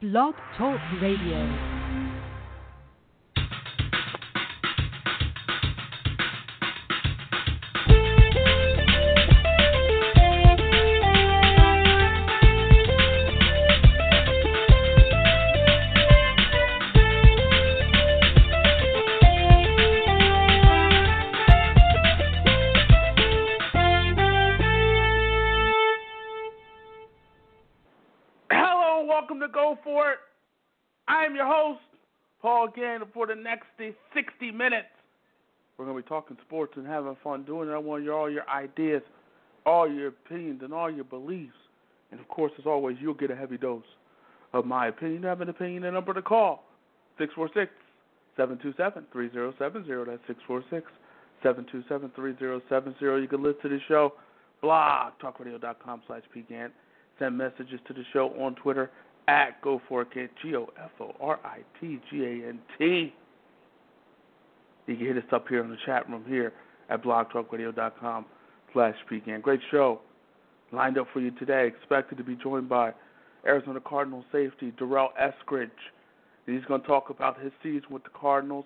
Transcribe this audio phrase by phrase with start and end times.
[0.00, 1.77] Blog Talk Radio.
[29.68, 30.18] Go For It.
[31.08, 31.80] I am your host,
[32.40, 34.88] Paul Gant, for the next 60 minutes.
[35.76, 37.72] We're going to be talking sports and having fun doing it.
[37.72, 39.02] I want your, all your ideas,
[39.66, 41.52] all your opinions, and all your beliefs.
[42.10, 43.82] And of course, as always, you'll get a heavy dose
[44.54, 45.24] of my opinion.
[45.24, 46.64] Have an opinion, a number to call
[47.18, 47.70] 646
[48.38, 50.10] 727 3070.
[50.10, 50.86] That's 646
[51.42, 53.22] 727 3070.
[53.22, 54.14] You can listen to the show,
[54.62, 56.70] blog, talkradio.com slash pgant.
[57.18, 58.90] Send messages to the show on Twitter
[59.28, 63.14] at GoForItGant, G O F O R I T G A N T.
[64.86, 66.54] You can hit us up here in the chat room here
[66.88, 68.24] at blogtalkradio.com
[68.72, 69.42] slash pgant.
[69.42, 70.00] Great show
[70.72, 71.66] lined up for you today.
[71.66, 72.92] Expected to be joined by
[73.46, 75.70] Arizona Cardinals safety Durrell Eskridge.
[76.46, 78.64] He's going to talk about his season with the Cardinals.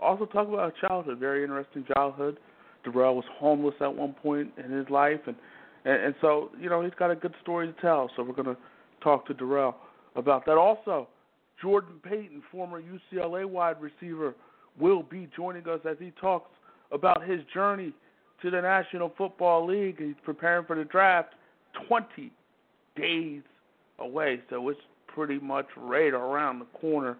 [0.00, 2.38] Also talk about his childhood, very interesting childhood.
[2.82, 5.36] Durrell was homeless at one point in his life, and,
[5.84, 8.10] and and so you know he's got a good story to tell.
[8.16, 8.56] So we're going to
[9.04, 9.76] talk to Durrell
[10.16, 10.56] about that.
[10.56, 11.08] Also,
[11.60, 14.34] Jordan Payton, former UCLA wide receiver,
[14.78, 16.50] will be joining us as he talks
[16.92, 17.92] about his journey
[18.42, 19.98] to the National Football League.
[19.98, 21.34] He's preparing for the draft
[21.88, 22.32] 20
[22.96, 23.42] days
[23.98, 27.18] away, so it's pretty much right around the corner.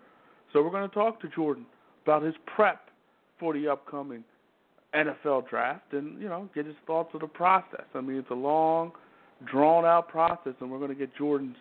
[0.53, 1.66] So we're going to talk to Jordan
[2.04, 2.91] about his prep
[3.38, 4.25] for the upcoming
[4.94, 7.84] NFL draft and, you know, get his thoughts of the process.
[7.94, 8.92] I mean, it's a long,
[9.44, 11.56] drawn out process, and we're going to get Jordan's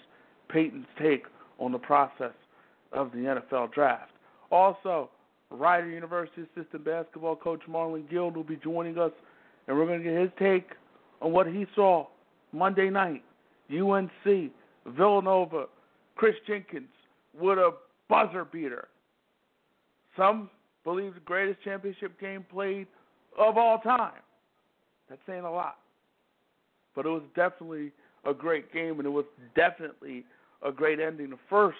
[0.49, 1.23] Payton's take
[1.59, 2.33] on the process
[2.91, 4.11] of the NFL draft.
[4.51, 5.09] Also,
[5.51, 9.11] Rider University assistant basketball coach Marlon Guild will be joining us,
[9.67, 10.69] and we're going to get his take
[11.21, 12.07] on what he saw
[12.51, 13.23] Monday night.
[13.71, 14.51] UNC,
[14.87, 15.65] Villanova,
[16.15, 16.87] Kris Jenkins
[17.39, 17.71] with a
[18.09, 18.87] buzzer beater.
[20.17, 20.49] Some
[20.83, 22.87] believe the greatest championship game played
[23.37, 24.21] of all time.
[25.09, 25.77] That's saying a lot.
[26.95, 27.91] But it was definitely
[28.25, 30.25] a great game, and it was definitely
[30.63, 31.29] a great ending.
[31.29, 31.77] The first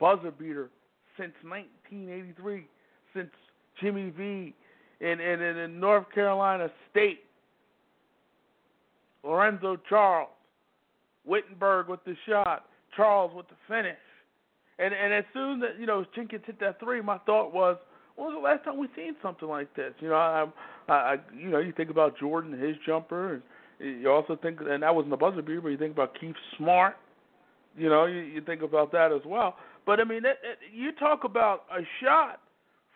[0.00, 0.70] buzzer beater
[1.16, 2.66] since 1983,
[3.14, 3.30] since
[3.80, 4.54] Jimmy V
[5.00, 7.20] in, in, in North Carolina State.
[9.24, 10.30] Lorenzo Charles,
[11.28, 12.66] Whittenburg with the shot,
[12.96, 13.96] Charles with the finish.
[14.78, 17.76] And and as soon as you know Jenkins hit that three, my thought was,
[18.16, 19.92] when was the last time we seen something like this?
[20.00, 20.46] You know, I,
[20.88, 23.42] I, I you know, you think about Jordan, his jumper, and
[24.00, 26.96] you also think, and that wasn't the buzzer beater, but you think about Keith Smart.
[27.76, 29.56] You know, you, you think about that as well.
[29.86, 32.40] But I mean, it, it, you talk about a shot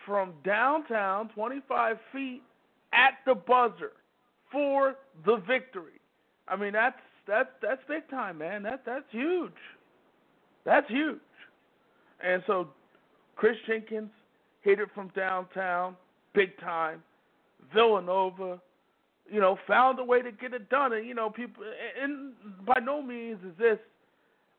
[0.05, 2.43] from downtown, 25 feet
[2.93, 3.93] at the buzzer
[4.53, 4.95] for
[5.25, 6.01] the victory.
[6.49, 8.63] I mean, that's that's that's big time, man.
[8.63, 9.53] That that's huge.
[10.65, 11.19] That's huge.
[12.25, 12.69] And so,
[13.37, 14.11] Kris Jenkins
[14.63, 15.97] hit it from downtown,
[16.35, 17.03] big time.
[17.75, 18.61] Villanova,
[19.31, 20.93] you know, found a way to get it done.
[20.93, 21.65] And you know, people,
[22.01, 22.33] and
[22.65, 23.79] by no means is this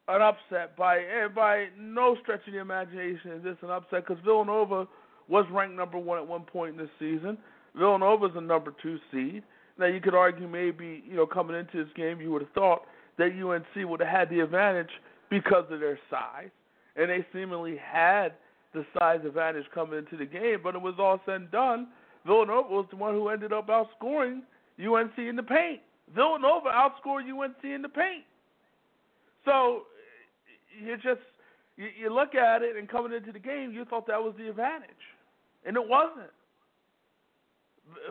[0.07, 0.75] an upset.
[0.77, 1.01] By
[1.35, 4.87] by no stretch of the imagination is this an upset because Villanova
[5.27, 7.37] was ranked number one at one point in this season.
[7.75, 9.43] Villanova's a number two seed.
[9.77, 12.83] Now you could argue maybe you know coming into this game you would have thought
[13.17, 14.89] that UNC would have had the advantage
[15.29, 16.49] because of their size,
[16.95, 18.33] and they seemingly had
[18.73, 20.59] the size advantage coming into the game.
[20.63, 21.87] But it was all said and done.
[22.25, 24.41] Villanova was the one who ended up outscoring
[24.79, 25.81] UNC in the paint.
[26.13, 28.23] Villanova outscored UNC in the paint.
[29.45, 29.83] So
[30.79, 31.21] you just
[31.75, 34.49] you, you look at it and coming into the game, you thought that was the
[34.49, 34.89] advantage,
[35.65, 36.31] and it wasn't.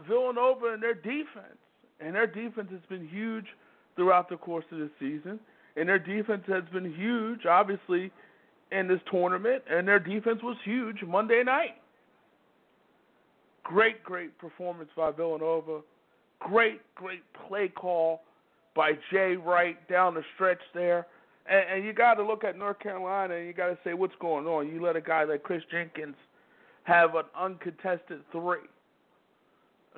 [0.08, 1.60] Villanova and their defense,
[2.00, 3.46] and their defense has been huge
[3.94, 5.38] throughout the course of the season,
[5.76, 8.10] and their defense has been huge, obviously,
[8.72, 11.76] in this tournament, and their defense was huge Monday night.
[13.64, 15.80] Great, great performance by Villanova.
[16.38, 18.22] Great, great play call
[18.74, 21.06] by Jay Wright down the stretch there.
[21.48, 24.14] And, and you got to look at North Carolina and you got to say what's
[24.20, 24.68] going on.
[24.68, 26.16] You let a guy like Kris Jenkins
[26.84, 28.58] have an uncontested three.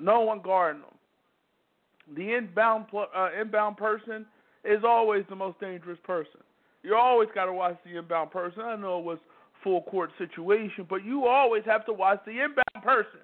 [0.01, 2.17] No one guarding him.
[2.17, 4.25] The inbound uh, inbound person
[4.65, 6.41] is always the most dangerous person.
[6.83, 8.63] You always got to watch the inbound person.
[8.63, 9.19] I know it was
[9.63, 13.21] full court situation, but you always have to watch the inbound person.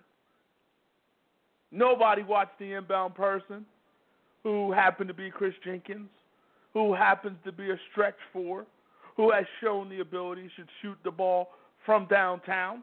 [1.70, 3.64] Nobody watched the inbound person
[4.42, 6.08] who happened to be Kris Jenkins,
[6.74, 8.66] who happens to be a stretch four,
[9.16, 11.50] who has shown the ability to shoot the ball
[11.86, 12.82] from downtown.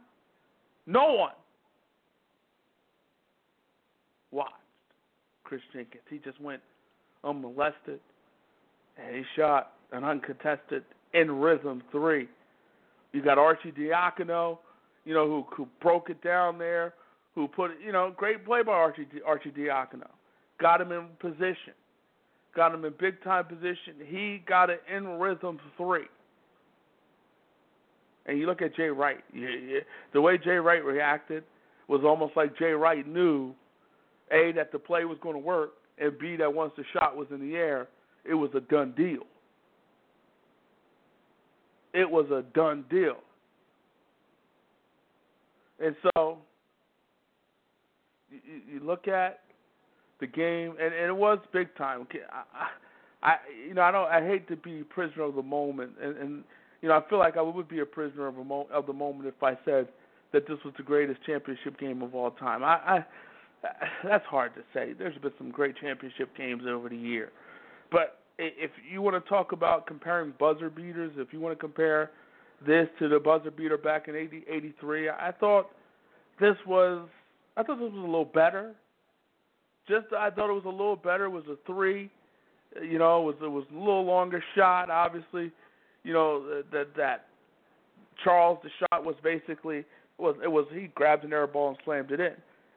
[0.88, 1.34] No one
[4.32, 4.54] watched
[5.44, 6.04] Kris Jenkins.
[6.10, 6.62] He just went
[7.24, 8.00] unmolested,
[8.98, 10.84] and he shot an uncontested
[11.14, 12.28] in rhythm three.
[13.12, 14.58] You got Arcidiacono,
[15.04, 16.94] you know, who who broke it down there,
[17.36, 20.08] who put you know, great play by Archie Arcidiacono.
[20.62, 21.74] Got him in position.
[22.56, 23.96] Got him in big time position.
[24.06, 26.06] He got it in rhythm three.
[28.26, 29.24] And you look at Jay Wright.
[30.14, 31.44] The way Jay Wright reacted
[31.88, 33.54] was almost like Jay Wright knew
[34.32, 37.28] a that the play was going to work, and b that once the shot was
[37.32, 37.88] in the air,
[38.24, 39.24] it was a done deal
[41.94, 43.18] it was a done deal.
[45.80, 46.38] And so
[48.30, 48.40] you,
[48.74, 49.42] you look at
[50.22, 52.08] the game, and, and it was big time.
[52.32, 52.68] I,
[53.28, 53.36] I,
[53.68, 54.08] you know, I don't.
[54.08, 56.44] I hate to be prisoner of the moment, and, and
[56.82, 58.94] you know, I feel like I would be a prisoner of, a mo- of the
[58.94, 59.90] moment if I said
[60.32, 62.64] that this was the greatest championship game of all time.
[62.64, 63.06] I, I
[64.04, 64.94] that's hard to say.
[64.98, 67.32] There's been some great championship games over the year,
[67.92, 72.12] but if you want to talk about comparing buzzer beaters, if you want to compare
[72.66, 75.68] this to the buzzer beater back in 80, 83, I thought
[76.40, 77.08] this was
[77.58, 78.74] I thought this was a little better.
[79.88, 81.30] Just I thought it was a little better.
[81.30, 82.10] Was a three,
[82.82, 84.90] you know, it was it was a little longer shot.
[84.90, 85.52] Obviously,
[86.04, 87.28] you know that that
[88.24, 89.84] Charles the shot was basically
[90.18, 92.34] was it was he grabbed an air ball and slammed it in.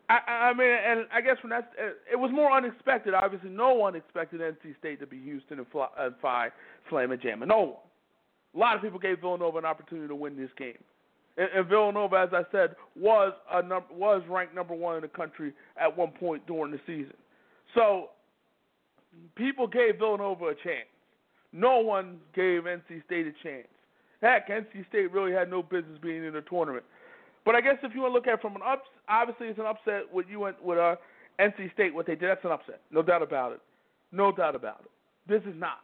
[0.08, 1.66] I, I mean, and I guess when that's
[2.10, 3.14] it was more unexpected.
[3.14, 6.48] Obviously, no one expected NC State to be Houston and, fly, and Phi
[6.90, 7.42] slam and jam.
[7.42, 7.76] and No one.
[8.54, 10.78] A lot of people gave Villanova an opportunity to win this game,
[11.36, 15.08] and, and Villanova, as I said, was a num- was ranked number one in the
[15.08, 17.14] country at one point during the season.
[17.74, 18.10] So
[19.34, 20.88] people gave Villanova a chance.
[21.52, 23.68] No one gave NC State a chance.
[24.20, 26.84] Heck, NC State really had no business being in the tournament.
[27.44, 29.58] But I guess if you want to look at it from an up, obviously it's
[29.58, 30.96] an upset with you went with uh,
[31.38, 31.94] NC State.
[31.94, 33.60] What they did, that's an upset, no doubt about it,
[34.12, 34.90] no doubt about it.
[35.28, 35.80] This is not.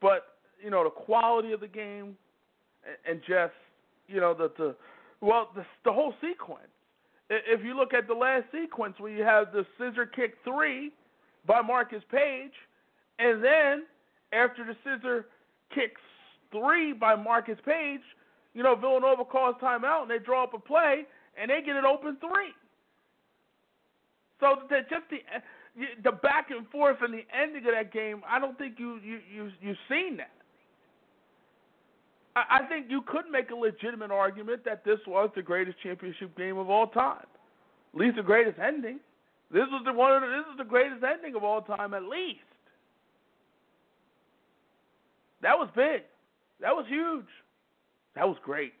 [0.00, 2.16] But you know the quality of the game,
[3.08, 3.52] and, just
[4.08, 4.76] you know the the
[5.20, 6.68] well the the whole sequence.
[7.28, 10.92] If you look at the last sequence where you have the scissor kick three
[11.44, 12.52] by Marcus Paige,
[13.18, 13.84] and then
[14.32, 15.26] after the scissor
[15.74, 16.00] kicks
[16.52, 18.00] three by Marcus Paige,
[18.54, 21.02] you know, Villanova calls timeout and they draw up a play
[21.40, 22.54] and they get an open three.
[24.40, 25.18] So that just the
[26.04, 29.18] the back and forth and the ending of that game, I don't think you you
[29.32, 30.35] you you've seen that.
[32.36, 36.58] I, think you could make a legitimate argument that this was the greatest championship game
[36.58, 37.24] of all time,
[37.94, 39.00] at least the greatest ending.
[39.50, 40.20] This was the one.
[40.20, 42.40] The, this is the greatest ending of all time, at least.
[45.40, 46.02] That was big.
[46.60, 47.26] That was huge.
[48.16, 48.72] That was great.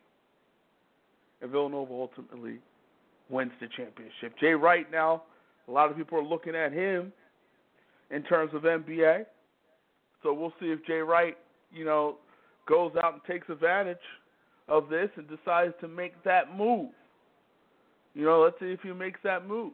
[1.40, 2.58] And Villanova ultimately
[3.30, 4.38] wins the championship.
[4.38, 5.22] Jay Wright now,
[5.68, 7.12] a lot of people are looking at him
[8.10, 9.24] in terms of NBA.
[10.22, 11.36] So we'll see if Jay Wright,
[11.72, 12.16] you know,
[12.66, 13.98] goes out and takes advantage
[14.68, 16.90] of this and decides to make that move.
[18.14, 19.72] You know, let's see if he makes that move.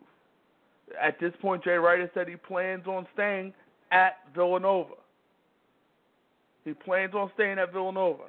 [1.00, 3.54] At this point, Jay Wright has said he plans on staying
[3.92, 4.94] at Villanova.
[6.64, 8.24] He plans on staying at Villanova.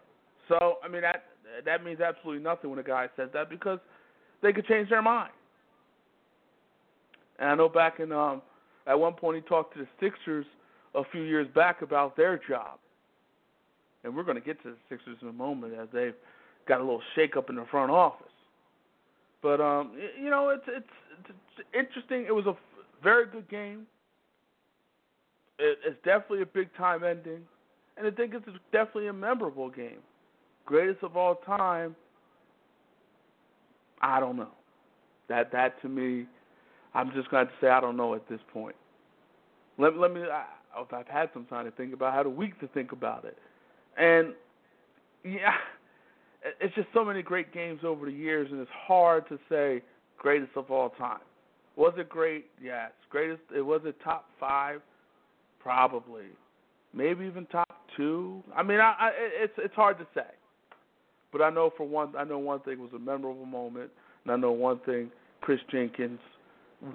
[0.47, 1.25] So I mean that
[1.65, 3.79] that means absolutely nothing when a guy says that because
[4.41, 5.31] they could change their mind.
[7.39, 8.41] And I know back in um
[8.87, 10.45] at one point he talked to the Sixers
[10.95, 12.79] a few years back about their job.
[14.03, 16.15] And we're going to get to the Sixers in a moment as they've
[16.67, 18.27] got a little shake up in the front office.
[19.41, 19.91] But um
[20.21, 20.87] you know it's it's,
[21.19, 22.25] it's interesting.
[22.27, 22.55] It was a
[23.03, 23.85] very good game.
[25.59, 27.41] It, it's definitely a big time ending,
[27.97, 29.99] and I think it's definitely a memorable game
[30.65, 31.95] greatest of all time,
[34.01, 34.51] I don't know.
[35.29, 36.25] That that to me,
[36.93, 38.75] I'm just going to say I don't know at this point.
[39.77, 40.21] Let let me.
[40.21, 40.45] I,
[40.75, 42.13] I've had some time to think about.
[42.13, 43.37] I had a week to think about it,
[43.97, 44.33] and
[45.23, 45.53] yeah,
[46.59, 49.81] it's just so many great games over the years, and it's hard to say
[50.17, 51.19] greatest of all time.
[51.75, 52.45] Was it great?
[52.61, 52.91] Yes.
[53.09, 53.41] Greatest.
[53.55, 54.81] It was it top five,
[55.59, 56.25] probably,
[56.93, 58.43] maybe even top two.
[58.55, 60.27] I mean, I, I it's it's hard to say,
[61.31, 63.91] but I know for one, I know one thing was a memorable moment,
[64.23, 66.19] and I know one thing: Kris Jenkins'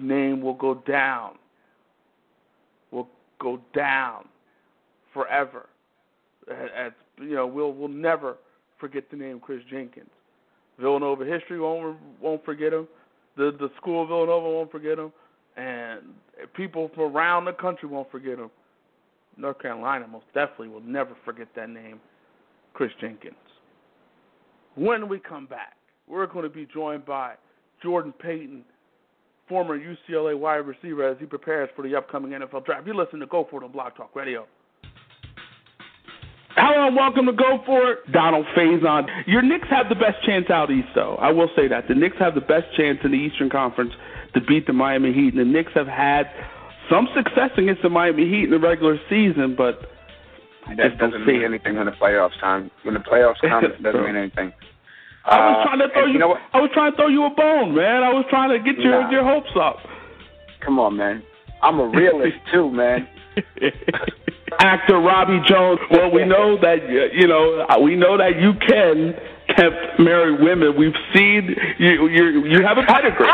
[0.01, 1.35] name will go down,
[2.91, 3.09] will
[3.41, 4.25] go down
[5.13, 5.67] forever.
[6.49, 8.37] As you know, we'll we'll never
[8.79, 10.09] forget the name Kris Jenkins.
[10.79, 12.87] Villanova history won't won't forget him.
[13.37, 15.11] The the school of Villanova won't forget him,
[15.57, 16.01] and
[16.55, 18.49] people from around the country won't forget him.
[19.37, 21.99] North Carolina most definitely will never forget that name,
[22.73, 23.35] Kris Jenkins.
[24.75, 25.77] When we come back,
[26.07, 27.35] we're going to be joined by
[27.81, 28.63] Jordan Payton,
[29.47, 32.85] former UCLA wide receiver, as he prepares for the upcoming NFL draft.
[32.87, 34.45] You listen to Go For It on Blog Talk Radio.
[36.59, 38.11] Hello and welcome to Go For It.
[38.11, 39.07] Donald Faison.
[39.25, 41.15] Your Knicks have the best chance out east, though.
[41.15, 41.87] I will say that.
[41.87, 43.93] The Knicks have the best chance in the Eastern Conference
[44.33, 45.33] to beat the Miami Heat.
[45.33, 46.25] And the Knicks have had
[46.91, 49.79] some success against the Miami Heat in the regular season, but
[50.75, 52.69] that doesn't mean anything when the playoffs time.
[52.83, 54.51] When the playoffs come, it doesn't mean anything.
[55.23, 56.13] I was trying to throw uh, you.
[56.13, 56.35] you know?
[56.51, 58.03] I was trying to throw you a bone, man.
[58.03, 59.11] I was trying to get your Nah.
[59.11, 59.77] your hopes up.
[60.59, 61.23] Come on, man.
[61.63, 63.07] I'm a realist too, man.
[64.59, 65.79] Actor Robbie Jones.
[65.91, 66.77] Well, we know that
[67.13, 69.13] you know we know that you can
[69.55, 70.75] can marry women.
[70.77, 72.07] We've seen you.
[72.07, 73.29] You you have a pedigree.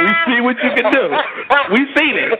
[0.00, 1.10] We see what you can do.
[1.72, 2.38] We've seen it.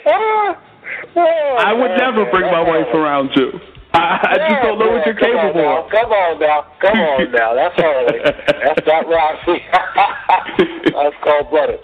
[1.16, 3.52] I would never bring my wife around you.
[3.94, 5.90] I, I just don't know what you're capable of.
[5.90, 6.66] Come on now.
[6.80, 7.54] Come on now.
[7.54, 8.18] That's early.
[8.22, 9.64] That's not Roxy.
[10.92, 11.80] That's cold blooded.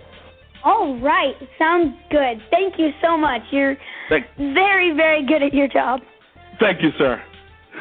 [0.65, 1.35] All right.
[1.59, 2.43] Sounds good.
[2.51, 3.43] Thank you so much.
[3.51, 3.77] You're
[4.09, 6.01] Thank, very, very good at your job.
[6.61, 7.23] Thank you, sir.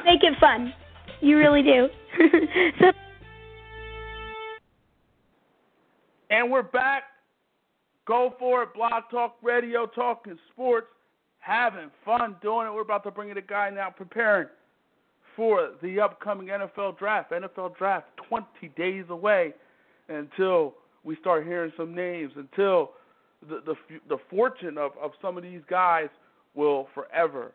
[0.06, 0.74] Make it fun.
[1.22, 1.88] You really do.
[2.80, 2.92] so,
[6.30, 7.03] And we're back.
[8.08, 8.74] Go for it.
[8.74, 10.88] Blog Talk Radio, talking sports,
[11.39, 12.74] having fun doing it.
[12.74, 14.48] We're about to bring in a guy now preparing
[15.36, 17.32] for the upcoming NFL draft.
[17.32, 19.53] NFL draft 20 days away
[20.10, 22.92] until we start hearing some names, until
[23.48, 23.75] the the,
[24.10, 26.10] the fortune of, of some of these guys
[26.56, 27.53] will forever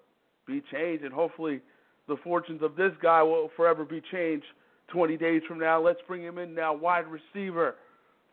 [0.48, 1.60] be changed, and hopefully
[2.08, 4.46] the fortunes of this guy will forever be changed
[4.88, 5.80] 20 days from now.
[5.80, 7.76] Let's bring him in now, wide receiver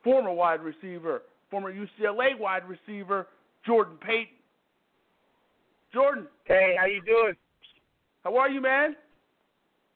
[0.06, 3.28] former wide receiver, former UCLA wide receiver,
[3.66, 4.36] Jordan Payton.
[5.92, 7.34] Jordan, Hey, how you doing?
[8.24, 8.96] how are you, man?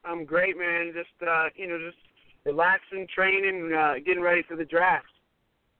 [0.03, 0.91] I'm great, man.
[0.93, 1.97] Just uh, you know, just
[2.45, 5.05] relaxing, training, uh, getting ready for the draft.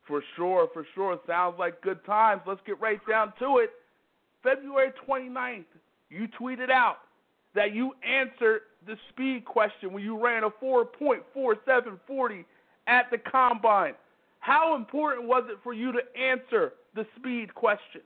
[0.08, 1.20] For sure, for sure.
[1.26, 2.42] Sounds like good times.
[2.46, 3.70] Let's get right down to it.
[4.44, 5.66] February 29th,
[6.10, 6.98] you tweeted out
[7.56, 12.46] that you answered the speed question when you ran a 4.4740
[12.88, 13.94] at the combine.
[14.40, 18.02] How important was it for you to answer the speed question?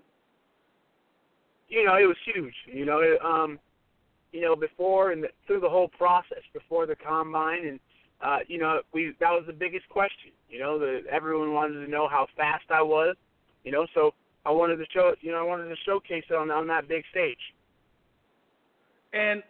[1.70, 2.54] You know, it was huge.
[2.68, 3.60] You know, it, um,
[4.32, 7.80] you know, before and the, through the whole process, before the combine, and
[8.22, 10.32] uh, you know, we that was the biggest question.
[10.50, 13.16] You know, that everyone wanted to know how fast I was.
[13.64, 14.14] You know, so
[14.46, 17.04] I wanted to show, you know, I wanted to showcase it on on that big
[17.12, 17.38] stage.
[19.14, 19.44] And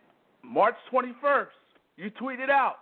[0.43, 1.47] March 21st,
[1.95, 2.79] you tweeted out,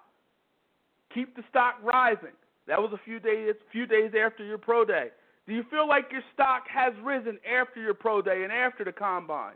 [1.13, 2.35] "Keep the stock rising."
[2.67, 5.09] That was a few days few days after your pro day.
[5.47, 8.91] Do you feel like your stock has risen after your pro day and after the
[8.91, 9.55] combine?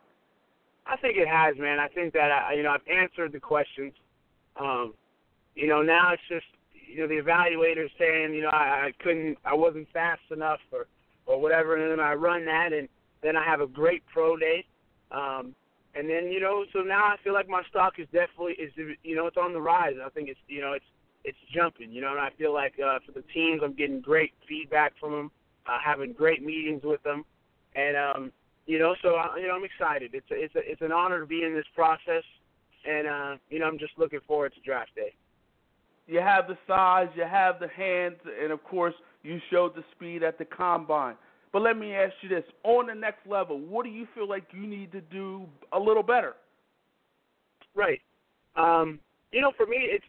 [0.86, 1.80] I think it has, man.
[1.80, 3.94] I think that I, you know I've answered the questions.
[4.60, 4.94] Um,
[5.56, 9.38] you know now it's just you know the evaluators saying you know I, I couldn't,
[9.46, 10.88] I wasn't fast enough or
[11.26, 12.88] or whatever, and then I run that, and
[13.24, 14.66] then I have a great pro day.
[15.12, 15.56] Um,
[15.96, 18.72] and then you know, so now I feel like my stock is definitely is
[19.04, 19.96] you know it's on the rise.
[20.04, 20.86] I think it's you know it's
[21.24, 21.92] it's jumping.
[21.92, 25.12] You know, and I feel like uh, for the teams, I'm getting great feedback from
[25.12, 25.32] them,
[25.68, 27.24] uh, having great meetings with them,
[27.76, 28.32] and um,
[28.66, 30.12] you know, so I, you know, I'm excited.
[30.14, 32.24] It's a, it's a, it's an honor to be in this process,
[32.86, 35.14] and uh, you know, I'm just looking forward to draft day.
[36.08, 40.24] You have the size, you have the hands, and of course, you showed the speed
[40.24, 41.16] at the combine.
[41.56, 44.44] But let me ask you this: on the next level, what do you feel like
[44.52, 46.34] you need to do a little better?
[47.74, 48.02] Right.
[48.58, 49.00] Um,
[49.32, 50.04] you know, for me, it's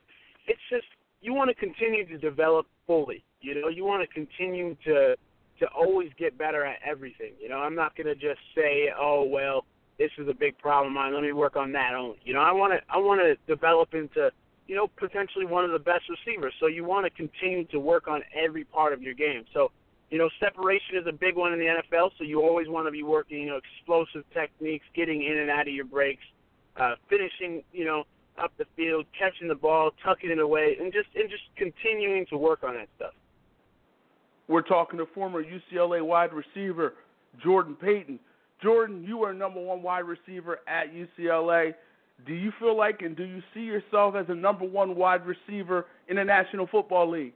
[0.49, 0.87] it's just
[1.21, 3.23] you want to continue to develop fully.
[3.43, 5.15] You know, you want to continue to
[5.61, 7.35] to always get better at everything.
[7.41, 9.67] You know, I'm not going to just say, oh well,
[10.00, 11.15] this is a big problem of mine.
[11.15, 12.19] Let me work on that only.
[12.25, 14.33] You know, I want to I want to develop into
[14.67, 16.55] you know potentially one of the best receivers.
[16.59, 19.45] So you want to continue to work on every part of your game.
[19.55, 19.71] So
[20.11, 22.11] you know, separation is a big one in the NFL.
[22.19, 25.67] So you always want to be working, you know, explosive techniques, getting in and out
[25.67, 26.23] of your breaks,
[26.77, 28.05] uh, finishing, you know,
[28.43, 32.37] up the field, catching the ball, tucking it away, and just and just continuing to
[32.37, 33.15] work on that stuff.
[34.49, 36.95] We're talking to former UCLA wide receiver
[37.43, 38.19] Jordan Payton.
[38.63, 41.75] Jordan, you were number one wide receiver at UCLA,
[42.27, 45.87] Do you feel like and do you see yourself as a number one wide receiver
[46.09, 47.35] in the National Football League?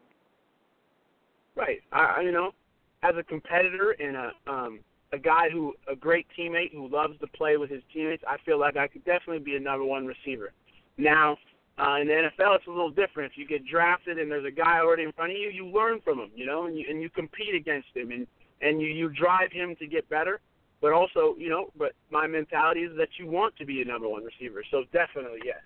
[1.56, 1.80] Right.
[1.92, 2.52] I, you know,
[3.02, 4.80] as a competitor and a um,
[5.12, 8.58] a guy who a great teammate who loves to play with his teammates, I feel
[8.58, 10.52] like I could definitely be a number one receiver.
[10.98, 11.36] Now,
[11.78, 13.32] uh, in the NFL, it's a little different.
[13.32, 16.00] If you get drafted and there's a guy already in front of you, you learn
[16.04, 18.26] from him, you know, and you and you compete against him and
[18.60, 20.40] and you you drive him to get better.
[20.80, 24.08] But also, you know, but my mentality is that you want to be a number
[24.08, 24.62] one receiver.
[24.70, 25.60] So definitely yes.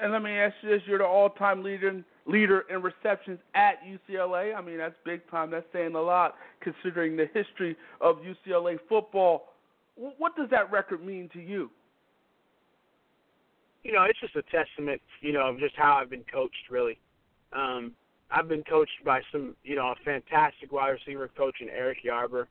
[0.00, 4.54] And let me ask you this: You're the all-time leader leader in receptions at UCLA.
[4.56, 5.50] I mean, that's big time.
[5.50, 9.52] That's saying a lot considering the history of UCLA football.
[9.96, 11.70] What does that record mean to you?
[13.82, 16.70] You know, it's just a testament, you know, of just how I've been coached.
[16.70, 16.98] Really,
[17.52, 17.92] um,
[18.30, 22.46] I've been coached by some, you know, a fantastic wide receiver coach in Eric Yarber,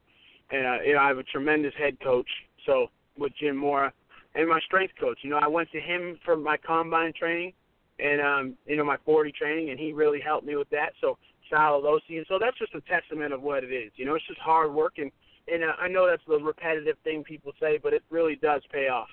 [0.52, 2.28] and uh, you know, I have a tremendous head coach.
[2.66, 2.88] So
[3.18, 3.94] with Jim Mora,
[4.36, 5.20] and my strength coach.
[5.22, 7.54] You know, I went to him for my combine training
[8.02, 10.94] and um, you know, my forty training and he really helped me with that.
[11.02, 11.18] So
[11.50, 13.92] Sal Alosi and so that's just a testament of what it is.
[13.96, 15.12] You know, it's just hard work and
[15.48, 18.88] and uh, I know that's the repetitive thing people say, but it really does pay
[18.88, 19.08] off.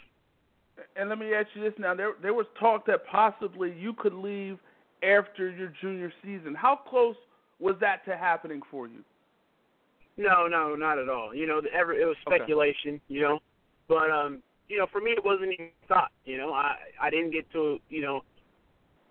[0.97, 4.15] And let me ask you this now: there there was talk that possibly you could
[4.15, 4.59] leave
[5.03, 6.55] after your junior season.
[6.55, 7.17] How close
[7.59, 9.03] was that to happening for you?
[10.17, 11.35] No, no, not at all.
[11.35, 12.95] You know, ever it was speculation.
[12.95, 13.03] Okay.
[13.09, 13.39] You know,
[13.89, 16.11] but um, you know, for me, it wasn't even thought.
[16.25, 18.23] You know, I I didn't get to you know,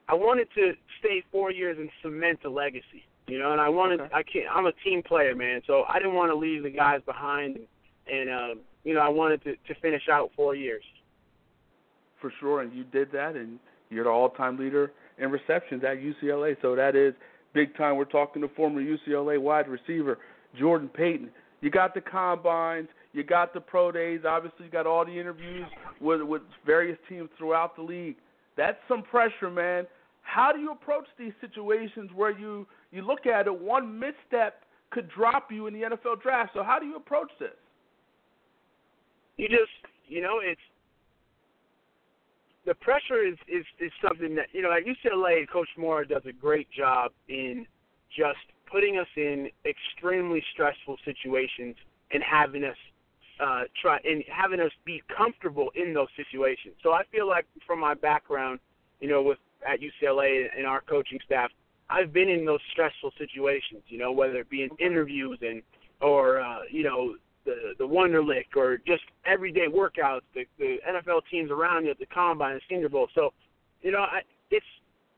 [0.09, 3.03] I wanted to stay four years and cement a legacy.
[3.27, 4.13] You know, and I wanted okay.
[4.13, 5.61] I can't I'm a team player, man.
[5.67, 7.67] So I didn't want to leave the guys behind, and,
[8.07, 10.83] and um, you know, I wanted to to finish out four years.
[12.21, 13.59] For sure, and you did that, and
[13.89, 16.55] you're the all-time leader in receptions at UCLA.
[16.61, 17.13] So that is
[17.53, 17.97] big time.
[17.97, 20.19] We're talking to former UCLA wide receiver
[20.57, 21.29] Jordan Payton.
[21.61, 22.87] You got the combines.
[23.13, 24.21] You got the pro days.
[24.27, 25.65] Obviously, you got all the interviews
[25.99, 28.15] with with various teams throughout the league.
[28.55, 29.85] That's some pressure, man.
[30.27, 35.09] How do you approach these situations where you you look at it, one misstep could
[35.09, 36.51] drop you in the NFL draft?
[36.53, 37.55] So how do you approach this?
[39.37, 39.71] You just,
[40.07, 40.59] you know, it's
[42.65, 46.33] the pressure is is is something that you know at UCLA, Coach Mora does a
[46.33, 47.65] great job in
[48.15, 51.75] just putting us in extremely stressful situations
[52.11, 52.75] and having us
[53.39, 56.75] uh, try and having us be comfortable in those situations.
[56.83, 58.59] So I feel like from my background,
[58.99, 61.51] you know, with at UCLA and our coaching staff,
[61.89, 63.83] I've been in those stressful situations.
[63.87, 65.61] You know, whether it be in interviews and
[66.01, 67.15] or uh, you know
[67.45, 72.05] the the Wonderlic or just everyday workouts, the the NFL teams around you at the
[72.07, 73.07] combine and Senior Bowl.
[73.15, 73.33] So,
[73.81, 74.65] you know, I, it's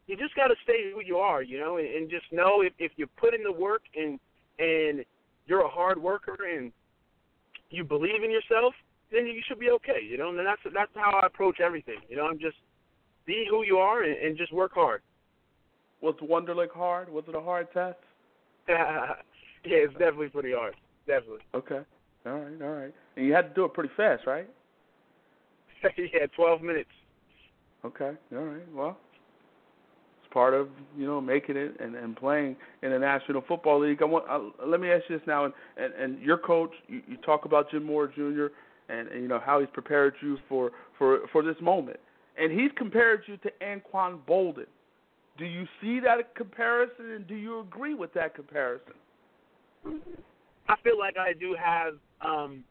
[0.08, 2.74] you just got to stay who you are, you know, and, and just know if
[2.80, 4.20] if you put in the work and
[4.60, 5.04] and
[5.48, 6.72] you're a hard worker and
[7.72, 8.74] you believe in yourself,
[9.12, 10.02] then you should be okay.
[10.08, 12.00] You know, and that's that's how I approach everything.
[12.08, 12.58] You know, I'm just
[13.26, 15.02] be who you are and, and just work hard.
[16.02, 17.10] Was Wonderlic hard?
[17.10, 17.98] Was it a hard test?
[18.70, 19.16] yeah,
[19.64, 20.76] it's definitely pretty hard.
[21.08, 21.40] Definitely.
[21.54, 21.82] Okay.
[22.26, 22.62] All right.
[22.62, 22.94] All right.
[23.16, 24.48] And you had to do it pretty fast, right?
[25.98, 26.90] yeah, 12 minutes.
[27.86, 28.12] Okay.
[28.34, 28.74] All right.
[28.74, 28.98] Well,
[30.22, 34.02] it's part of you know making it and, and playing in the National Football League.
[34.02, 37.02] I want uh, let me ask you this now, and and, and your coach, you,
[37.08, 38.54] you talk about Jim Mora Jr.
[38.92, 42.00] And, and you know how he's prepared you for for for this moment,
[42.40, 44.66] and he's compared you to Anquan Boldin.
[45.38, 48.94] Do you see that comparison, and do you agree with that comparison?
[50.68, 52.64] I feel like I do have um,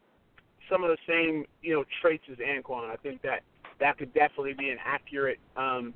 [0.71, 2.89] some of the same you know traits as Anquan.
[2.89, 3.41] I think that
[3.79, 5.93] that could definitely be an accurate um,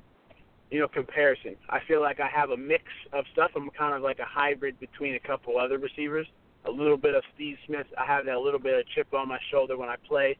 [0.70, 1.54] you know, comparison.
[1.70, 3.52] I feel like I have a mix of stuff.
[3.54, 6.26] I'm kind of like a hybrid between a couple other receivers.
[6.66, 7.86] A little bit of Steve Smith.
[7.96, 10.36] I have that little bit of chip on my shoulder when I play,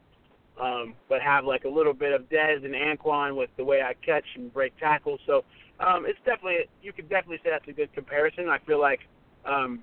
[0.60, 3.94] um, but have like a little bit of Dez and Anquan with the way I
[4.04, 5.20] catch and break tackles.
[5.26, 5.44] So
[5.80, 8.48] um, it's definitely you could definitely say that's a good comparison.
[8.48, 9.00] I feel like
[9.44, 9.82] um,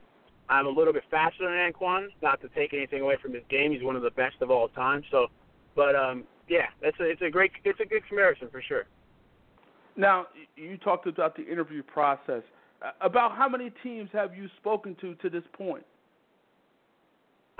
[0.49, 2.07] I'm a little bit faster than Anquan.
[2.21, 4.69] Not to take anything away from his game, he's one of the best of all
[4.69, 5.03] time.
[5.11, 5.27] So,
[5.75, 8.85] but um, yeah, it's a it's a great it's a good comparison for sure.
[9.97, 12.43] Now, you talked about the interview process.
[13.01, 15.85] About how many teams have you spoken to to this point?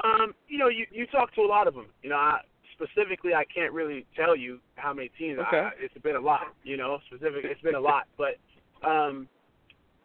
[0.04, 1.88] Um, you know, you you talk to a lot of them.
[2.02, 2.40] You know, I,
[2.82, 5.40] specifically, I can't really tell you how many teams.
[5.48, 5.60] Okay.
[5.60, 6.54] I, it's been a lot.
[6.64, 7.46] You know, specific.
[7.46, 8.38] It's been a lot, but
[8.88, 9.28] um,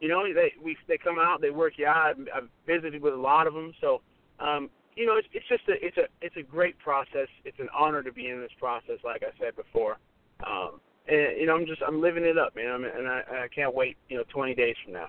[0.00, 2.10] you know, they we they come out, they work you out.
[2.10, 4.00] I've, I've visited with a lot of them, so
[4.40, 7.28] um, you know, it's it's just a it's a it's a great process.
[7.44, 9.98] It's an honor to be in this process, like I said before.
[10.46, 12.70] Um, and you know, I'm just I'm living it up, man.
[12.70, 15.08] I'm, and I, I can't wait, you know, 20 days from now.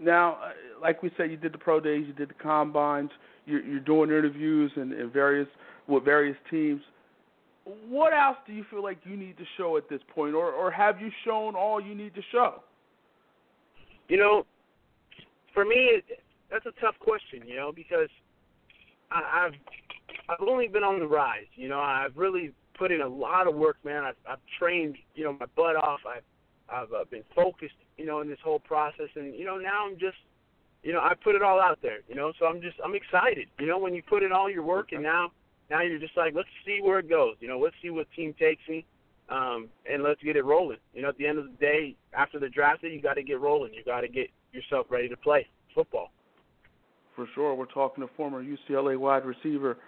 [0.00, 3.10] Now, uh, like we said, you did the pro days, you did the combines,
[3.46, 5.48] you're, you're doing interviews and, and various
[5.88, 6.80] with various teams.
[7.88, 10.70] what else do you feel like you need to show at this point, or or
[10.70, 12.62] have you shown all you need to show?
[14.08, 14.46] You know,
[15.54, 16.02] for me,
[16.50, 17.46] that's a tough question.
[17.46, 18.08] You know, because
[19.10, 19.54] I, I've
[20.28, 21.46] I've only been on the rise.
[21.54, 24.04] You know, I've really put in a lot of work, man.
[24.04, 26.00] I've, I've trained, you know, my butt off.
[26.08, 26.22] I've
[26.68, 29.98] I've uh, been focused, you know, in this whole process, and you know, now I'm
[29.98, 30.16] just,
[30.82, 32.32] you know, I put it all out there, you know.
[32.38, 33.48] So I'm just I'm excited.
[33.58, 35.32] You know, when you put in all your work, and now
[35.72, 37.36] now you're just like, let's see where it goes.
[37.40, 38.84] You know, let's see what team takes me,
[39.30, 40.76] um, and let's get it rolling.
[40.92, 43.40] You know, at the end of the day, after the draft, you got to get
[43.40, 43.72] rolling.
[43.72, 46.10] You got to get yourself ready to play football.
[47.16, 49.78] For sure, we're talking to former UCLA wide receiver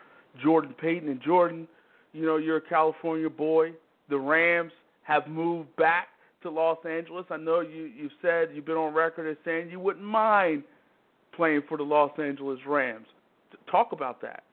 [0.42, 1.08] Jordan Payton.
[1.10, 1.68] And Jordan,
[2.14, 3.72] you know, you're a California boy.
[4.08, 6.08] The Rams have moved back
[6.42, 7.26] to Los Angeles.
[7.30, 10.62] I know you you said you've been on record as saying you wouldn't mind
[11.36, 13.06] playing for the Los Angeles Rams.
[13.70, 14.44] Talk about that.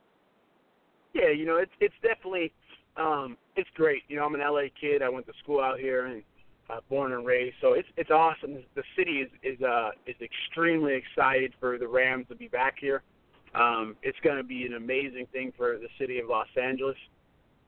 [1.13, 2.52] Yeah, you know, it's it's definitely
[2.97, 4.04] um it's great.
[4.08, 5.02] You know, I'm an LA kid.
[5.02, 6.24] I went to school out here and
[6.69, 7.56] uh, born and raised.
[7.62, 8.63] So it's it's awesome.
[8.76, 13.04] The city is is uh is extremely excited for the Rams to be back here.
[13.54, 16.97] Um it's going to be an amazing thing for the city of Los Angeles.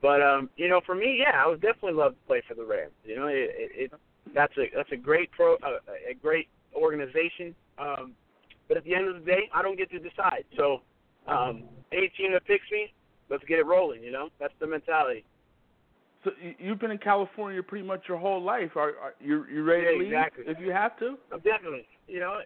[0.00, 2.64] But um you know, for me, yeah, I would definitely love to play for the
[2.64, 2.92] Rams.
[3.04, 3.92] You know, it, it, it
[4.34, 5.80] that's a that's a great pro uh,
[6.10, 7.54] a great organization.
[7.78, 8.12] Um
[8.68, 10.44] but at the end of the day, I don't get to decide.
[10.56, 10.80] So
[11.26, 12.92] um any team that picks me,
[13.30, 14.02] let's get it rolling.
[14.02, 15.24] You know, that's the mentality.
[16.24, 18.70] So you've been in California pretty much your whole life.
[18.76, 20.44] Are, are you you ready yeah, to leave exactly.
[20.46, 21.16] if you have to?
[21.32, 21.86] I'm definitely.
[22.08, 22.40] You know,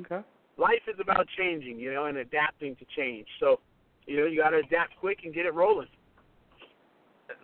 [0.00, 0.20] okay.
[0.58, 3.26] Life is about changing, you know, and adapting to change.
[3.40, 3.60] So,
[4.06, 5.88] you know, you got to adapt quick and get it rolling.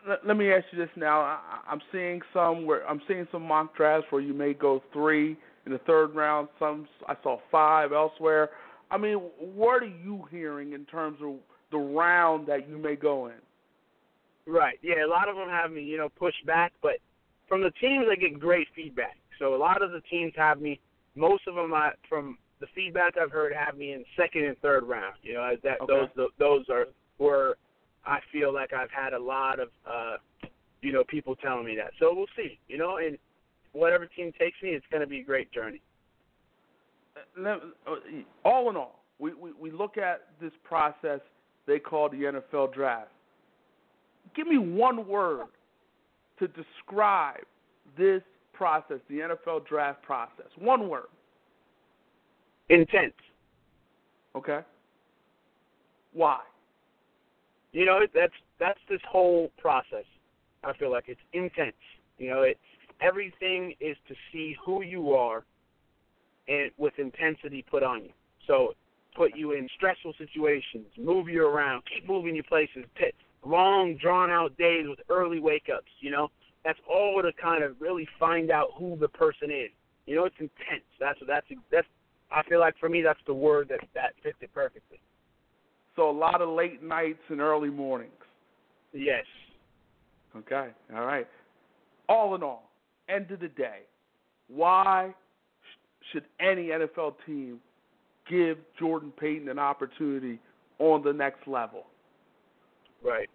[0.07, 1.20] Let, let me ask you this now.
[1.20, 5.38] I, I'm seeing some where I'm seeing some mock drafts where you may go three
[5.64, 6.48] in the third round.
[6.59, 8.51] Some I saw five elsewhere.
[8.90, 11.37] I mean, what are you hearing in terms of
[11.70, 13.35] the round that you may go in?
[14.46, 14.78] Right.
[14.83, 16.94] Yeah, a lot of them have me, you know, pushed back, but
[17.48, 19.16] from the teams I get great feedback.
[19.38, 20.81] So a lot of the teams have me.
[21.14, 24.85] Most of them, I, from the feedback I've heard, have me in second and third
[24.85, 25.14] round.
[25.22, 26.09] You know, that Okay.
[26.16, 26.87] those those are
[27.18, 27.57] where
[28.07, 30.16] I feel like I've had a lot of, uh,
[30.81, 31.92] you know, people telling me that.
[31.98, 32.59] So we'll see.
[32.68, 33.18] You know, and
[33.72, 35.83] whatever team takes me, it's going to be a great journey.
[37.37, 37.57] Uh,
[38.44, 41.20] All in all, we, we we look at this process
[41.68, 43.11] they call the NFL draft.
[44.35, 45.46] Give me one word
[46.38, 47.44] to describe
[47.96, 50.46] this process, the NFL draft process.
[50.59, 51.07] One word.
[52.70, 53.14] Intense.
[54.35, 54.61] Okay.
[56.12, 56.38] Why?
[57.72, 60.04] You know, that's that's this whole process.
[60.64, 61.76] I feel like it's intense.
[62.18, 62.59] You know, it
[63.00, 65.44] everything is to see who you are
[66.48, 68.11] and with intensity put on you.
[68.46, 68.74] So
[69.18, 73.11] put you in stressful situations, move you around, keep moving you places, t-
[73.44, 76.28] long drawn out days with early wake ups, you know.
[76.64, 79.70] That's all to kind of really find out who the person is.
[80.07, 80.85] You know, it's intense.
[81.00, 81.87] That's that's that's
[82.31, 85.00] I feel like for me that's the word that that fits it perfectly.
[85.96, 88.12] So a lot of late nights and early mornings.
[88.92, 89.24] Yes.
[90.37, 90.68] Okay.
[90.94, 91.26] All right.
[92.09, 92.70] All in all,
[93.09, 93.81] end of the day,
[94.48, 95.14] why
[96.12, 97.61] should any NFL team
[98.28, 100.38] give Jordan Payton an opportunity
[100.78, 101.86] on the next level?
[103.04, 103.28] Right.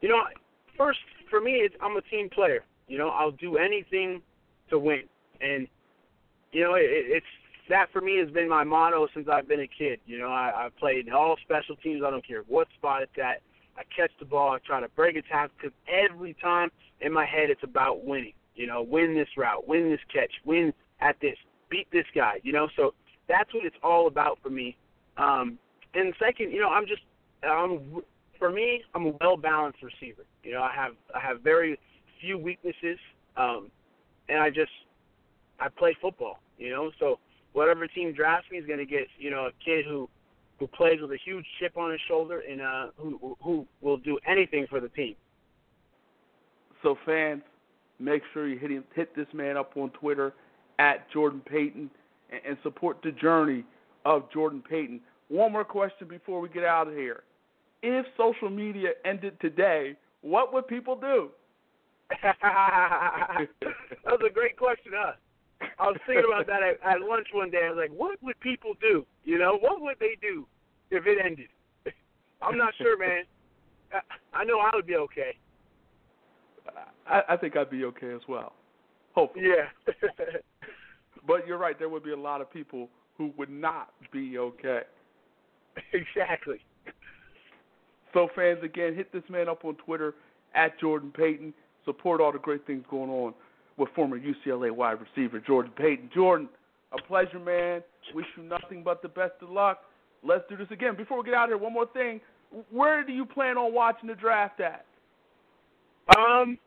[0.00, 0.22] You know,
[0.76, 0.98] first
[1.30, 2.64] for me, it's, I'm a team player.
[2.88, 4.20] You know, I'll do anything
[4.68, 5.04] to win,
[5.40, 5.66] and
[6.52, 7.26] you know, it, it's
[7.68, 10.00] that for me has been my motto since I've been a kid.
[10.04, 12.02] You know, I, I've played all special teams.
[12.04, 13.40] I don't care what spot it's at.
[13.78, 14.50] I catch the ball.
[14.50, 18.34] I try to break a tackle because every time in my head it's about winning.
[18.54, 21.36] You know, win this route, win this catch, win at this,
[21.70, 22.34] beat this guy.
[22.42, 22.92] You know, so
[23.32, 24.76] that's what it's all about for me.
[25.16, 25.58] Um,
[25.94, 27.02] and second, you know, I'm just,
[27.48, 28.02] um,
[28.38, 30.24] for me, I'm a well balanced receiver.
[30.44, 31.78] You know, I have I have very
[32.20, 32.98] few weaknesses,
[33.36, 33.70] um,
[34.28, 34.70] and I just
[35.58, 36.40] I play football.
[36.58, 37.18] You know, so
[37.52, 40.08] whatever team drafts me is going to get you know a kid who
[40.58, 44.18] who plays with a huge chip on his shoulder and uh, who who will do
[44.26, 45.14] anything for the team.
[46.82, 47.42] So fans,
[47.98, 50.34] make sure you hit him, hit this man up on Twitter
[50.78, 51.90] at Jordan Payton
[52.46, 53.64] and, support the journey
[54.04, 55.00] of Jordan Payton.
[55.28, 57.22] One more question before we get out of here.
[57.82, 61.30] If social media ended today, what would people do?
[62.22, 63.48] that
[64.06, 65.12] was a great question, huh?
[65.78, 67.62] I was thinking about that at, at lunch one day.
[67.64, 69.06] I was like, what would people do?
[69.24, 70.46] You know, what would they do
[70.90, 71.48] if it ended?
[72.42, 73.24] I'm not sure, man.
[73.92, 75.36] I, I know I would be okay.
[77.06, 78.52] I, I think I'd be okay as well.
[79.14, 79.46] Hopefully.
[79.46, 79.94] Yeah.
[81.26, 81.78] but you're right.
[81.78, 84.80] There would be a lot of people who would not be okay.
[85.92, 86.58] exactly.
[88.12, 90.14] So, fans, again, hit this man up on Twitter
[90.54, 91.54] at Jordan Payton.
[91.84, 93.34] Support all the great things going on
[93.76, 96.10] with former UCLA wide receiver Jordan Payton.
[96.14, 96.48] Jordan,
[96.92, 97.82] a pleasure, man.
[98.14, 99.80] Wish you nothing but the best of luck.
[100.22, 100.96] Let's do this again.
[100.96, 102.20] Before we get out of here, one more thing.
[102.70, 104.84] Where do you plan on watching the draft at?
[106.16, 106.58] Um,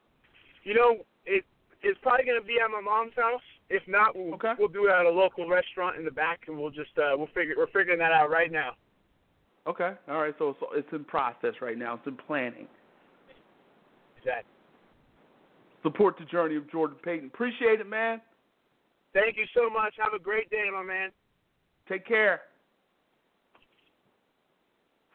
[0.63, 1.45] you know, it
[1.83, 3.41] it's probably going to be at my mom's house.
[3.69, 4.54] If not, we'll okay.
[4.60, 7.28] we'll do it at a local restaurant in the back, and we'll just uh, we'll
[7.28, 8.71] figure we're figuring that out right now.
[9.67, 10.36] Okay, all right.
[10.38, 11.95] So it's, it's in process right now.
[11.95, 12.67] It's in planning.
[14.17, 14.51] Exactly.
[15.82, 17.28] Support the journey of Jordan Payton.
[17.34, 18.21] Appreciate it, man.
[19.13, 19.93] Thank you so much.
[19.97, 21.10] Have a great day, my man.
[21.88, 22.41] Take care.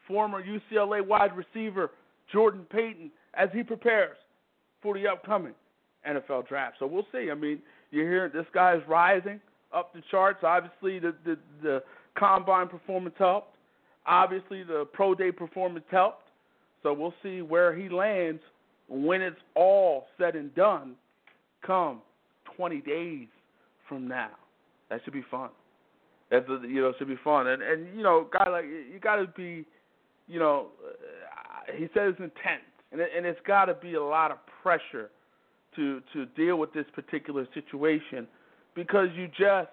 [0.07, 1.91] Former UCLA wide receiver
[2.31, 4.17] Jordan Payton as he prepares
[4.81, 5.53] for the upcoming
[6.07, 6.77] NFL draft.
[6.79, 7.29] So we'll see.
[7.31, 7.59] I mean,
[7.91, 9.39] you hear this guy is rising
[9.73, 10.39] up the charts.
[10.43, 11.83] Obviously, the the, the
[12.17, 13.55] combine performance helped.
[14.05, 16.29] Obviously, the pro day performance helped.
[16.83, 18.41] So we'll see where he lands
[18.89, 20.95] when it's all said and done.
[21.65, 22.01] Come
[22.57, 23.27] 20 days
[23.87, 24.31] from now,
[24.89, 25.49] that should be fun.
[26.31, 27.47] That's you know should be fun.
[27.47, 29.65] And and you know, guy like you got to be,
[30.27, 34.31] you know, uh, he says intense, and it, and it's got to be a lot
[34.31, 35.09] of pressure
[35.75, 38.27] to to deal with this particular situation
[38.75, 39.69] because you just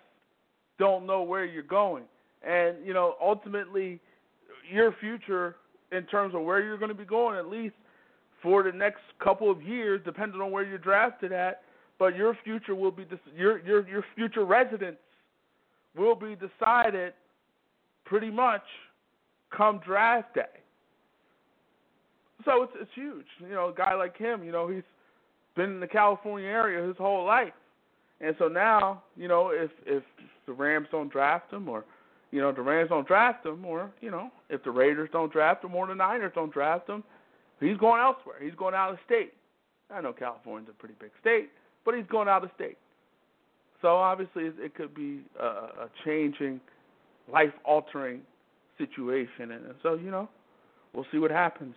[0.79, 2.05] don't know where you're going.
[2.47, 4.01] And you know, ultimately,
[4.71, 5.57] your future
[5.93, 7.75] in terms of where you're going to be going, at least
[8.43, 11.63] for the next couple of years, depending on where you're drafted at.
[11.99, 13.07] But your future will be
[13.37, 14.99] your your your future residence
[15.97, 17.13] will be decided
[18.05, 18.63] pretty much
[19.55, 20.43] come draft day.
[22.45, 23.27] So it's it's huge.
[23.41, 24.85] You know, a guy like him, you know, he's
[25.59, 27.53] been in the California area his whole life.
[28.21, 30.03] And so now, you know, if if
[30.47, 31.85] the Rams don't draft him or
[32.31, 35.65] you know, the Rams don't draft him or, you know, if the Raiders don't draft
[35.65, 37.03] him or the Niners don't draft him,
[37.61, 38.37] he's going elsewhere.
[38.43, 39.33] He's going out of state.
[39.91, 41.49] I know California's a pretty big state,
[41.85, 42.77] but he's going out of state.
[43.81, 46.61] So obviously it could be a, a changing,
[47.33, 48.21] life altering
[48.77, 50.29] situation and so, you know,
[50.93, 51.75] we'll see what happens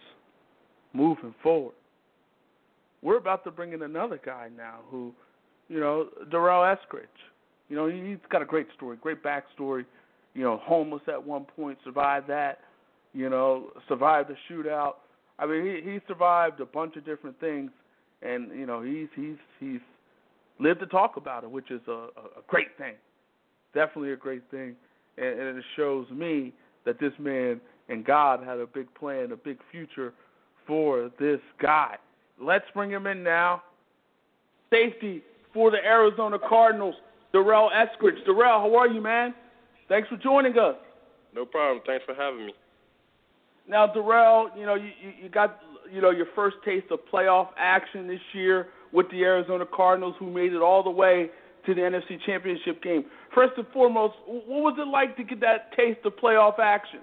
[0.94, 1.74] moving forward.
[3.02, 5.14] We're about to bring in another guy now who,
[5.70, 7.06] you know, Durrell Eskridge.
[7.70, 9.86] You know, he's got a great story, great backstory.
[10.34, 12.60] You know, homeless at one point, survived that.
[13.14, 14.94] You know, survived the shootout.
[15.40, 17.72] I mean, he he survived a bunch of different things,
[18.22, 19.82] and you know, he's he's he's
[20.60, 22.94] lived to talk about it, which is a, a great thing.
[23.74, 24.76] Definitely a great thing,
[25.18, 26.54] and, and it shows me
[26.86, 27.60] that this man
[27.90, 30.14] and God had a big plan, a big future
[30.68, 31.96] for this guy.
[32.42, 33.64] Let's bring him in now.
[34.72, 35.22] Safety
[35.54, 36.96] for the Arizona Cardinals,
[37.34, 38.24] Durrell Eskridge.
[38.26, 39.34] Durrell, how are you, man?
[39.88, 40.76] Thanks for joining us.
[41.36, 41.84] No problem.
[41.86, 42.54] Thanks for having me.
[43.68, 45.60] Now, Durrell, you know you, you got
[45.92, 50.30] you know your first taste of playoff action this year with the Arizona Cardinals, who
[50.30, 51.30] made it all the way
[51.66, 53.06] to the NFC Championship game.
[53.34, 57.02] First and foremost, what was it like to get that taste of playoff action?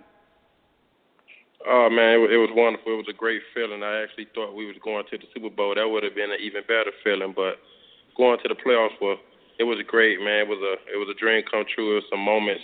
[1.67, 2.93] Oh man, it, it was wonderful.
[2.95, 3.83] It was a great feeling.
[3.83, 5.75] I actually thought we was going to the Super Bowl.
[5.75, 7.35] That would have been an even better feeling.
[7.35, 7.59] But
[8.17, 9.19] going to the playoffs was
[9.59, 10.47] it was great, man.
[10.47, 11.99] It was a it was a dream come true.
[11.99, 12.63] It was some moments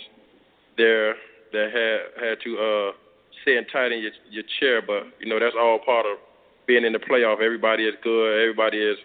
[0.77, 1.15] there
[1.51, 2.91] that had had to uh
[3.43, 4.81] sitting tight in your your chair.
[4.81, 6.17] But you know that's all part of
[6.65, 7.43] being in the playoff.
[7.43, 8.39] Everybody is good.
[8.39, 8.97] Everybody is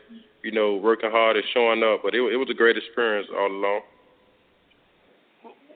[0.43, 2.07] you know working hard and showing up.
[2.07, 3.83] But it it was a great experience all along.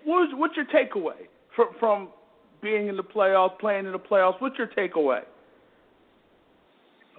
[0.04, 2.08] What was, what's your takeaway from from
[2.64, 4.40] being in the playoffs, playing in the playoffs?
[4.40, 5.20] What's your takeaway?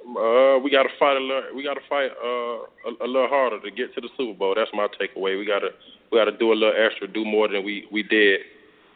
[0.05, 1.55] Uh, we got to fight a little.
[1.55, 2.57] We got to fight uh,
[2.89, 4.53] a, a little harder to get to the Super Bowl.
[4.55, 5.39] That's my takeaway.
[5.39, 5.69] We got to
[6.11, 8.41] we got to do a little extra, do more than we we did,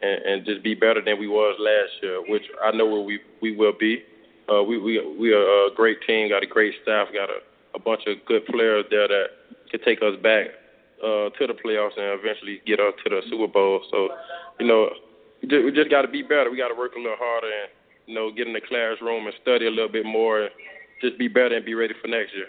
[0.02, 2.22] and, and just be better than we was last year.
[2.28, 4.04] Which I know where we we will be.
[4.52, 6.30] Uh, we we we are a great team.
[6.30, 7.08] Got a great staff.
[7.14, 7.40] Got a
[7.76, 9.26] a bunch of good players there that
[9.72, 10.48] can take us back
[11.04, 13.82] uh, to the playoffs and eventually get us to the Super Bowl.
[13.92, 14.10] So,
[14.60, 14.90] you know,
[15.48, 16.52] just, we just got to be better.
[16.52, 17.70] We got to work a little harder and
[18.08, 20.44] you know get in the classroom and study a little bit more.
[20.44, 20.52] And,
[21.02, 22.48] just be better and be ready for next year.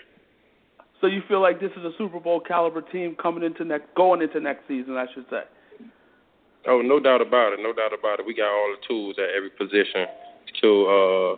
[1.01, 4.21] So you feel like this is a Super Bowl caliber team coming into next, going
[4.21, 5.43] into next season, I should say.
[6.67, 7.61] Oh, no doubt about it.
[7.63, 8.27] No doubt about it.
[8.27, 10.07] We got all the tools at every position
[10.61, 11.37] to uh,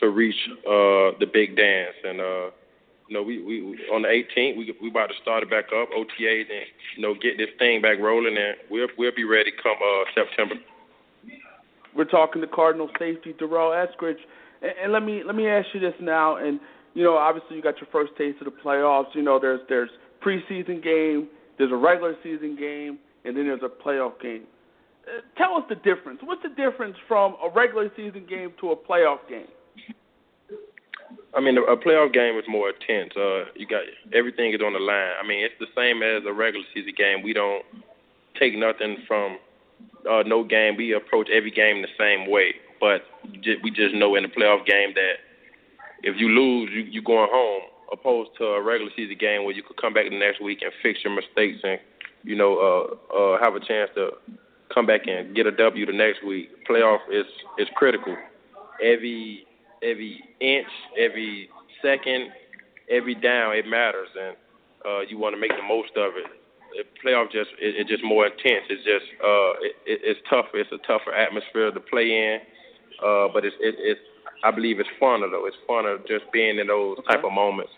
[0.00, 2.50] to reach uh, the big dance, and uh,
[3.08, 5.88] you know, we, we on the 18th we we about to start it back up
[5.90, 9.76] OTAs and you know get this thing back rolling, and we'll we'll be ready come
[9.80, 10.56] uh, September.
[11.96, 14.18] We're talking to Cardinal safety Durrell Eskridge.
[14.62, 16.60] And, and let me let me ask you this now, and
[16.94, 19.14] you know, obviously you got your first taste of the playoffs.
[19.14, 19.90] You know, there's there's
[20.24, 24.42] preseason game, there's a regular season game, and then there's a playoff game.
[25.06, 26.20] Uh, tell us the difference.
[26.22, 29.48] What's the difference from a regular season game to a playoff game?
[31.34, 33.12] I mean, a playoff game is more intense.
[33.16, 35.12] Uh, you got everything is on the line.
[35.22, 37.22] I mean, it's the same as a regular season game.
[37.22, 37.64] We don't
[38.38, 39.38] take nothing from
[40.08, 40.76] uh, no game.
[40.76, 42.54] We approach every game the same way.
[42.80, 43.02] But
[43.62, 45.20] we just know in the playoff game that
[46.02, 47.62] if you lose, you you going home.
[47.92, 50.70] Opposed to a regular season game where you could come back the next week and
[50.80, 51.80] fix your mistakes and
[52.22, 54.10] you know uh, uh, have a chance to
[54.72, 56.50] come back and get a W the next week.
[56.68, 57.26] Playoff is
[57.58, 58.16] is critical.
[58.80, 59.44] Every
[59.82, 61.50] every inch, every
[61.82, 62.30] second,
[62.88, 64.36] every down, it matters, and
[64.86, 66.39] uh, you want to make the most of it.
[67.04, 68.66] Playoff just it, it's just more intense.
[68.68, 70.58] It's just uh, it, it's tougher.
[70.58, 72.38] It's a tougher atmosphere to play in,
[73.04, 74.00] uh, but it's it, it's
[74.44, 75.46] I believe it's funner though.
[75.46, 77.14] It's funner just being in those okay.
[77.14, 77.72] type of moments,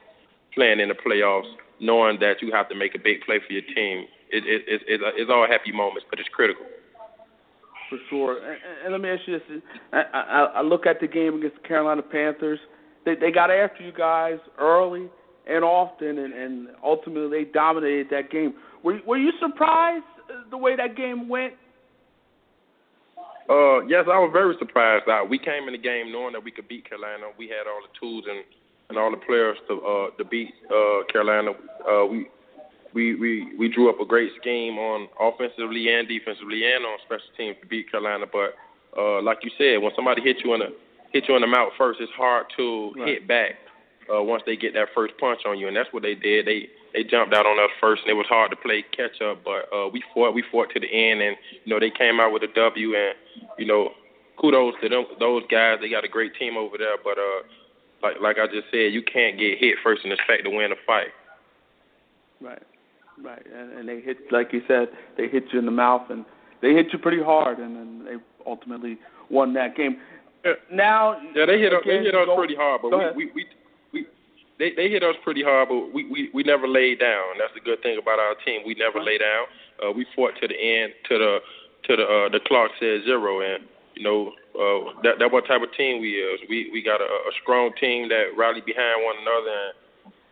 [0.55, 1.51] playing in the playoffs,
[1.81, 4.07] knowing that you have to make a big play for your team.
[4.31, 6.67] It, it, it, it it's all happy moments, but it's critical
[7.93, 8.39] for sure.
[8.39, 11.63] And, and let me ask you this: I, I, I look at the game against
[11.63, 12.59] the Carolina Panthers.
[13.05, 15.09] They they got after you guys early
[15.47, 18.55] and often, and, and ultimately they dominated that game.
[18.83, 20.05] Were were you surprised
[20.51, 21.55] the way that game went?
[23.49, 25.09] Uh, yes, I was very surprised.
[25.09, 27.27] Uh, we came in the game knowing that we could beat Carolina.
[27.37, 28.45] We had all the tools and
[28.89, 31.51] and all the players to uh, to beat uh, Carolina.
[31.89, 32.29] Uh, we
[32.95, 37.33] we, we, we drew up a great scheme on offensively and defensively and on special
[37.37, 38.27] teams to beat Carolina.
[38.31, 38.55] But
[38.97, 40.77] uh, like you said, when somebody hits you in the
[41.13, 43.09] hit you in the mouth first, it's hard to right.
[43.09, 43.53] hit back
[44.13, 46.47] uh, once they get that first punch on you, and that's what they did.
[46.47, 49.45] They they jumped out on us first, and it was hard to play catch up.
[49.45, 52.33] But uh, we fought, we fought to the end, and you know they came out
[52.33, 53.15] with a W, and
[53.59, 53.91] you know
[54.39, 55.79] kudos to them, those guys.
[55.81, 56.97] They got a great team over there.
[57.03, 57.43] But uh,
[58.03, 60.81] like like I just said, you can't get hit first and expect to win a
[60.87, 61.13] fight.
[62.41, 62.63] Right.
[63.23, 66.25] Right, and, and they hit, like you said, they hit you in the mouth, and
[66.61, 68.17] they hit you pretty hard, and then they
[68.51, 68.99] ultimately
[69.31, 69.99] won that game.
[70.45, 70.53] Yeah.
[70.73, 71.83] Now, yeah, they hit us.
[71.87, 73.45] They hit us pretty hard, but we, we we we
[74.59, 77.39] they they hit us pretty hard, but we we we never laid down.
[77.39, 78.63] That's the good thing about our team.
[78.67, 79.47] We never lay down.
[79.83, 81.39] Uh, we fought to the end, to the
[81.89, 85.63] to the uh, the clock said zero, and you know uh, that that what type
[85.63, 86.41] of team we is.
[86.49, 89.51] We we got a, a strong team that rally behind one another.
[89.51, 89.75] And,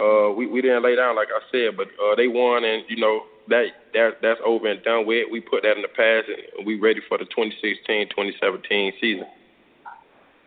[0.00, 2.96] uh, we we didn't lay down like I said, but uh, they won, and you
[2.96, 5.28] know that that that's over and done with.
[5.30, 9.26] We put that in the past, and we ready for the 2016-2017 season.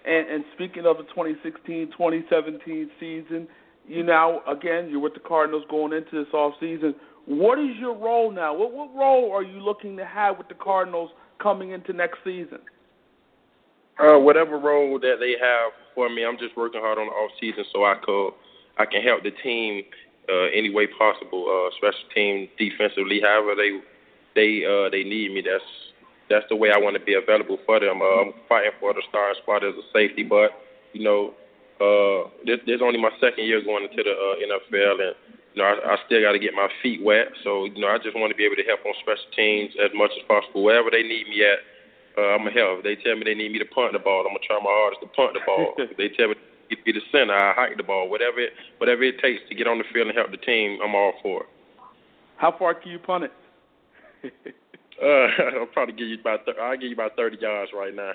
[0.06, 3.48] And, and speaking of the 2016-2017 season,
[3.88, 6.96] you now again you're with the Cardinals going into this off season.
[7.26, 8.54] What is your role now?
[8.54, 12.60] What what role are you looking to have with the Cardinals coming into next season?
[14.00, 17.32] Uh, whatever role that they have for me, I'm just working hard on the off
[17.40, 18.32] season so I could
[18.78, 19.84] I can help the team
[20.30, 23.80] uh, any way possible, uh, special team, defensively, however they
[24.36, 25.42] they uh, they need me.
[25.42, 25.64] That's
[26.30, 28.02] that's the way I want to be available for them.
[28.02, 30.52] Uh, I'm fighting for the starting spot as a safety, but
[30.94, 31.34] you know,
[31.82, 35.16] uh, this, this is only my second year going into the uh, NFL, and
[35.54, 37.34] you know, I, I still got to get my feet wet.
[37.44, 39.92] So you know, I just want to be able to help on special teams as
[39.94, 41.62] much as possible, wherever they need me at.
[42.14, 42.82] Uh, I'm gonna help.
[42.82, 44.70] If they tell me they need me to punt the ball, I'm gonna try my
[44.70, 45.74] hardest to punt the ball.
[45.82, 46.36] if they tell me
[46.70, 47.34] to be the center.
[47.34, 48.10] I hike the ball.
[48.10, 50.96] Whatever it, whatever it takes to get on the field and help the team, I'm
[50.96, 51.50] all for it.
[52.38, 53.32] How far can you punt it?
[55.02, 58.12] uh, I'll probably give you about th- I'll give you about 30 yards right now.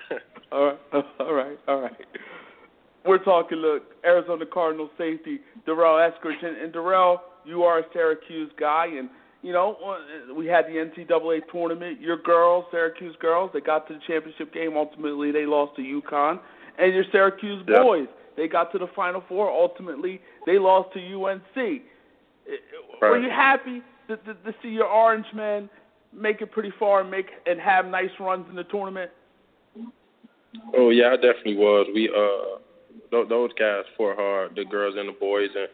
[0.53, 2.07] all right, all right, all right.
[3.07, 8.51] We're talking look Arizona Cardinals safety Durrell Eskridge, and, and Durrell, you are a Syracuse
[8.59, 9.09] guy, and
[9.43, 12.01] you know uh, we had the NCAA tournament.
[12.01, 14.77] Your girls, Syracuse girls, they got to the championship game.
[14.77, 16.41] Ultimately, they lost to UConn,
[16.79, 17.83] and your Syracuse yep.
[17.83, 18.09] boys
[18.39, 19.51] they got to the Final Four.
[19.51, 21.43] Ultimately, they lost to UNC.
[21.57, 21.77] Uh, uh,
[23.03, 23.11] right.
[23.11, 25.69] Were you happy to, to, to see your Orange men
[26.13, 29.11] make it pretty far and make and have nice runs in the tournament?
[30.75, 31.89] Oh yeah, I definitely was.
[31.93, 32.61] We uh,
[33.11, 35.69] those guys fought hard, the girls and the boys, and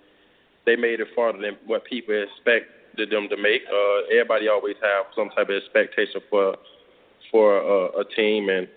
[0.66, 3.62] they made it farther than what people expected them to make.
[3.68, 6.56] Uh, everybody always have some type of expectation for
[7.30, 8.68] for uh, a team, and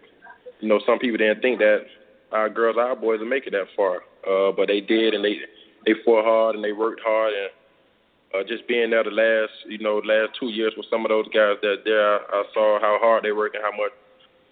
[0.59, 1.85] you know some people didn't think that
[2.31, 4.01] our girls, our boys, will make it that far.
[4.27, 5.37] Uh, but they did, and they
[5.85, 7.49] they fought hard and they worked hard, and
[8.35, 11.27] uh, just being there the last, you know, last two years with some of those
[11.27, 13.91] guys that there, I saw how hard they work and how much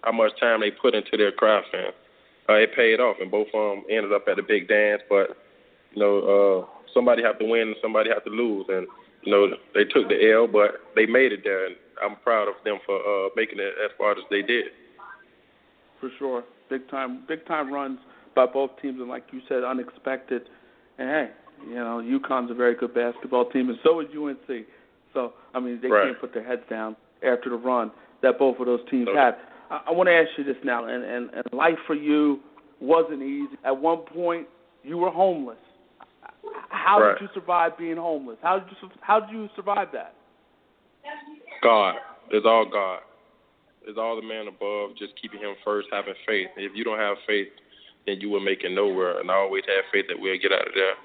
[0.03, 1.91] how much time they put into their craft, and
[2.49, 3.17] uh, it paid off.
[3.21, 5.37] And both of them ended up at the big dance, but
[5.93, 8.87] you know, uh, somebody have to win and somebody have to lose, and
[9.23, 12.55] you know, they took the L, but they made it there, and I'm proud of
[12.63, 14.65] them for uh, making it as far as they did.
[15.99, 17.99] For sure big time big time runs
[18.35, 20.43] by both teams, and like you said, unexpected.
[20.97, 21.29] And hey,
[21.67, 24.65] you know, UConn's a very good basketball team, and so is UNC.
[25.13, 26.07] So I mean, they right.
[26.07, 27.91] can't put their heads down after the run
[28.21, 29.17] that both of those teams okay.
[29.17, 29.35] had.
[29.69, 32.39] I, I want to ask you this now, and, and and life for you
[32.79, 33.57] wasn't easy.
[33.63, 34.47] At one point,
[34.83, 35.57] you were homeless.
[36.69, 37.19] How Right.
[37.19, 38.37] did you survive being homeless?
[38.41, 40.13] How did you how did you survive that?
[41.61, 41.95] God.
[42.31, 42.99] It's all God.
[43.87, 46.47] It's all the man above, just keeping him first, having faith.
[46.57, 47.47] If you don't have faith,
[48.07, 49.19] then you will make it nowhere.
[49.19, 50.95] And I always have faith that we'll get out of there.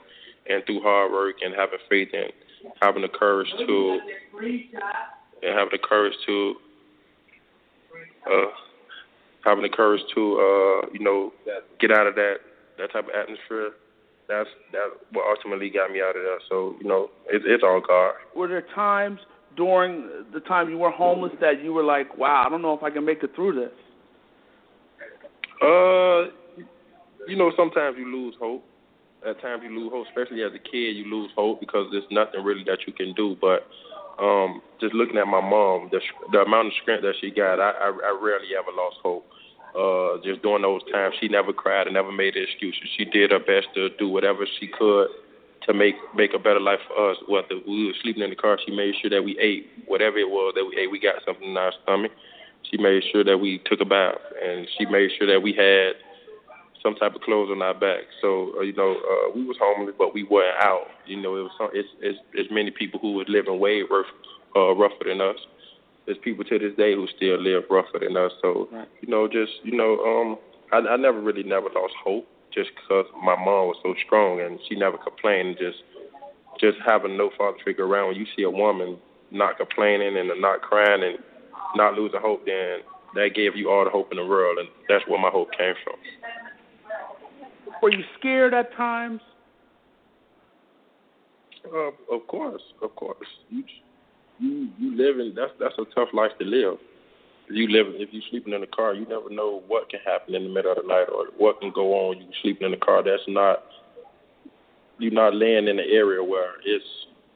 [0.49, 2.33] And through hard work and having faith and
[2.81, 4.01] having the courage to
[5.43, 6.55] and having the courage to
[8.27, 8.51] uh
[9.45, 11.33] having the courage to uh, you know,
[11.81, 12.37] get out of that
[12.79, 13.73] that type of atmosphere.
[14.29, 16.39] That's that's what ultimately got me out of there.
[16.49, 18.14] So, you know, it's it's all God.
[18.35, 19.18] Were there times
[19.57, 22.83] during the time you were homeless that you were like, "Wow, I don't know if
[22.83, 23.73] I can make it through this"?
[25.62, 26.31] Uh,
[27.27, 28.64] you know, sometimes you lose hope.
[29.27, 32.43] At times you lose hope, especially as a kid, you lose hope because there's nothing
[32.43, 33.37] really that you can do.
[33.39, 33.66] But
[34.21, 36.01] um, just looking at my mom, the
[36.33, 39.27] the amount of strength that she got, I I, I rarely ever lost hope.
[39.71, 42.91] Uh, just during those times, she never cried and never made excuses.
[42.99, 45.09] She did her best to do whatever she could
[45.66, 47.16] to make make a better life for us.
[47.29, 50.29] Whether we were sleeping in the car, she made sure that we ate whatever it
[50.29, 50.91] was that we ate.
[50.91, 52.12] We got something in our stomach.
[52.71, 55.95] She made sure that we took a bath, and she made sure that we had
[56.83, 58.05] some type of clothes on our back.
[58.20, 60.87] So uh, you know, uh, we was homeless, but we weren't out.
[61.07, 64.07] You know, it was some, it's, it's it's many people who was living way rough,
[64.57, 65.37] uh, rougher than us.
[66.07, 68.33] There's people to this day who still live rougher than us.
[68.43, 68.68] So
[69.01, 70.39] you know, just you know, um,
[70.72, 74.59] I, I never really never lost hope just because my mom was so strong and
[74.68, 75.57] she never complained.
[75.59, 75.78] Just
[76.61, 78.09] just having no father figure around.
[78.09, 78.99] When you see a woman
[79.31, 81.18] not complaining and not crying and
[81.76, 82.81] not losing hope, then
[83.14, 85.74] that gave you all the hope in the world, and that's where my hope came
[85.85, 85.95] from.
[87.83, 89.20] Were you scared at times?
[91.64, 93.26] Uh, of course, of course.
[93.49, 93.64] You
[94.39, 96.78] you you live in that's that's a tough life to live.
[97.49, 100.45] You live if you're sleeping in the car, you never know what can happen in
[100.45, 102.18] the middle of the night or what can go on.
[102.18, 103.03] You sleeping in the car.
[103.03, 103.62] That's not
[104.99, 106.85] you're not laying in an area where it's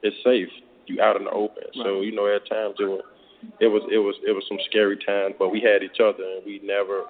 [0.03, 0.49] it's safe.
[0.87, 1.65] You out in the open.
[1.83, 3.03] So you know at times it was
[3.61, 6.45] it was it was it was some scary times, but we had each other and
[6.47, 7.05] we never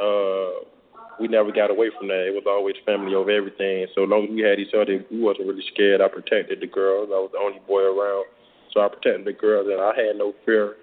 [0.00, 0.64] uh
[1.18, 2.28] we never got away from that.
[2.28, 3.86] It was always family over everything.
[3.94, 6.00] So long as we had each other, we wasn't really scared.
[6.00, 7.08] I protected the girls.
[7.12, 8.26] I was the only boy around,
[8.72, 10.76] so I protected the girls, and I had no fear.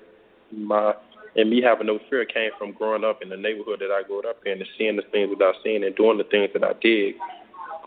[0.52, 0.94] My
[1.36, 4.22] and me having no fear came from growing up in the neighborhood that I grew
[4.22, 6.74] up in, and seeing the things that I seen and doing the things that I
[6.82, 7.16] did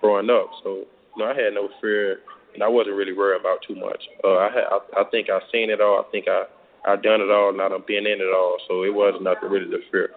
[0.01, 0.51] growing up.
[0.63, 0.87] So
[1.17, 2.21] you know, I had no fear,
[2.55, 4.03] and I wasn't really worried about too much.
[4.25, 6.05] Uh, I had, I, I think I seen it all.
[6.07, 6.45] I think I
[6.87, 8.59] I done it all, and I done been in it all.
[8.69, 10.11] So it wasn't nothing really to fear.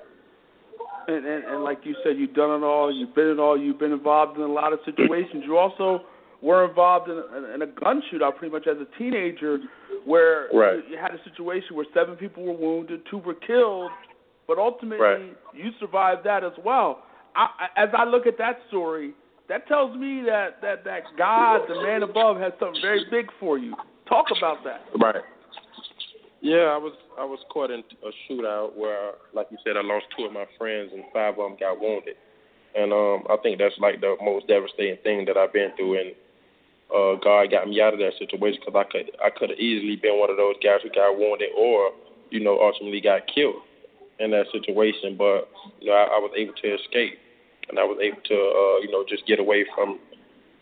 [1.09, 2.93] And, and and like you said, you've done it all.
[2.93, 3.57] You've been in all.
[3.59, 5.43] You've been involved in a lot of situations.
[5.45, 6.01] You also
[6.41, 9.57] were involved in, in, in a gun shootout pretty much as a teenager,
[10.05, 10.75] where Right.
[10.87, 13.91] you, you had a situation where seven people were wounded, two were killed,
[14.47, 15.37] but ultimately Right.
[15.53, 17.03] you survived that as well.
[17.35, 19.13] I, I- as I look at that story,
[19.49, 23.57] that tells me that that that God, the man above, has something very big for
[23.57, 23.73] you.
[24.07, 24.81] Talk about that.
[25.01, 25.23] Right.
[26.41, 30.05] Yeah, I was I was caught in a shootout where, like you said, I lost
[30.15, 32.15] two of my friends and five of them got wounded,
[32.75, 35.99] and um, I think that's like the most devastating thing that I've been through.
[35.99, 36.09] And
[36.95, 39.99] uh, God got me out of that situation because I could I could have easily
[39.99, 41.91] been one of those guys who got wounded or
[42.31, 43.59] you know ultimately got killed
[44.23, 45.19] in that situation.
[45.19, 45.51] But
[45.83, 47.19] you know I, I was able to escape,
[47.67, 49.99] and I was able to uh, you know just get away from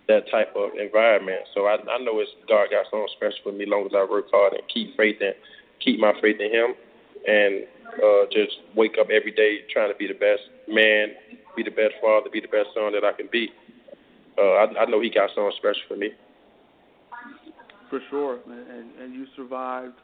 [0.09, 1.45] that type of environment.
[1.53, 4.09] So I, I know it's God got something special for me as long as I
[4.09, 5.37] work hard and keep faith in
[5.79, 6.75] keep my faith in him
[7.27, 7.63] and
[8.03, 11.09] uh just wake up every day trying to be the best man,
[11.55, 13.49] be the best father, be the best son that I can be.
[14.37, 16.11] Uh I, I know he got something special for me.
[17.89, 19.95] For sure, and, and you survived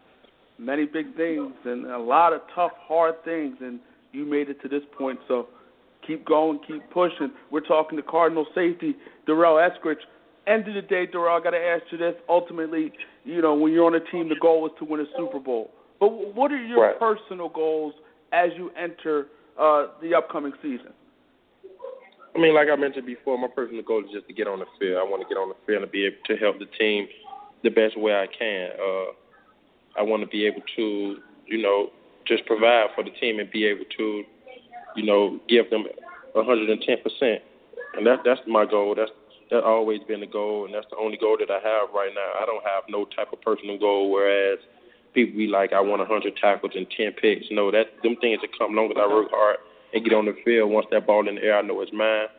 [0.57, 3.79] many big things and a lot of tough, hard things, and
[4.13, 5.19] you made it to this point.
[5.27, 5.47] So
[6.05, 7.31] keep going, keep pushing.
[7.51, 8.95] We're talking to Cardinal safety
[9.25, 10.01] Durrell Eskridge.
[10.45, 12.15] End of the day, Durrell, I got to ask you this.
[12.27, 12.91] Ultimately,
[13.23, 15.71] you know, when you're on a team, the goal is to win a Super Bowl.
[15.99, 16.99] But what are your Right.
[16.99, 17.93] personal goals
[18.33, 19.27] as you enter
[19.57, 20.91] uh, the upcoming season?
[22.35, 24.65] I mean, like I mentioned before, my personal goal is just to get on the
[24.79, 24.97] field.
[24.97, 27.07] I want to get on the field and be able to help the team
[27.63, 28.71] the best way I can.
[28.71, 31.89] Uh, I want to be able to, you know,
[32.27, 34.23] just provide for the team and be able to,
[34.95, 35.85] you know, give them
[36.33, 37.41] 110 percent.
[37.95, 38.95] And that that's my goal.
[38.95, 39.11] That's
[39.53, 42.41] that's always been the goal, and that's the only goal that I have right now.
[42.41, 44.09] I don't have no type of personal goal.
[44.09, 44.57] Whereas
[45.13, 47.45] people be like, I want 100 tackles and 10 picks.
[47.51, 49.57] No, that them things that come long as I work hard
[49.93, 50.71] and get on the field.
[50.73, 52.33] Once that ball in the air, I know it's mine.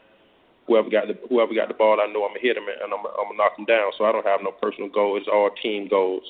[0.67, 2.99] Whoever got the whoever got the ball, I know I'm gonna hit him and I'm,
[2.99, 3.95] I'm gonna knock him down.
[3.97, 5.17] So I don't have no personal goal.
[5.17, 6.25] It's all team goals,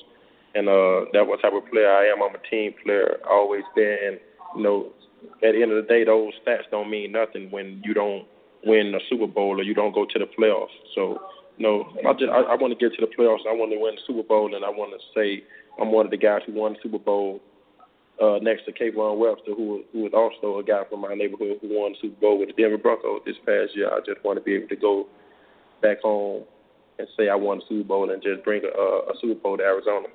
[0.53, 2.21] and uh, that's what type of player I am.
[2.21, 3.97] I'm a team player, always been.
[4.05, 4.19] And
[4.57, 4.91] you know,
[5.41, 8.27] at the end of the day, those stats don't mean nothing when you don't
[8.65, 10.75] win a Super Bowl or you don't go to the playoffs.
[10.93, 11.21] So
[11.57, 13.47] no, I just I, I want to get to the playoffs.
[13.47, 15.43] I want to win the Super Bowl, and I want to say
[15.79, 17.39] I'm one of the guys who won the Super Bowl
[18.21, 21.79] uh, next to Kayvon Webster, who who was also a guy from my neighborhood who
[21.79, 23.89] won the Super Bowl with the Denver Broncos this past year.
[23.89, 25.07] I just want to be able to go
[25.81, 26.43] back home
[26.97, 29.63] and say I won the Super Bowl and just bring a, a Super Bowl to
[29.63, 30.07] Arizona.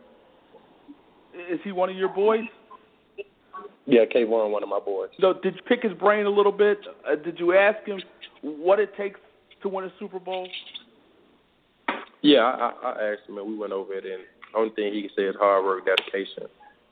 [1.51, 2.45] Is he one of your boys?
[3.87, 5.09] Yeah, Kayvon, one of my boys.
[5.21, 6.79] So did you pick his brain a little bit?
[7.09, 8.01] Uh, did you ask him
[8.43, 9.21] what it takes
[9.63, 10.49] to win a Super Bowl?
[12.23, 14.05] Yeah, I, I asked him, and we went over it.
[14.05, 14.23] And
[14.53, 16.45] the only thing he can say is hard work, dedication,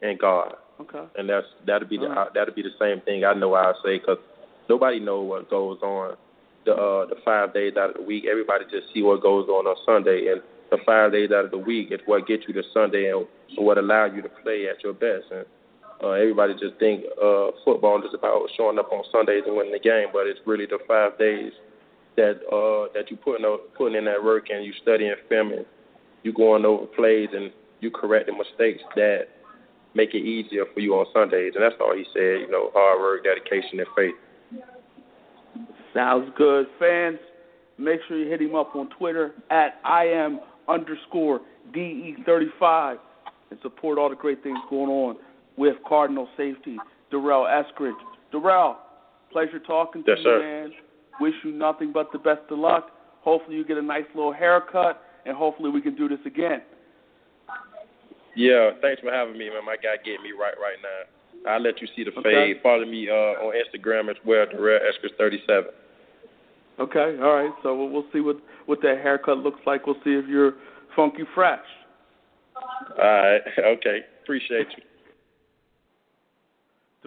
[0.03, 0.55] and God.
[0.80, 1.05] Okay.
[1.16, 2.28] And that's that'll be the right.
[2.32, 4.18] that'll be the same thing I know I say because
[4.68, 6.16] nobody know what goes on
[6.64, 8.26] the uh, the five days out of the week.
[8.30, 10.40] Everybody just see what goes on on Sunday, and
[10.70, 13.26] the five days out of the week is what gets you to Sunday and
[13.57, 15.26] what allows you to play at your best.
[15.32, 15.46] And
[16.03, 19.80] uh, everybody just think uh, football is about showing up on Sundays and winning the
[19.80, 21.53] game, but it's really the five days
[22.16, 23.44] that uh, that you putting
[23.76, 25.66] putting in that work and you studying film and
[26.22, 29.28] you going over plays and you correcting mistakes that
[29.94, 31.53] make it easier for you on Sundays.
[31.55, 32.42] And that's all he said.
[32.42, 34.14] You know, hard work, dedication, and faith.
[35.94, 36.66] Sounds good.
[36.78, 37.18] Fans,
[37.76, 41.40] make sure you hit him up on Twitter at I am underscore
[41.74, 42.99] DE35
[43.51, 45.16] and support all the great things going on
[45.59, 46.76] with Cardinal safety,
[47.11, 47.92] Durrell Eskridge.
[48.32, 48.78] Durrell,
[49.32, 50.38] pleasure talking to Yes, you, sir.
[50.38, 50.72] man.
[51.20, 52.90] Wish you nothing but the best of luck.
[53.22, 56.62] Hopefully you get a nice little haircut, and hopefully we can do this again.
[58.36, 59.64] Yeah, thanks for having me, man.
[59.66, 61.50] My guy getting me right right now.
[61.50, 62.22] I'll let you see the Okay.
[62.54, 62.62] fade.
[62.62, 65.70] Follow me uh, on Instagram as well, Durrell Eskridge 37.
[66.80, 67.50] Okay, all right.
[67.64, 68.36] So we'll, we'll see what
[68.66, 69.86] what that haircut looks like.
[69.86, 70.54] We'll see if you're
[70.94, 71.64] funky fresh.
[72.56, 73.40] All right.
[73.59, 74.00] Okay.
[74.22, 74.82] Appreciate you.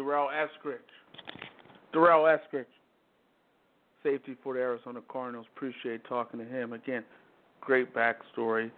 [0.02, 0.80] Durrell Eskridge.
[1.94, 2.66] Durrell Eskridge.
[4.04, 5.46] Safety for the Arizona Cardinals.
[5.56, 6.74] Appreciate talking to him.
[6.74, 7.04] Again,
[7.60, 8.72] great backstory.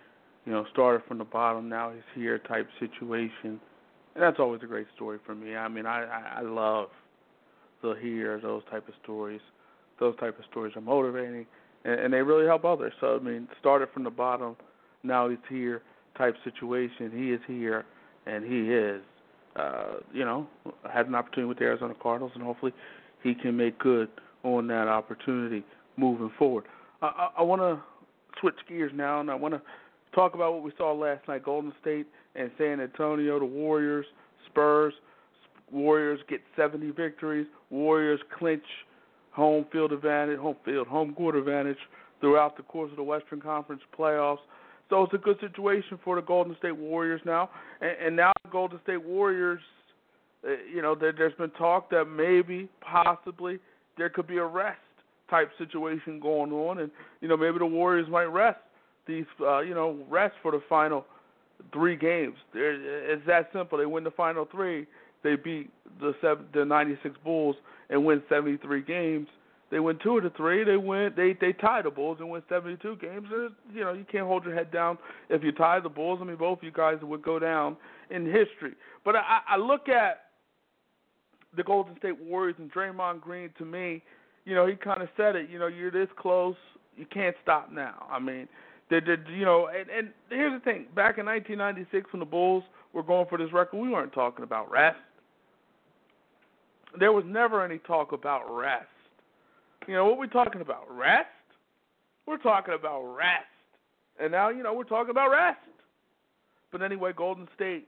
[0.46, 3.62] You know, started from the bottom, now he's here type situation.
[4.16, 5.56] And that's always a great story for me.
[5.56, 6.90] I mean, I, I, I love
[7.82, 9.40] to hear those type of stories.
[10.02, 11.46] Those type of stories are motivating
[11.86, 12.92] and, and they really help others.
[13.00, 14.58] So I mean, started from the bottom,
[15.04, 15.84] now he's here
[16.18, 17.12] type situation.
[17.16, 17.86] He is here
[18.26, 19.02] and he is
[19.56, 20.48] uh, you know,
[20.92, 22.74] had an opportunity with the Arizona Cardinals, and hopefully
[23.22, 24.10] he can make good
[24.44, 25.64] on that opportunity
[25.98, 26.66] moving forward.
[27.02, 27.82] I, I, I want to
[28.40, 29.62] switch gears now, and I want to
[30.14, 34.06] talk about what we saw last night: Golden State and San Antonio, the Warriors,
[34.48, 34.94] Spurs.
[35.72, 37.48] Warriors get 70 victories.
[37.72, 38.64] Warriors clinch
[39.32, 41.78] home field advantage, home field, home court advantage
[42.20, 44.38] throughout the course of the Western Conference playoffs.
[44.94, 47.50] So it's a good situation for the Golden State Warriors now,
[47.82, 49.60] and, and now the Golden State Warriors,
[50.46, 53.58] uh, you know, there, there's been talk that maybe, possibly,
[53.98, 54.78] there could be a rest
[55.32, 56.92] type situation going on, and
[57.22, 58.60] you know maybe the Warriors might rest
[59.08, 61.08] these, uh, you know, rest for the final
[61.74, 62.36] three games.
[62.54, 63.80] There, it's that simple.
[63.80, 64.86] They win the final three,
[65.24, 65.72] they beat
[66.02, 67.56] the seven, the 96 Bulls
[67.90, 69.28] and win 73 games.
[69.74, 70.64] They win two of the three.
[70.64, 71.14] They win.
[71.18, 73.28] They they tie the Bulls and win 72 games.
[73.74, 75.00] You know you can't hold your head down
[75.32, 76.20] if you tie the Bulls.
[76.22, 77.76] I mean, both you guys would go down
[78.12, 78.76] in history.
[79.04, 80.26] But I, I look at
[81.58, 83.50] the Golden State Warriors and Draymond Green.
[83.58, 84.04] To me,
[84.46, 85.50] you know, he kind of said it.
[85.50, 86.56] You know, you're this close.
[86.96, 88.06] You can't stop now.
[88.12, 88.48] I mean,
[88.92, 89.22] they did.
[89.28, 90.86] You know, and and here's the thing.
[90.96, 92.64] Back in 1996, when the Bulls
[92.94, 95.00] were going for this record, we weren't talking about rest.
[97.00, 98.86] There was never any talk about rest.
[99.88, 100.86] You know what we're talking about?
[100.90, 101.28] Rest.
[102.26, 103.46] We're talking about rest.
[104.20, 105.60] And now, you know, we're talking about rest.
[106.72, 107.88] But anyway, Golden State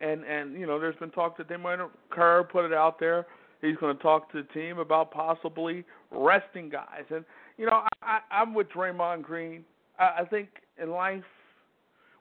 [0.00, 1.78] and and you know, there's been talk that they might
[2.10, 3.26] Kerr put it out there.
[3.62, 7.04] He's going to talk to the team about possibly resting guys.
[7.10, 7.24] And
[7.56, 9.64] you know, I, I I'm with Draymond Green.
[9.98, 10.48] I, I think
[10.80, 11.24] in life,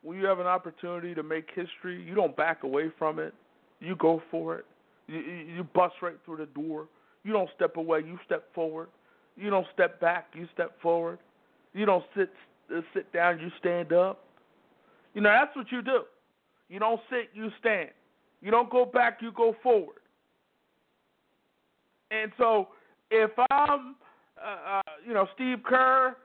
[0.01, 3.33] when you have an opportunity to make history, you don't back away from it.
[3.79, 4.65] You go for it.
[5.07, 6.87] You you bust right through the door.
[7.25, 8.03] You don't step away.
[8.05, 8.87] You step forward.
[9.35, 10.27] You don't step back.
[10.33, 11.17] You step forward.
[11.73, 12.29] You don't sit
[12.73, 13.39] uh, sit down.
[13.39, 14.23] You stand up.
[15.15, 16.03] You know that's what you do.
[16.69, 17.31] You don't sit.
[17.33, 17.89] You stand.
[18.41, 19.17] You don't go back.
[19.21, 19.97] You go forward.
[22.11, 22.67] And so,
[23.09, 23.95] if I'm,
[24.37, 26.15] uh, uh, you know, Steve Kerr,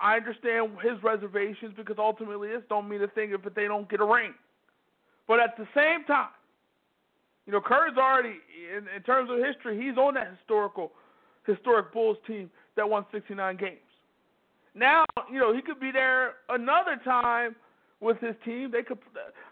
[0.00, 4.00] I understand his reservations because ultimately this don't mean a thing if they don't get
[4.00, 4.32] a ring.
[5.28, 6.30] But at the same time,
[7.46, 8.36] you know, Kerr's already,
[8.76, 10.92] in, in terms of history, he's on that historical,
[11.46, 13.78] historic Bulls team that won 69 games.
[14.74, 17.56] Now, you know, he could be there another time
[18.00, 18.70] with his team.
[18.70, 18.98] They could.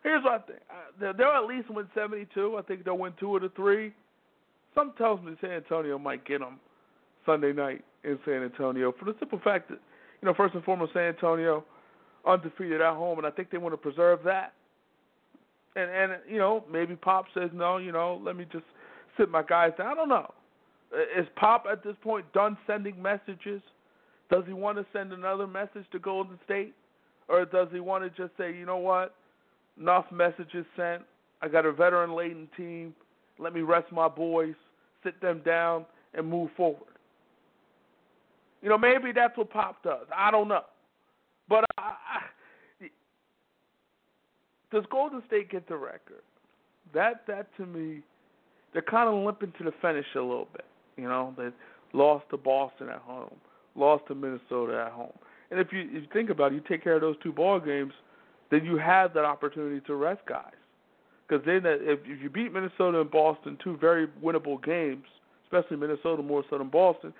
[0.02, 2.56] Here's what I think: uh, they'll at least win 72.
[2.56, 3.92] I think they'll win two of the three.
[4.74, 6.60] Something tells me San Antonio might get them
[7.26, 9.80] Sunday night in San Antonio for the simple fact that,
[10.22, 11.64] you know, first and foremost, San Antonio
[12.26, 14.52] undefeated at home, and I think they want to preserve that.
[15.76, 18.64] And and you know maybe Pop says no, you know, let me just
[19.18, 19.88] sit my guys down.
[19.88, 20.32] I don't know.
[21.16, 23.60] Is Pop at this point done sending messages?
[24.30, 26.74] Does he want to send another message to Golden State,
[27.28, 29.14] or does he want to just say, you know what,
[29.80, 31.02] enough messages sent.
[31.40, 32.94] I got a veteran laden team.
[33.38, 34.54] Let me rest my boys,
[35.04, 36.82] sit them down, and move forward.
[38.62, 40.06] You know, maybe that's what Pop does.
[40.14, 40.64] I don't know.
[41.48, 42.20] But I, I,
[44.72, 46.22] does Golden State get the record?
[46.94, 48.02] That that to me,
[48.72, 50.64] they're kind of limping to the finish a little bit.
[50.96, 51.48] You know, they
[51.92, 53.34] lost to Boston at home,
[53.74, 55.12] lost to Minnesota at home.
[55.50, 57.60] And if you if you think about it, you take care of those two ball
[57.60, 57.92] games,
[58.50, 60.52] then you have that opportunity to rest guys.
[61.26, 65.04] Because then, if, if you beat Minnesota and Boston, two very winnable games,
[65.44, 67.12] especially Minnesota more so than Boston,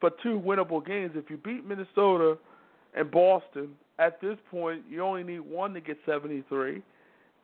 [0.00, 1.12] but two winnable games.
[1.14, 2.38] If you beat Minnesota
[2.94, 6.82] and Boston, at this point, you only need one to get 73.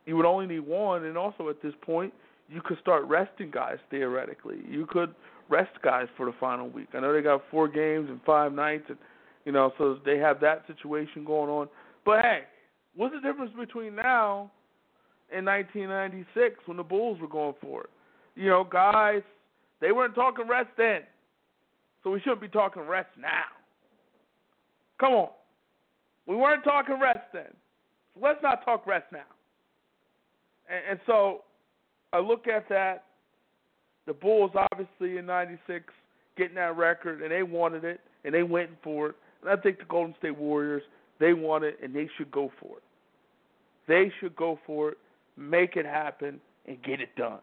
[0.05, 2.13] You would only need one, and also at this point,
[2.49, 4.57] you could start resting guys theoretically.
[4.69, 5.13] You could
[5.49, 6.89] rest guys for the final week.
[6.93, 8.97] I know they got four games and five nights, and
[9.45, 11.69] you know, so they have that situation going on.
[12.05, 12.39] But hey,
[12.95, 14.51] what's the difference between now
[15.33, 17.89] and 1996 when the Bulls were going for it?
[18.35, 19.21] You know, guys,
[19.79, 21.01] they weren't talking rest then,
[22.03, 23.51] so we shouldn't be talking rest now.
[24.99, 25.29] Come on.
[26.25, 27.51] We weren't talking rest then.
[28.13, 29.19] So let's not talk rest now.
[30.69, 31.41] And, and so
[32.11, 33.05] I look at that.
[34.05, 35.85] The Bulls, obviously, in 96,
[36.37, 39.15] getting that record, and they wanted it, and they went for it.
[39.41, 40.83] And I think the Golden State Warriors,
[41.19, 42.83] they want it, and they should go for it.
[43.87, 44.97] They should go for it,
[45.37, 47.39] make it happen, and get it done.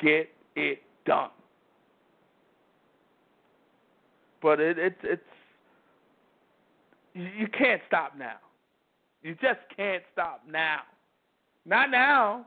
[0.00, 1.30] Get it done.
[4.42, 5.22] But it, it it's
[7.14, 8.36] you can't stop now.
[9.22, 10.80] You just can't stop now.
[11.66, 12.46] Not now.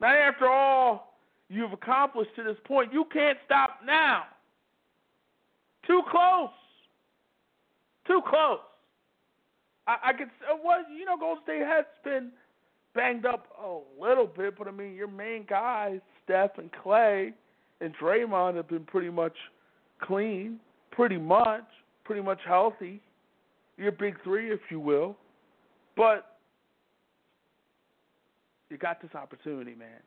[0.00, 1.14] Not after all
[1.48, 2.92] you've accomplished to this point.
[2.92, 4.24] You can't stop now.
[5.86, 6.50] Too close.
[8.06, 8.60] Too close.
[9.86, 12.30] I, I could uh, well, you know, Golden State has been
[12.94, 17.32] banged up a little bit, but I mean, your main guys, Steph and Clay
[17.80, 19.34] and Draymond, have been pretty much
[20.02, 20.60] clean,
[20.90, 21.64] pretty much,
[22.04, 23.00] pretty much healthy
[23.78, 25.16] your big three, if you will.
[25.96, 26.37] But
[28.70, 30.00] you got this opportunity, man.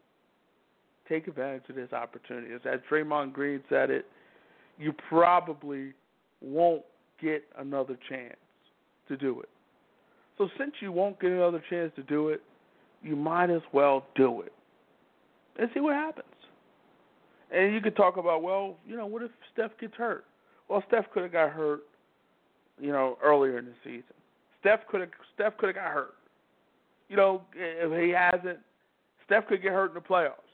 [1.10, 2.54] Take advantage of this opportunity.
[2.54, 4.06] As Draymond Green said it,
[4.78, 5.94] you probably
[6.42, 6.84] won't
[7.22, 8.38] get another chance
[9.08, 9.50] to do it.
[10.38, 12.42] So since you won't get another chance to do it,
[13.04, 14.54] you might as well do it
[15.58, 16.28] and see what happens.
[17.52, 20.24] And you could talk about, well, you know, what if Steph gets hurt?
[20.70, 21.82] Well, Steph could have got hurt
[22.82, 24.04] you know, earlier in the season.
[24.60, 26.14] Steph could have Steph could have got hurt.
[27.12, 28.60] You know, if he hasn't,
[29.26, 30.48] Steph could get hurt in the playoffs.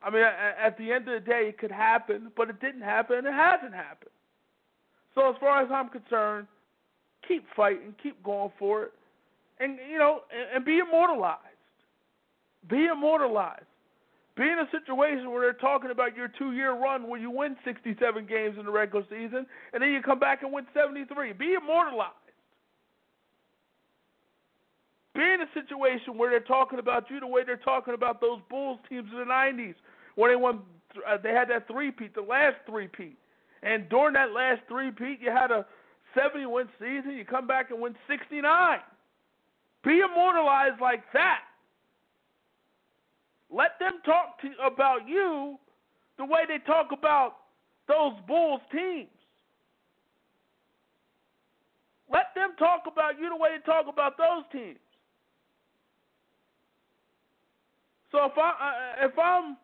[0.00, 3.18] I mean, at the end of the day, it could happen, but it didn't happen,
[3.18, 4.12] and it hasn't happened.
[5.16, 6.46] So as far as I'm concerned,
[7.26, 8.92] keep fighting, keep going for it,
[9.58, 11.40] and you know, and, and be immortalized.
[12.70, 13.66] Be immortalized.
[14.36, 17.56] Be in a situation where they're talking about your two year run where you win
[17.64, 21.32] 67 games in the regular season and then you come back and win 73.
[21.32, 22.14] Be immortalized.
[25.14, 28.40] Be in a situation where they're talking about you the way they're talking about those
[28.50, 29.74] Bulls teams in the 90s
[30.16, 30.60] when they won.
[31.08, 33.16] Uh, they had that three-peat, the last three-peat.
[33.62, 35.66] And during that last three-peat, you had a
[36.14, 37.12] 70 win season.
[37.16, 38.78] You come back and win 69.
[39.84, 41.40] Be immortalized like that.
[43.50, 45.58] Let them talk to, about you
[46.18, 47.36] the way they talk about
[47.86, 49.08] those Bulls teams.
[52.10, 54.78] Let them talk about you the way they talk about those teams.
[58.14, 59.56] So if I uh, if I'm,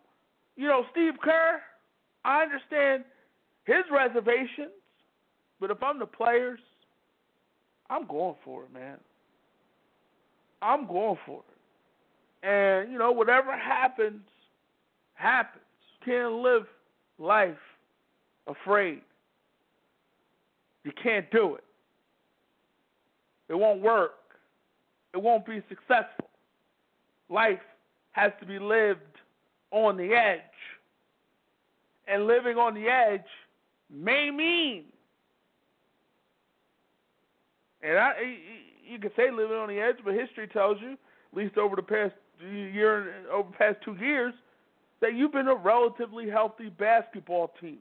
[0.56, 1.60] you know, Steve Kerr,
[2.24, 3.04] I understand
[3.64, 4.72] his reservations,
[5.60, 6.58] but if I'm the players,
[7.88, 8.96] I'm going for it, man.
[10.62, 11.42] I'm going for
[12.42, 12.46] it.
[12.46, 14.22] And, you know, whatever happens,
[15.14, 15.62] happens.
[16.00, 16.64] You can't live
[17.20, 17.54] life
[18.48, 19.02] afraid.
[20.82, 21.64] You can't do it.
[23.48, 24.14] It won't work.
[25.14, 26.28] It won't be successful.
[27.28, 27.60] Life
[28.12, 29.00] has to be lived
[29.70, 30.40] on the edge.
[32.06, 33.26] And living on the edge
[33.88, 34.84] may mean,
[37.82, 38.12] and I,
[38.86, 41.82] you can say living on the edge, but history tells you, at least over the
[41.82, 44.34] past year over the past two years
[45.00, 47.78] that you've been a relatively healthy basketball team.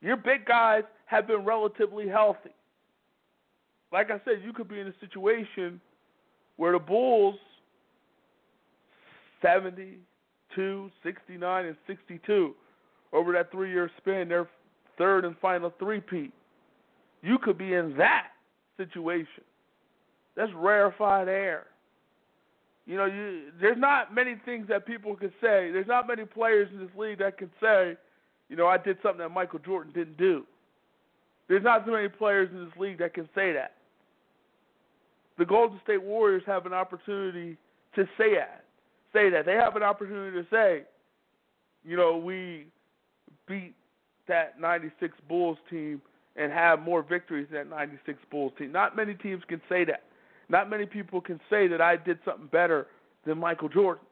[0.00, 2.50] Your big guys have been relatively healthy.
[3.92, 5.80] Like I said, you could be in a situation
[6.56, 7.36] where the Bulls
[9.42, 12.54] 72, 69, and 62
[13.12, 14.48] over that three year span, their
[14.96, 16.32] third and final three-peat.
[17.22, 18.28] You could be in that
[18.76, 19.44] situation.
[20.36, 21.66] That's rarefied air.
[22.86, 25.70] You know, you, there's not many things that people can say.
[25.70, 27.96] There's not many players in this league that can say,
[28.48, 30.44] you know, I did something that Michael Jordan didn't do.
[31.48, 33.74] There's not too many players in this league that can say that.
[35.38, 37.56] The Golden State Warriors have an opportunity
[37.94, 38.64] to say that.
[39.12, 39.44] Say that.
[39.46, 40.82] They have an opportunity to say,
[41.84, 42.66] you know, we
[43.46, 43.74] beat
[44.28, 46.00] that 96 Bulls team
[46.36, 48.72] and have more victories than that 96 Bulls team.
[48.72, 50.04] Not many teams can say that.
[50.48, 52.86] Not many people can say that I did something better
[53.26, 54.04] than Michael Jordan,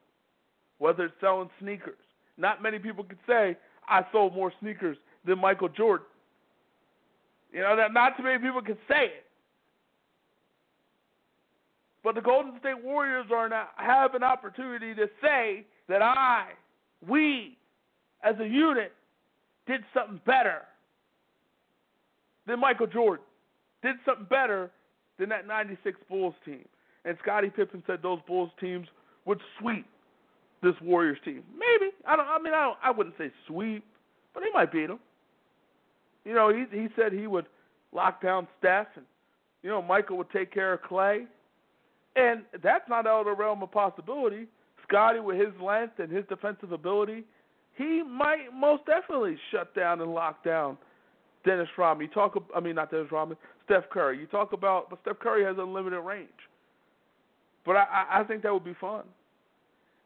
[0.79, 1.99] whether it's selling sneakers.
[2.37, 3.57] Not many people can say
[3.89, 4.97] I sold more sneakers
[5.27, 6.07] than Michael Jordan.
[7.53, 9.27] You know, not too many people can say it.
[12.03, 16.49] But the Golden State Warriors are not, have an opportunity to say that I,
[17.07, 17.59] we,
[18.23, 18.93] as a unit,
[19.67, 20.63] did something better
[22.47, 23.25] than Michael Jordan,
[23.83, 24.71] did something better
[25.19, 26.65] than that 96 Bulls team.
[27.05, 28.87] And Scottie Pippen said those Bulls teams
[29.27, 29.87] would sweep
[30.63, 31.43] this Warriors team.
[31.53, 31.93] Maybe.
[32.07, 33.85] I don't I mean I don't, I wouldn't say sweep,
[34.35, 34.99] but they might beat them.
[36.25, 37.47] You know, he he said he would
[37.93, 39.07] lock down Steph and
[39.63, 41.27] you know, Michael would take care of Clay.
[42.17, 44.47] And that's not out of the realm of possibility.
[44.87, 47.25] Scottie, with his length and his defensive ability,
[47.77, 50.77] he might most definitely shut down and lock down
[51.45, 52.07] Dennis Rodman.
[52.09, 54.19] You talk, I mean not Dennis Rodman, Steph Curry.
[54.19, 56.29] You talk about, but Steph Curry has unlimited range.
[57.65, 59.05] But I, I think that would be fun.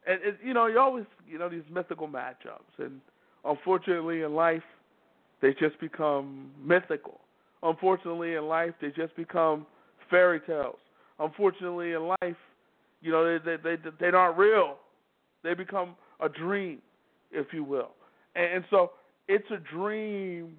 [0.07, 3.01] And it, you know, you always, you know, these mythical matchups, and
[3.45, 4.63] unfortunately in life,
[5.41, 7.21] they just become mythical.
[7.63, 9.67] Unfortunately in life, they just become
[10.11, 10.77] fairy tales.
[11.19, 12.37] Unfortunately in life,
[13.01, 14.77] you know, they they they they're not real.
[15.43, 16.79] They become a dream,
[17.31, 17.91] if you will.
[18.35, 18.93] And, and so
[19.29, 20.57] it's a dream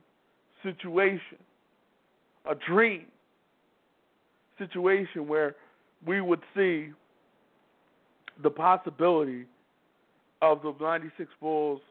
[0.64, 1.38] situation,
[2.50, 3.06] a dream
[4.58, 5.56] situation where
[6.06, 6.90] we would see
[8.44, 9.46] the possibility
[10.42, 11.82] of the 96 Bulls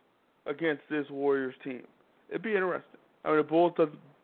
[0.47, 1.83] against this Warriors team.
[2.29, 3.01] It'd be interesting.
[3.25, 3.73] I mean, the Bulls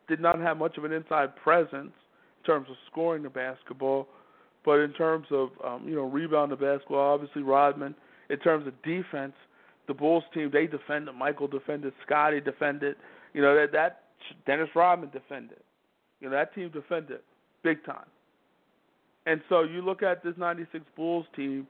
[0.07, 4.07] did not have much of an inside presence in terms of scoring the basketball,
[4.63, 7.95] but in terms of um, you know rebound the basketball, obviously Rodman.
[8.29, 9.33] In terms of defense,
[9.87, 11.13] the Bulls team they defended.
[11.15, 11.93] Michael defended.
[12.05, 12.95] Scottie defended.
[13.33, 14.03] You know that that
[14.45, 15.59] Dennis Rodman defended.
[16.19, 17.19] You know that team defended
[17.63, 18.05] big time.
[19.25, 21.67] And so you look at this '96 Bulls team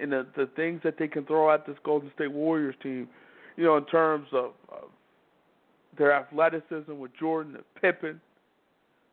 [0.00, 3.08] and the the things that they can throw at this Golden State Warriors team.
[3.56, 4.90] You know, in terms of, of
[5.96, 8.20] their athleticism with Jordan and Pippen.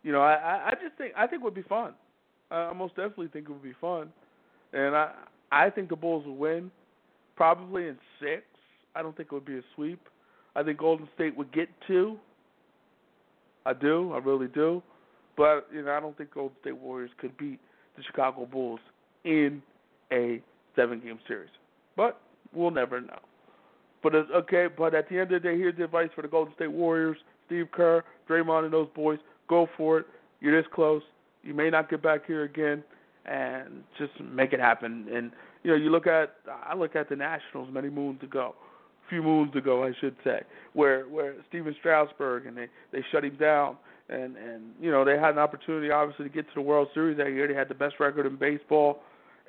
[0.04, 1.94] You know, I I just think I think it would be fun.
[2.52, 4.12] I most definitely think it would be fun,
[4.74, 5.12] and I
[5.52, 6.72] I think the Bulls will win,
[7.36, 8.44] probably in six.
[8.96, 10.00] I don't think it would be a sweep.
[10.56, 12.18] I think Golden State would get two.
[13.66, 14.84] I do, I really do,
[15.38, 17.60] but you know I don't think Golden State Warriors could beat
[17.96, 18.80] the Chicago Bulls
[19.24, 19.62] in
[20.12, 20.42] a
[20.76, 21.50] seven-game series.
[21.96, 22.20] But
[22.54, 23.20] we'll never know.
[24.04, 24.68] But it's okay.
[24.76, 27.18] But at the end of the day, here's the advice for the Golden State Warriors:
[27.46, 29.20] Steve Kerr, Draymond, and those boys.
[29.48, 30.06] Go for it.
[30.40, 31.04] You're this close.
[31.44, 32.84] You may not get back here again,
[33.26, 35.08] and just make it happen.
[35.14, 35.32] And
[35.64, 36.36] you know, you look at
[36.66, 38.56] I look at the Nationals many moons ago,
[39.06, 40.42] a few moons ago, I should say,
[40.74, 43.78] where where Stephen Strasburg and they they shut him down.
[44.10, 47.18] And and you know they had an opportunity obviously to get to the World Series
[47.18, 47.48] that year.
[47.48, 49.00] They had the best record in baseball,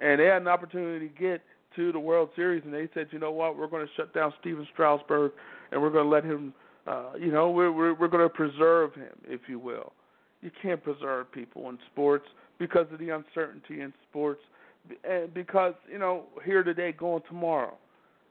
[0.01, 1.43] and they had an opportunity to get
[1.76, 4.32] to the World Series, and they said, you know what, we're going to shut down
[4.40, 5.32] Stephen Strasburg,
[5.70, 6.53] and we're going to let him,
[6.86, 9.93] uh, you know, we're we're, we're going to preserve him, if you will
[10.43, 12.26] you can't preserve people in sports
[12.59, 14.40] because of the uncertainty in sports
[15.09, 17.74] and because you know here today going tomorrow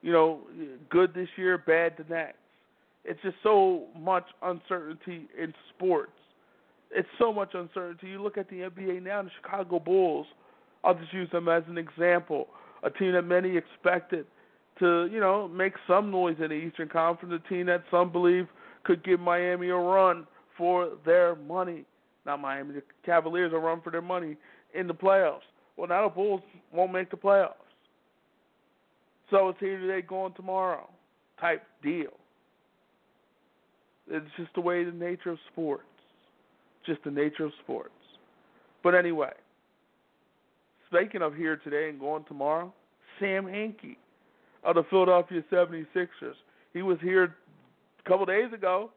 [0.01, 0.41] you know
[0.89, 2.37] good this year bad the next.
[3.03, 6.11] It's just so much uncertainty in sports.
[6.91, 8.09] It's so much uncertainty.
[8.09, 10.27] You look at the nba now the chicago bulls
[10.83, 12.47] i'll just use them as an example
[12.83, 14.25] a team that many expected
[14.79, 18.47] to you know make some noise in the eastern conference a team that some believe
[18.83, 20.25] could give miami a run
[20.57, 21.85] for their money
[22.25, 22.75] not Miami.
[22.75, 24.37] The Cavaliers are run for their money
[24.73, 25.39] in the playoffs.
[25.77, 26.41] Well, now the Bulls
[26.71, 27.53] won't make the playoffs.
[29.29, 30.89] So it's here today, going tomorrow
[31.39, 32.11] type deal.
[34.09, 35.83] It's just the way the nature of sports.
[36.85, 37.91] Just the nature of sports.
[38.83, 39.31] But anyway,
[40.87, 42.73] speaking of here today and going tomorrow,
[43.19, 43.97] Sam Hinkie
[44.63, 46.35] of the Philadelphia 76ers.
[46.73, 47.35] He was here
[48.03, 48.91] a couple days ago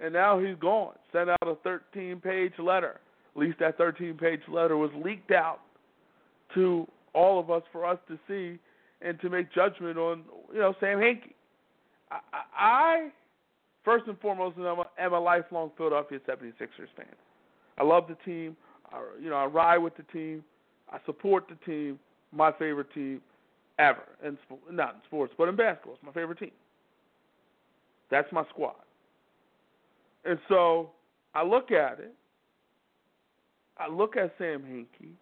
[0.00, 0.94] and now he's gone.
[1.12, 3.00] Sent out a 13-page letter.
[3.34, 5.60] At least that 13-page letter was leaked out
[6.54, 8.58] to all of us for us to see
[9.00, 10.22] and to make judgment on,
[10.52, 11.34] you know, Sam Hinkie.
[12.10, 12.18] I,
[12.56, 13.08] I
[13.84, 17.06] first and foremost am a, am a lifelong Philadelphia 76ers fan.
[17.76, 18.56] I love the team.
[18.92, 20.42] I, you know, I ride with the team.
[20.90, 21.98] I support the team.
[22.32, 23.20] My favorite team
[23.78, 24.36] ever, and
[24.70, 26.50] not in sports, but in basketball, it's my favorite team.
[28.10, 28.74] That's my squad.
[30.28, 30.90] And so
[31.34, 32.14] I look at it.
[33.78, 35.12] I look at Sam Hinkie.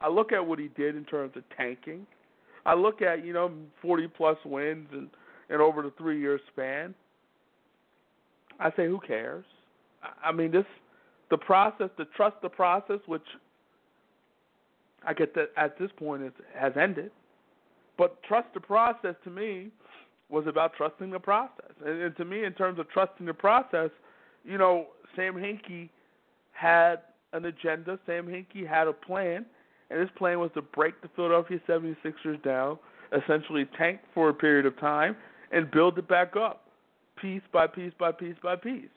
[0.00, 2.06] I look at what he did in terms of tanking.
[2.64, 3.50] I look at you know
[3.80, 5.08] 40 plus wins and
[5.50, 6.94] and over the three year span.
[8.60, 9.44] I say, who cares?
[10.24, 10.64] I mean, this
[11.30, 13.22] the process, the trust the process, which
[15.04, 16.22] I get that at this point
[16.56, 17.10] has ended.
[17.98, 19.70] But trust the process to me
[20.28, 23.90] was about trusting the process, and, and to me, in terms of trusting the process,
[24.44, 24.86] you know,
[25.16, 25.88] Sam Hinkie
[26.52, 26.96] had
[27.32, 27.98] an agenda.
[28.06, 29.46] Sam Hinkie had a plan,
[29.90, 32.78] and his plan was to break the Philadelphia 76ers down,
[33.16, 35.16] essentially tank for a period of time,
[35.50, 36.68] and build it back up,
[37.20, 38.88] piece by piece by piece by piece.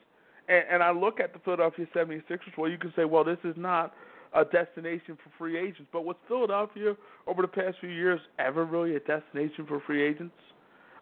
[0.48, 2.56] And, and I look at the Philadelphia 76ers.
[2.56, 3.92] Well, you can say, well, this is not
[4.34, 5.88] a destination for free agents.
[5.92, 6.94] But was Philadelphia
[7.26, 10.34] over the past few years ever really a destination for free agents?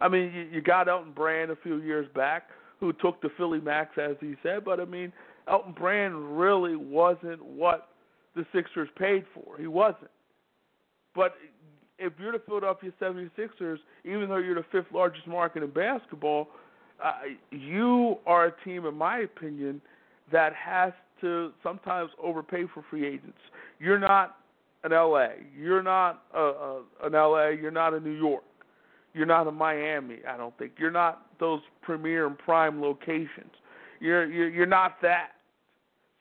[0.01, 2.49] I mean, you, you got Elton Brand a few years back,
[2.81, 4.65] who took the Philly Max, as he said.
[4.65, 5.13] But I mean,
[5.49, 7.89] Elton Brand really wasn't what
[8.35, 9.59] the Sixers paid for.
[9.59, 10.11] He wasn't.
[11.15, 11.35] But
[11.99, 16.49] if you're the Philadelphia 76ers, even though you're the fifth largest market in basketball,
[17.03, 17.13] uh,
[17.51, 19.81] you are a team, in my opinion,
[20.33, 23.39] that has to sometimes overpay for free agents.
[23.79, 24.37] You're not
[24.83, 25.29] an LA.
[25.57, 27.49] You're not a, a, an LA.
[27.49, 28.45] You're not a New York.
[29.13, 30.19] You're not a Miami.
[30.29, 33.53] I don't think you're not those premier and prime locations.
[34.01, 35.31] You're you're, you're not that.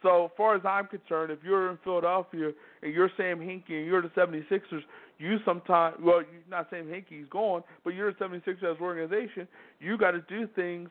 [0.01, 2.51] So, far as I'm concerned, if you're in Philadelphia
[2.81, 4.81] and you're Sam Hinkie and you're the 76ers,
[5.17, 9.47] you sometimes, well, you're not Sam Hinkie's gone, but you're the 76ers as an organization,
[9.79, 10.89] you got to do things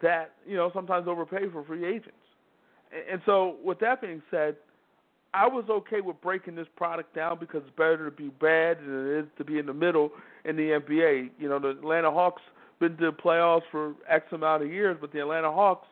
[0.00, 2.12] that, you know, sometimes overpay for free agents.
[3.10, 4.54] And so, with that being said,
[5.34, 9.08] I was okay with breaking this product down because it's better to be bad than
[9.08, 10.10] it is to be in the middle
[10.44, 11.30] in the NBA.
[11.40, 12.42] You know, the Atlanta Hawks
[12.80, 15.86] been to the playoffs for X amount of years, but the Atlanta Hawks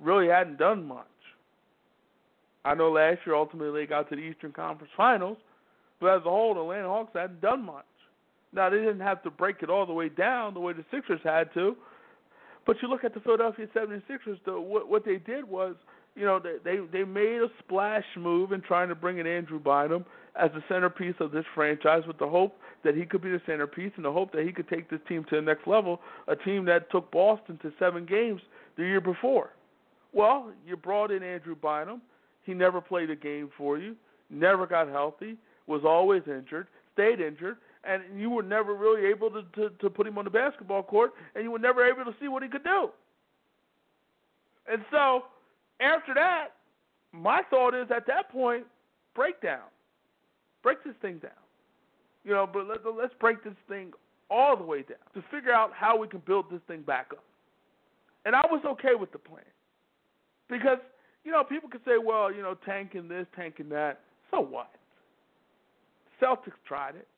[0.00, 1.06] really hadn't done much.
[2.64, 5.38] I know last year ultimately they got to the Eastern Conference Finals,
[6.00, 7.84] but as a whole, the Atlanta Hawks hadn't done much.
[8.52, 11.20] Now they didn't have to break it all the way down the way the Sixers
[11.22, 11.76] had to,
[12.66, 14.38] but you look at the Philadelphia 76ers.
[14.44, 15.76] The, what, what they did was,
[16.16, 19.60] you know, they, they they made a splash move in trying to bring in Andrew
[19.60, 20.04] Bynum
[20.40, 23.92] as the centerpiece of this franchise, with the hope that he could be the centerpiece
[23.96, 26.00] and the hope that he could take this team to the next level.
[26.28, 28.40] A team that took Boston to seven games
[28.76, 29.50] the year before.
[30.12, 32.00] Well, you brought in Andrew Bynum.
[32.44, 33.96] He never played a game for you,
[34.30, 35.36] never got healthy,
[35.66, 40.06] was always injured, stayed injured, and you were never really able to, to, to put
[40.06, 42.62] him on the basketball court, and you were never able to see what he could
[42.62, 42.90] do.
[44.70, 45.24] And so,
[45.80, 46.48] after that,
[47.12, 48.64] my thought is at that point,
[49.14, 49.66] break down.
[50.62, 51.30] Break this thing down.
[52.24, 53.92] You know, but let, let's break this thing
[54.30, 57.24] all the way down to figure out how we can build this thing back up.
[58.24, 59.42] And I was okay with the plan.
[60.48, 60.78] Because,
[61.24, 64.00] you know, people could say, well, you know, tanking this, tanking that.
[64.30, 64.70] So what?
[66.20, 67.08] Celtics tried it.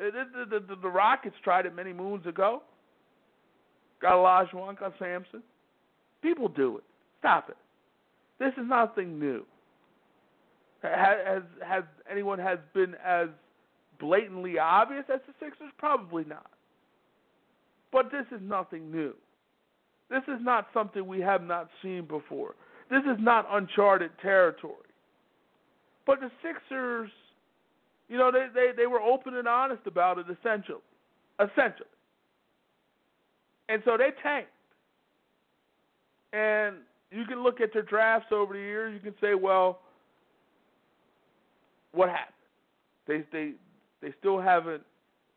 [0.00, 2.62] Uh, the, the, the, the Rockets tried it many moons ago.
[4.00, 5.42] Got Olajuwon, got Sampson.
[6.22, 6.84] People do it.
[7.20, 7.56] Stop it.
[8.38, 9.44] This is nothing new.
[10.82, 13.28] Has has anyone has been as
[13.98, 15.72] blatantly obvious as the Sixers?
[15.76, 16.50] Probably not.
[17.90, 19.14] But this is nothing new.
[20.10, 22.54] This is not something we have not seen before.
[22.90, 24.74] This is not uncharted territory.
[26.06, 27.10] But the Sixers,
[28.08, 30.78] you know, they, they, they were open and honest about it essentially.
[31.40, 31.88] Essentially.
[33.68, 34.48] And so they tanked.
[36.32, 36.76] And
[37.10, 39.80] you can look at their drafts over the years, you can say, well,
[41.92, 42.34] what happened?
[43.06, 43.52] They they
[44.02, 44.82] they still haven't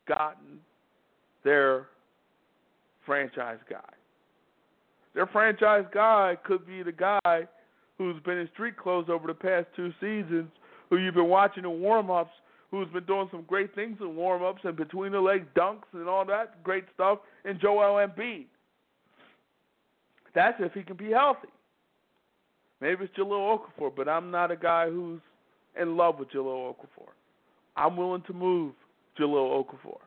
[0.06, 0.58] gotten
[1.44, 1.88] their
[3.04, 3.78] franchise guy.
[5.14, 7.46] Their franchise guy could be the guy
[7.98, 10.50] who's been in street clothes over the past two seasons,
[10.90, 12.32] who you've been watching in warm ups,
[12.70, 16.08] who's been doing some great things in warm ups and between the leg dunks and
[16.08, 18.46] all that great stuff, and Joel Embiid.
[20.34, 21.48] That's if he can be healthy.
[22.82, 25.20] Maybe it's Jahlil Okafor, but I'm not a guy who's
[25.80, 27.10] in love with Jahlil Okafor.
[27.76, 28.72] I'm willing to move
[29.16, 29.98] Jahlil Okafor.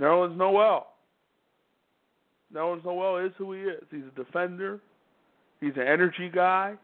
[0.00, 0.88] Nerlens Noel.
[2.52, 3.84] Nerlens Noel is who he is.
[3.88, 4.80] He's a defender.
[5.60, 6.74] He's an energy guy,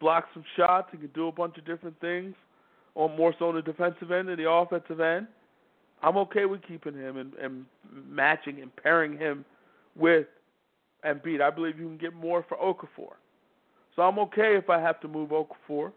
[0.00, 2.34] blocks some shots, he can do a bunch of different things,
[2.94, 5.26] or more so on the defensive end than the offensive end.
[6.02, 9.44] I'm okay with keeping him and, and matching and pairing him
[9.96, 10.26] with
[11.04, 11.42] Embiid.
[11.42, 13.16] I believe you can get more for Okafor.
[13.94, 15.92] So I'm okay if I have to move Okafor.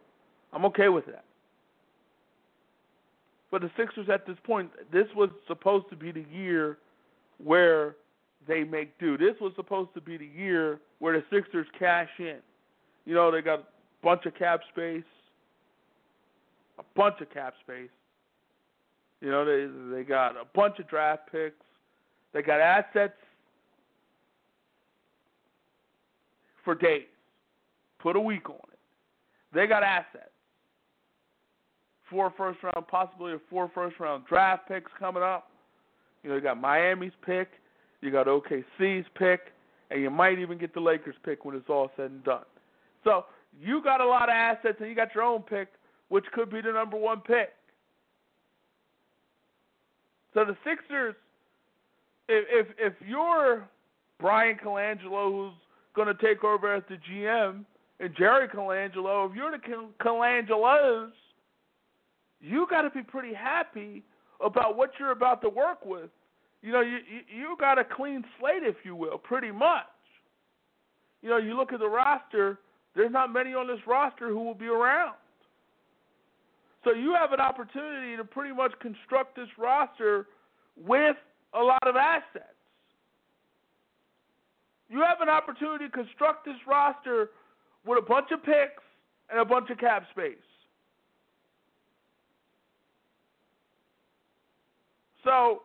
[0.53, 1.25] I'm okay with that.
[3.51, 6.77] But the Sixers at this point, this was supposed to be the year
[7.43, 7.95] where
[8.47, 9.17] they make do.
[9.17, 12.39] This was supposed to be the year where the Sixers cash in.
[13.05, 13.63] You know, they got a
[14.03, 15.03] bunch of cap space,
[16.79, 17.89] a bunch of cap space.
[19.21, 21.55] You know, they they got a bunch of draft picks.
[22.33, 23.13] They got assets
[26.63, 27.05] for days.
[28.05, 28.77] Put a week on it.
[29.51, 30.29] They got assets.
[32.07, 35.49] Four first round, possibly a four first round draft picks coming up.
[36.21, 37.47] You know, you got Miami's pick,
[38.01, 39.39] you got OKC's pick,
[39.89, 42.43] and you might even get the Lakers pick when it's all said and done.
[43.03, 43.25] So
[43.59, 45.69] you got a lot of assets, and you got your own pick,
[46.09, 47.53] which could be the number one pick.
[50.35, 51.15] So the Sixers,
[52.29, 53.67] if if, if you're
[54.19, 55.53] Bryan Colangelo, who's
[55.95, 57.65] going to take over as the GM,
[57.99, 61.11] and Jerry Colangelo, if you're the Colangelos,
[62.41, 64.03] you got to be pretty happy
[64.43, 66.09] about what you're about to work with.
[66.61, 66.97] You know, you
[67.33, 69.85] you, got a clean slate, if you will, pretty much.
[71.21, 72.59] You know, you look at the roster.
[72.95, 75.15] There's not many on this roster who will be around.
[76.83, 80.27] So you have an opportunity to pretty much construct this roster
[80.77, 81.15] with
[81.53, 82.45] a lot of assets.
[84.89, 87.29] You have an opportunity to construct this roster
[87.85, 88.83] with a bunch of picks
[89.29, 90.35] and a bunch of cap space.
[95.23, 95.63] So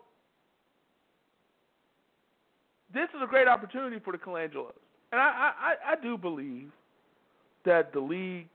[2.93, 4.73] this is a great opportunity for the Colangelos.
[5.13, 6.71] And I, I, I do believe
[7.65, 8.49] that the league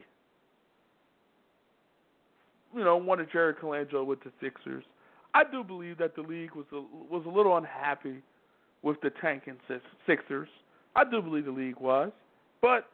[2.75, 4.83] you know, wanted Jerry Colangelo with the Sixers.
[5.33, 8.21] I do believe that the league was a, was a little unhappy
[8.81, 9.57] with the tanking
[10.05, 10.49] Sixers.
[10.95, 12.11] I do believe the league was,
[12.61, 12.89] but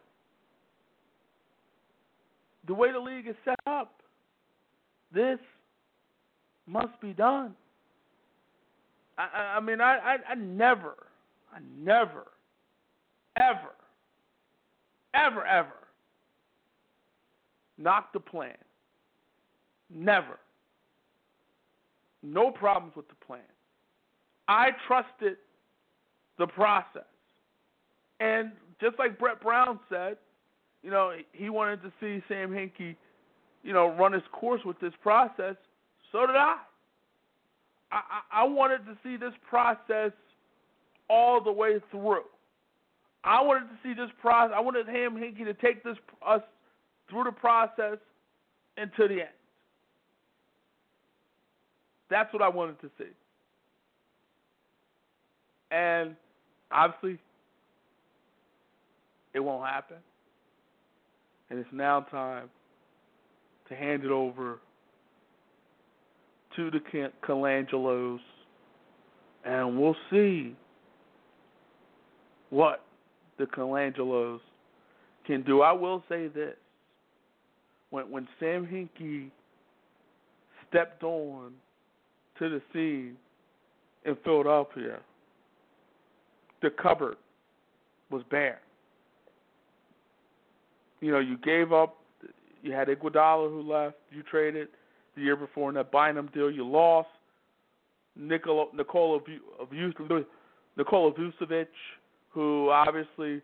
[2.68, 4.02] the way the league is set up,
[5.14, 5.40] this
[6.68, 7.54] must be done.
[9.18, 10.96] I, I mean, I, I, I never,
[11.54, 12.28] I never,
[13.38, 13.76] ever,
[15.14, 15.74] ever, ever
[17.78, 18.56] knocked the plan
[19.94, 20.40] Never.
[22.24, 23.40] No problems with the plan.
[24.48, 25.38] I trusted
[26.38, 27.04] the process.
[28.20, 30.18] And just like Brett Brown said,
[30.84, 32.96] you know, he wanted to see Sam Hinkie,
[33.64, 35.56] you know, run his course with this process.
[36.12, 36.58] So did I.
[37.92, 38.02] I,
[38.32, 40.12] I wanted to see this process
[41.10, 42.24] all the way through.
[43.24, 44.54] I wanted to see this process.
[44.56, 46.42] I wanted Sam Hinkie to take this us
[47.10, 47.98] through the process
[48.78, 49.30] and to the end.
[52.10, 53.12] That's what I wanted to see.
[55.70, 56.16] And
[56.72, 57.20] obviously,
[59.34, 59.98] it won't happen.
[61.52, 62.50] And it's now time
[63.68, 64.60] to hand it over
[66.56, 66.80] to the
[67.28, 68.20] Colangelos,
[69.44, 70.56] and we'll see
[72.52, 72.86] what
[73.38, 74.40] the Colangelos
[75.28, 75.62] can do.
[75.62, 76.56] I will say this:
[77.90, 79.30] when when Sam Hinkie
[80.70, 81.52] stepped on
[82.40, 83.18] to the scene
[84.06, 85.00] in Philadelphia,
[86.62, 87.18] the cupboard
[88.10, 88.62] was bare.
[91.02, 91.98] You know, you gave up.
[92.64, 93.98] You had Iguodala who left.
[94.12, 94.70] You traded
[95.16, 96.50] the year before in that Bynum deal.
[96.50, 97.10] You lost
[98.16, 100.20] Nikola Nikola uh,
[100.78, 101.68] Nikola Vucevic,
[102.30, 103.42] who obviously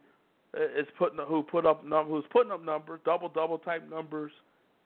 [0.55, 4.32] uh, is putting who put up who's putting up numbers, double double type numbers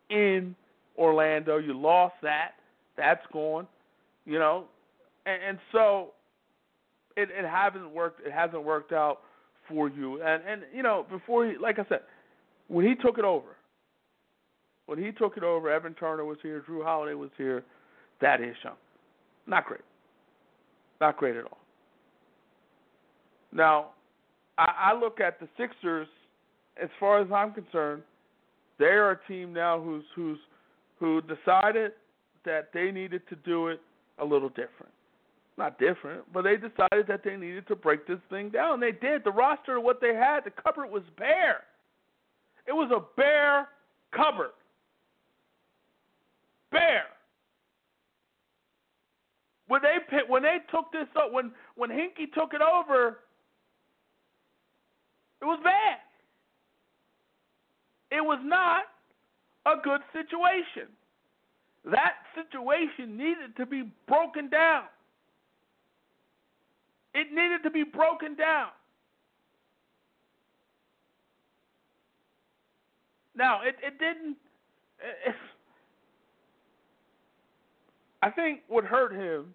[0.09, 0.55] in
[0.97, 1.57] Orlando.
[1.57, 2.51] You lost that.
[2.97, 3.67] That's gone
[4.25, 4.65] you know,
[5.25, 6.11] and, and so
[7.17, 8.25] it it hasn't worked.
[8.25, 9.19] It hasn't worked out
[9.67, 10.21] for you.
[10.21, 12.01] And and you know, before like I said,
[12.71, 13.57] when he took it over,
[14.85, 17.63] when he took it over, Evan Turner was here, Jrue Holiday was here.
[18.21, 18.75] That is young,
[19.45, 19.81] not great,
[21.01, 21.57] not great at all.
[23.51, 23.87] Now,
[24.57, 26.07] I, I look at the Sixers.
[26.81, 28.03] As far as I'm concerned,
[28.79, 30.39] they are a team now who's who's
[30.99, 31.91] who decided
[32.45, 33.81] that they needed to do it
[34.19, 34.93] a little different.
[35.57, 38.79] Not different, but they decided that they needed to break this thing down.
[38.79, 39.23] They did.
[39.25, 41.63] The roster, of what they had, the cupboard was bare.
[42.67, 43.67] It was a bare
[44.15, 44.51] cupboard.
[46.71, 47.05] Bare.
[49.67, 49.97] When they
[50.27, 53.19] when they took this up, when when Hinkie took it over,
[55.41, 55.99] it was bad.
[58.11, 58.83] it was not
[59.65, 60.91] a good situation.
[61.85, 64.83] That situation needed to be broken down.
[67.15, 68.69] It needed to be broken down.
[73.35, 74.37] Now, it, it didn't.
[75.27, 75.35] It,
[78.21, 79.53] I think what hurt him.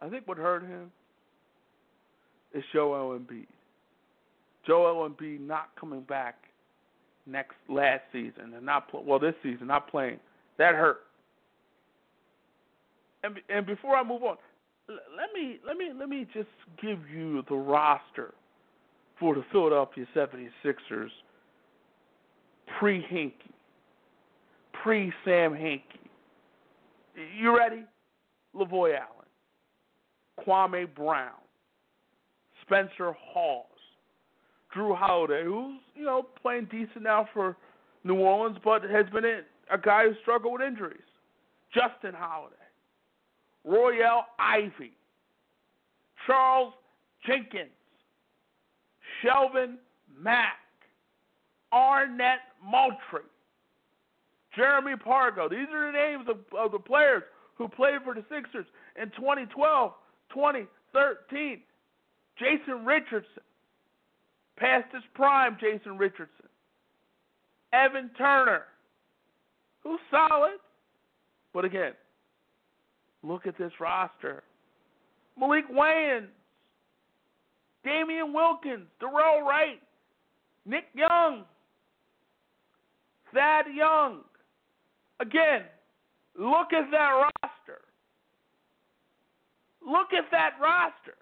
[0.00, 0.90] I think what hurt him
[2.52, 3.46] is Joel Embiid.
[4.66, 6.36] Joel Embiid not coming back
[7.26, 10.18] next last season and not well this season not playing.
[10.58, 11.00] That hurt.
[13.22, 14.36] And and before I move on,
[14.88, 16.48] let me let me let me just
[16.82, 18.34] give you the roster
[19.18, 21.10] for the Philadelphia 76ers
[22.78, 23.52] pre Hinkie,
[24.82, 25.82] pre Sam Hinkie.
[27.38, 27.84] You ready?
[28.54, 31.30] Lavoy Allen, Kwame Brown,
[32.62, 33.64] Spencer Hawes,
[34.74, 37.56] Jrue Holiday, who's you know playing decent now for
[38.04, 39.24] New Orleans, but has been
[39.70, 41.00] a guy who struggled with injuries.
[41.72, 42.56] Justin Holiday,
[43.64, 44.92] Royal Ivey,
[46.26, 46.74] Charles
[47.26, 47.70] Jenkins,
[49.22, 49.76] Shelvin
[50.20, 50.58] Mack,
[51.72, 53.28] Arnett Moultrie,
[54.54, 55.48] Jeremy Pargo.
[55.48, 57.22] These are the names of, of the players
[57.56, 58.66] who played for the Sixers
[59.00, 59.92] in 2012,
[60.32, 61.60] 2013.
[62.38, 63.42] Jason Richardson,
[64.56, 66.48] past his prime, Jason Richardson.
[67.72, 68.64] Evan Turner,
[69.82, 70.58] who's solid.
[71.54, 71.92] But again,
[73.22, 74.42] look at this roster.
[75.40, 76.28] Maalik Wayns,
[77.84, 79.80] Damien Wilkins, Dorell Wright,
[80.66, 81.44] Nick Young,
[83.32, 84.20] Thad Young.
[85.20, 85.62] Again,
[86.38, 87.80] look at that roster.
[89.86, 91.16] Look at that roster.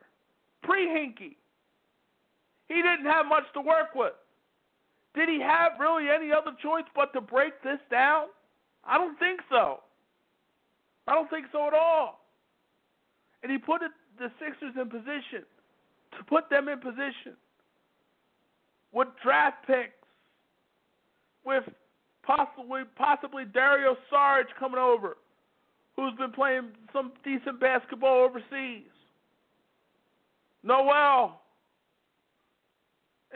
[0.62, 1.36] Pre Hinkie.
[2.68, 4.12] He didn't have much to work with.
[5.14, 8.26] Did he have really any other choice but to break this down?
[8.84, 9.80] I don't think so.
[11.08, 12.20] I don't think so at all.
[13.42, 15.44] And he put it, the Sixers in position
[16.16, 17.34] to put them in position
[18.92, 19.92] with draft picks,
[21.44, 21.64] with
[22.22, 25.16] possibly possibly Dario Saric coming over,
[25.96, 28.84] who's been playing some decent basketball overseas.
[30.62, 31.40] Noel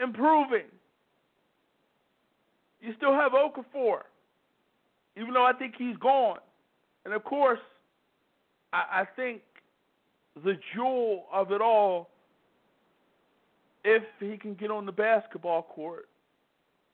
[0.01, 0.65] improving.
[2.81, 4.01] You still have Okafor,
[5.17, 6.37] even though I think he's gone.
[7.03, 7.59] And of course,
[8.73, 9.41] I, I think
[10.43, 12.09] the jewel of it all,
[13.83, 16.07] if he can get on the basketball court,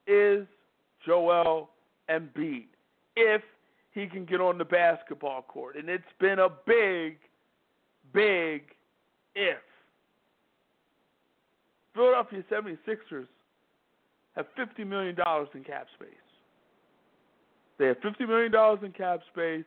[0.07, 0.45] is
[1.05, 1.69] Joel
[2.09, 2.65] Embiid.
[3.15, 3.41] If
[3.93, 5.75] he can get on the basketball court.
[5.75, 7.17] And it's been a big,
[8.13, 8.63] big
[9.35, 9.57] if.
[11.93, 13.27] Philadelphia 76ers
[14.35, 15.15] have $50 million
[15.53, 16.09] in cap space.
[17.77, 19.65] They have $50 million in cap space,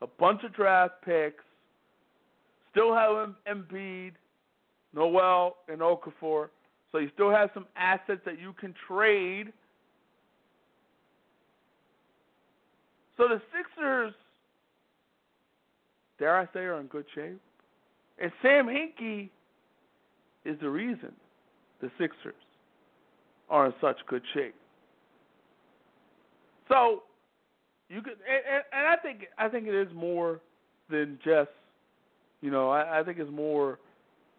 [0.00, 1.44] a bunch of draft picks,
[2.70, 4.12] still have Embiid,
[4.94, 6.48] Noel, and Okafor.
[6.90, 9.52] So you still have some assets that you can trade.
[13.22, 14.12] So the Sixers,
[16.18, 17.40] dare I say, are in good shape.
[18.20, 19.30] And Sam Hinkie
[20.44, 21.12] is the reason
[21.80, 22.34] the Sixers
[23.48, 24.56] are in such good shape.
[26.68, 27.04] So
[27.88, 30.40] you could, and, and I think I think it is more
[30.90, 31.50] than just,
[32.40, 33.78] you know, I, I think it's more,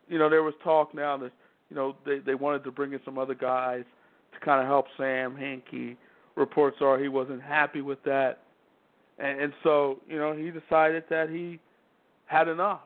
[0.10, 1.32] you know, there was talk now that
[1.70, 3.86] you know they they wanted to bring in some other guys
[4.34, 5.95] to kind of help Sam Hinkie.
[6.36, 8.43] Reports are he wasn't happy with that,
[9.19, 11.60] and, and so you know he decided that he
[12.26, 12.81] had enough.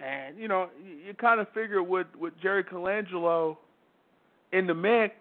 [0.00, 3.56] And you know, you, you kind of figure with with Jerry Colangelo
[4.52, 5.14] in the mix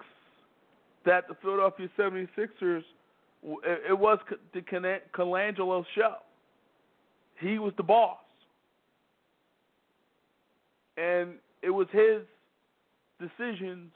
[1.05, 2.83] that the Philadelphia 76ers
[3.43, 4.19] it, it was
[4.53, 6.15] the Colangelo show.
[7.39, 8.17] He was the boss.
[10.97, 12.21] And it was his
[13.19, 13.91] decisions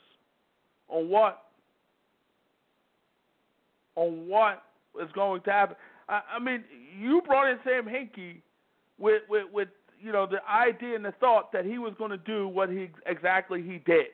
[0.87, 1.43] on what
[3.95, 4.63] on what
[5.01, 5.75] is going to happen.
[6.11, 6.63] I, I mean,
[6.99, 8.41] you brought in Sam Hinkie
[8.99, 9.69] with, with with
[9.99, 12.89] you know the idea and the thought that he was going to do what he
[13.05, 14.07] exactly he did.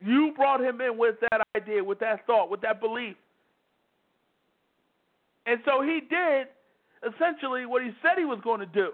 [0.00, 3.14] You brought him in with that idea, with that thought, with that belief.
[5.46, 6.48] And so he did
[7.06, 8.90] essentially what he said he was going to do.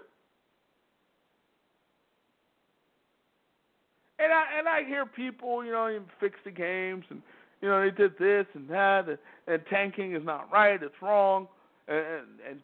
[4.19, 7.21] And I and I hear people, you know, fix the games and
[7.61, 9.17] you know they did this and that and,
[9.47, 11.47] and tanking is not right, it's wrong,
[11.87, 12.59] and, and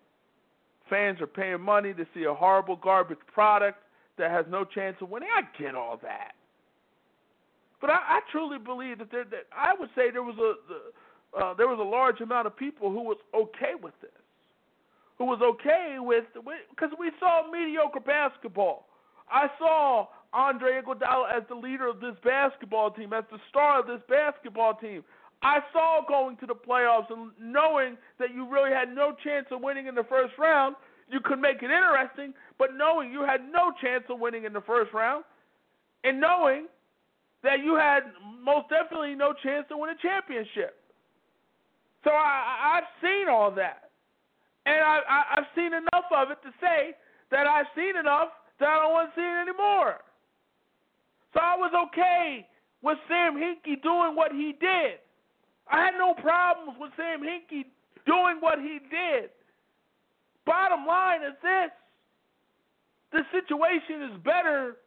[0.90, 3.80] fans are paying money to see a horrible garbage product
[4.18, 5.30] that has no chance of winning.
[5.36, 6.34] I get all that.
[7.82, 11.54] But I, I truly believe that there that I would say there was a uh,
[11.56, 14.12] there was a large amount of people who was okay with this,
[15.18, 16.24] who was okay with
[16.70, 18.88] because we saw mediocre basketball.
[19.30, 23.88] I saw Andre Iguodala as the leader of this basketball team, as the star of
[23.88, 25.04] this basketball team.
[25.42, 29.62] I saw going to the playoffs and knowing that you really had no chance of
[29.62, 30.76] winning in the first round.
[31.10, 34.62] You could make it interesting, but knowing you had no chance of winning in the
[34.62, 35.24] first round,
[36.04, 36.66] and knowing
[37.44, 38.12] that you had
[38.44, 40.76] most definitely no chance to win a championship.
[42.04, 43.90] So I, I've seen all that,
[44.66, 46.96] and I, I, I've seen enough of it to say
[47.32, 48.30] that I've seen enough
[48.60, 50.02] that I don't want to see it anymore.
[51.36, 52.48] So I was okay
[52.82, 55.04] with Sam Hinkie doing what he did.
[55.70, 57.66] I had no problems with Sam Hinkie
[58.08, 59.30] doing what he did.
[60.46, 61.72] Bottom line is this
[63.12, 64.78] the situation is better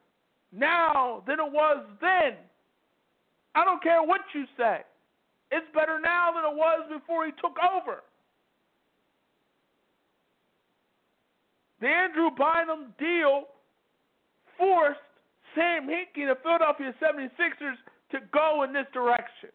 [0.53, 2.35] now than it was then.
[3.55, 4.81] I don't care what you say.
[5.51, 8.03] It's better now than it was before he took over.
[11.81, 13.45] The Andrew Bynum deal
[14.59, 15.01] forced
[15.55, 17.77] Sam Hinkie the Philadelphia 76ers
[18.13, 19.51] to go in this direction.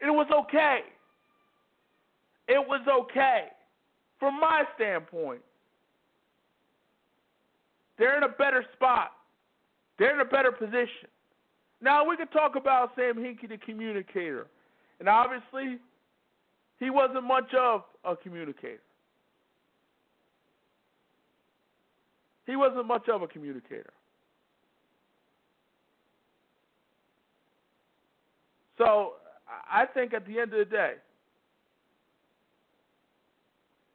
[0.00, 0.80] It was okay.
[2.48, 3.46] It was okay
[4.18, 5.40] from my standpoint.
[7.98, 9.12] They're in a better spot.
[9.98, 11.08] They're in a better position.
[11.80, 14.46] Now we can talk about Sam Hinkie, the communicator,
[15.00, 15.78] and obviously
[16.78, 18.80] he wasn't much of a communicator.
[22.46, 23.92] He wasn't much of a communicator.
[28.78, 29.14] So
[29.70, 30.94] I think at the end of the day,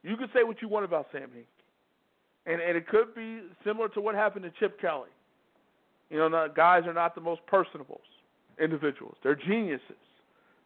[0.03, 1.45] you can say what you want about Sam Hinkie.
[2.45, 5.10] And and it could be similar to what happened to Chip Kelly.
[6.10, 8.02] You know, the guys are not the most personable
[8.60, 9.16] individuals.
[9.24, 9.82] They're geniuses.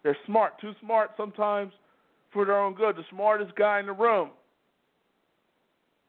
[0.03, 1.73] They're smart, too smart sometimes
[2.31, 2.95] for their own good.
[2.95, 4.29] The smartest guy in the room.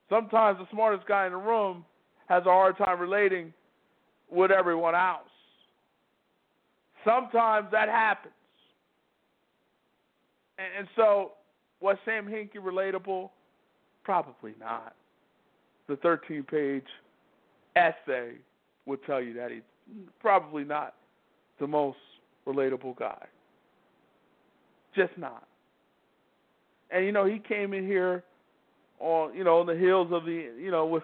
[0.09, 1.85] Sometimes the smartest guy in the room
[2.29, 3.53] has a hard time relating
[4.31, 5.29] with everyone else.
[7.07, 8.35] Sometimes that happens.
[10.59, 11.33] And, and so,
[11.81, 13.31] was Sam Hinkie relatable?
[14.05, 14.95] Probably not.
[15.89, 16.85] The 13 page
[17.77, 18.33] essay
[18.87, 19.63] would tell you that he's
[20.21, 20.95] probably not
[21.61, 21.99] the most
[22.47, 23.25] relatable guy.
[24.95, 25.47] Just not.
[26.91, 28.25] And you know, he came in here
[28.99, 31.03] on you know on the heels of the you know with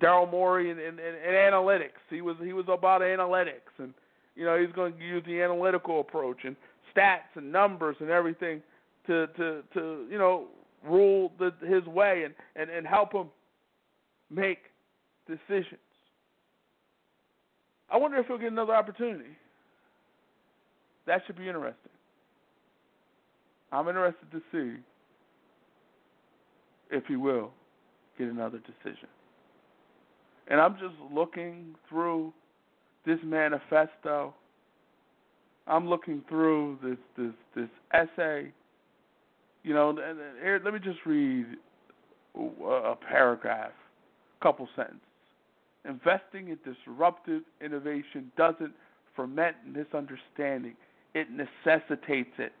[0.00, 2.02] Daryl Morey and, and, and, and analytics.
[2.10, 3.94] He was he was about analytics and
[4.36, 6.56] you know he's going to use the analytical approach and
[6.94, 8.62] stats and numbers and everything
[9.06, 10.46] to to to you know
[10.84, 13.28] rule the, his way and, and and help him
[14.30, 14.58] make
[15.26, 15.80] decisions.
[17.90, 19.36] I wonder if he'll get another opportunity.
[21.06, 21.90] That should be interesting.
[23.72, 24.80] I'm interested to see
[26.90, 27.50] if he will
[28.18, 29.08] get another decision.
[30.48, 32.32] And I'm just looking through
[33.06, 34.34] this manifesto.
[35.66, 38.52] I'm looking through this this this essay.
[39.62, 41.46] You know, and here let me just read
[42.36, 43.72] a paragraph,
[44.40, 45.00] a couple sentences.
[45.86, 48.72] Investing in disruptive innovation doesn't
[49.16, 50.74] ferment misunderstanding,
[51.14, 52.52] it necessitates it.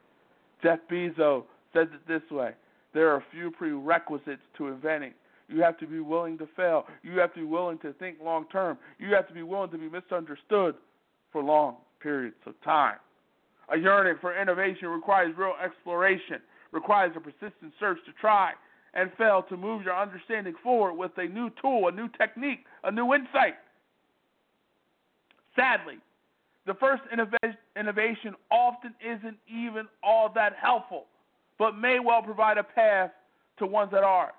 [0.62, 1.44] Jeff Bezos
[1.74, 2.52] says it this way
[2.94, 5.12] there are a few prerequisites to inventing.
[5.48, 6.86] You have to be willing to fail.
[7.02, 8.78] You have to be willing to think long term.
[8.98, 10.74] You have to be willing to be misunderstood
[11.32, 12.96] for long periods of time.
[13.72, 16.40] A yearning for innovation requires real exploration,
[16.72, 18.52] requires a persistent search to try
[18.94, 22.90] and fail to move your understanding forward with a new tool, a new technique, a
[22.90, 23.54] new insight.
[25.56, 25.98] Sadly,
[26.66, 31.06] the first innovation often isn't even all that helpful,
[31.58, 33.10] but may well provide a path
[33.58, 34.32] to ones that are.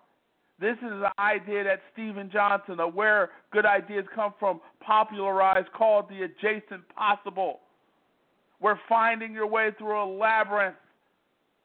[0.60, 6.06] This is an idea that Steven Johnson, of where good ideas come from, popularized called
[6.10, 7.60] the adjacent possible,
[8.60, 10.76] where finding your way through a labyrinth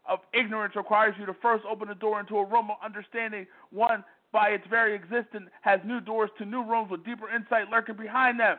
[0.09, 3.47] of ignorance requires you to first open the door into a room of understanding.
[3.71, 4.03] One,
[4.33, 8.41] by its very existence, has new doors to new rooms with deeper insight lurking behind
[8.41, 8.59] them.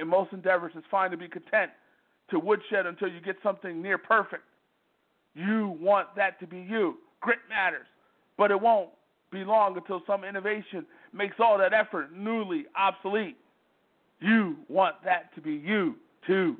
[0.00, 1.72] In most endeavors, it's fine to be content
[2.30, 4.44] to woodshed until you get something near perfect.
[5.34, 6.98] You want that to be you.
[7.20, 7.86] Grit matters,
[8.38, 8.90] but it won't
[9.30, 13.36] be long until some innovation makes all that effort newly obsolete.
[14.20, 15.96] You want that to be you,
[16.26, 16.56] too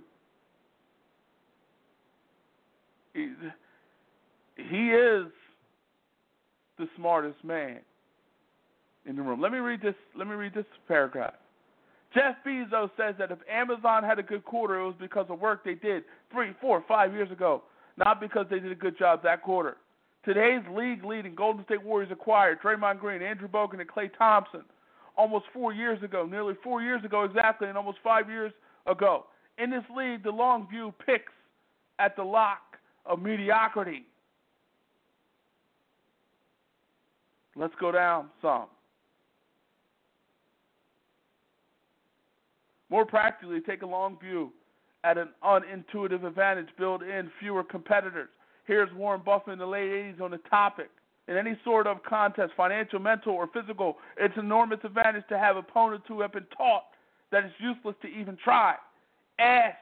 [3.14, 5.26] he is
[6.78, 7.78] the smartest man
[9.06, 9.40] in the room.
[9.40, 9.94] Let me read this.
[10.16, 11.34] Let me read this paragraph.
[12.14, 15.64] Jeff Bezos says that if Amazon had a good quarter, it was because of work
[15.64, 16.02] they did
[16.32, 17.62] three, four, five years ago,
[17.96, 19.76] not because they did a good job that quarter.
[20.24, 24.62] Today's league leading Golden State Warriors acquired Draymond Green, Andrew Bogut, and Klay Thompson
[25.16, 28.52] almost four years ago, nearly four years ago exactly, and almost five years
[28.86, 29.26] ago.
[29.58, 31.32] In this league, the long view picks
[31.98, 32.76] at the lock
[33.06, 34.04] of mediocrity.
[37.56, 38.66] Let's go down some.
[42.88, 44.52] More practically, take a long view
[45.04, 48.28] at an unintuitive advantage, build in fewer competitors.
[48.66, 50.90] Here's Warren Buffett in the late 80s on the topic.
[51.28, 55.56] In any sort of contest, financial, mental, or physical, it's an enormous advantage to have
[55.56, 56.84] opponents who have been taught
[57.30, 58.74] that it's useless to even try.
[59.38, 59.76] Ask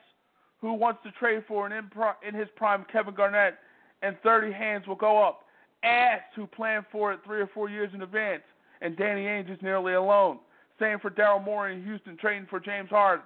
[0.60, 3.54] who wants to trade for an in, his prime Kevin Garnett,
[4.02, 5.44] and 30 hands will go up.
[5.82, 8.42] Ask who planned for it three or four years in advance,
[8.82, 10.38] and Danny Ainge is nearly alone.
[10.80, 13.24] Same for Daryl Morey in Houston, trading for James Harden.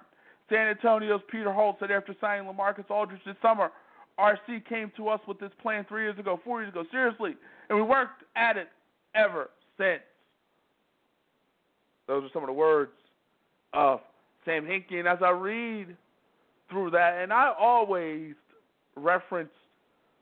[0.49, 3.71] San Antonio's Peter Holt said after signing LaMarcus Aldridge this summer,
[4.19, 7.35] RC came to us with this plan three years ago, four years ago, seriously,
[7.69, 8.69] and we worked at it
[9.15, 10.01] ever since.
[12.07, 12.91] Those are some of the words
[13.73, 14.01] of
[14.45, 15.95] Sam Hinkie, and as I read
[16.69, 18.33] through that, and I always
[18.95, 19.49] reference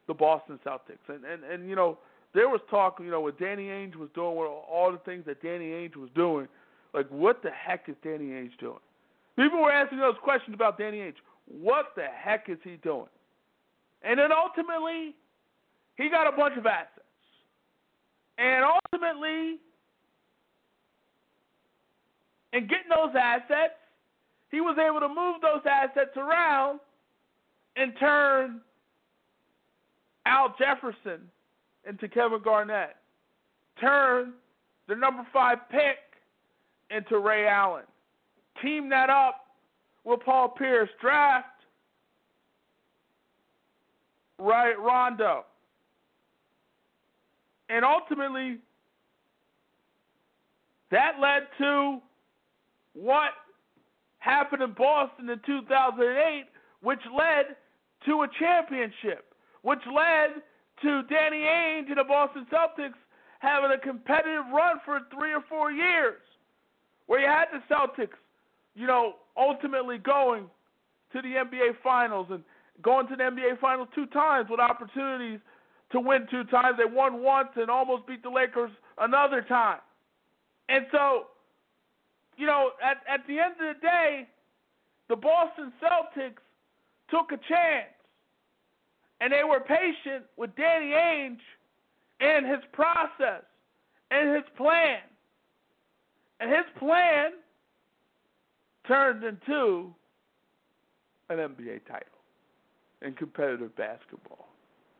[0.07, 1.97] the Boston Celtics, and and and you know
[2.33, 5.41] there was talk, you know, what Danny Ainge was doing, with all the things that
[5.41, 6.47] Danny Ainge was doing
[6.93, 8.79] like, what the heck is Danny Ainge doing?
[9.37, 11.15] People were asking those questions about Danny Ainge.
[11.47, 13.07] What the heck is he doing?
[14.03, 15.15] And then ultimately,
[15.95, 16.89] he got a bunch of assets.
[18.37, 19.59] And ultimately,
[22.53, 23.75] in getting those assets,
[24.49, 26.79] he was able to move those assets around
[27.75, 28.61] and turn
[30.25, 31.21] Al Jefferson
[31.87, 32.95] into Kevin Garnett.
[33.79, 34.33] Turn
[34.87, 35.97] the number five pick
[36.89, 37.83] into Ray Allen.
[38.61, 39.45] Team that up
[40.03, 40.89] with Paul Pierce.
[40.99, 41.47] Draft
[44.41, 45.45] right Rondo.
[47.69, 48.57] And ultimately
[50.91, 51.99] that led to
[52.93, 53.31] what
[54.19, 56.45] happened in Boston in 2008,
[56.81, 57.55] which led
[58.05, 60.41] to a championship, which led
[60.81, 62.99] to Danny Ainge and the Boston Celtics
[63.39, 66.19] having a competitive run for three or four years
[67.07, 68.17] where you had the Celtics,
[68.75, 70.45] you know, ultimately going
[71.13, 72.43] to the NBA Finals and
[72.81, 75.39] going to the NBA Finals two times with opportunities
[75.91, 76.77] to win two times.
[76.77, 79.79] They won once and almost beat the Lakers another time.
[80.69, 81.27] And so,
[82.37, 84.27] you know, at, at the end of the day,
[85.09, 86.41] the Boston Celtics
[87.09, 87.93] took a chance.
[89.19, 91.37] And they were patient with Danny Ainge
[92.21, 93.43] and his process
[94.09, 94.99] and his plan.
[96.39, 97.31] And his plan
[98.87, 99.93] turned into
[101.29, 102.20] an NBA title
[103.01, 104.47] in competitive basketball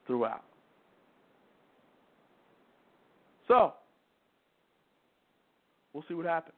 [0.07, 0.43] throughout.
[3.47, 3.73] So,
[5.93, 6.55] we'll see what happens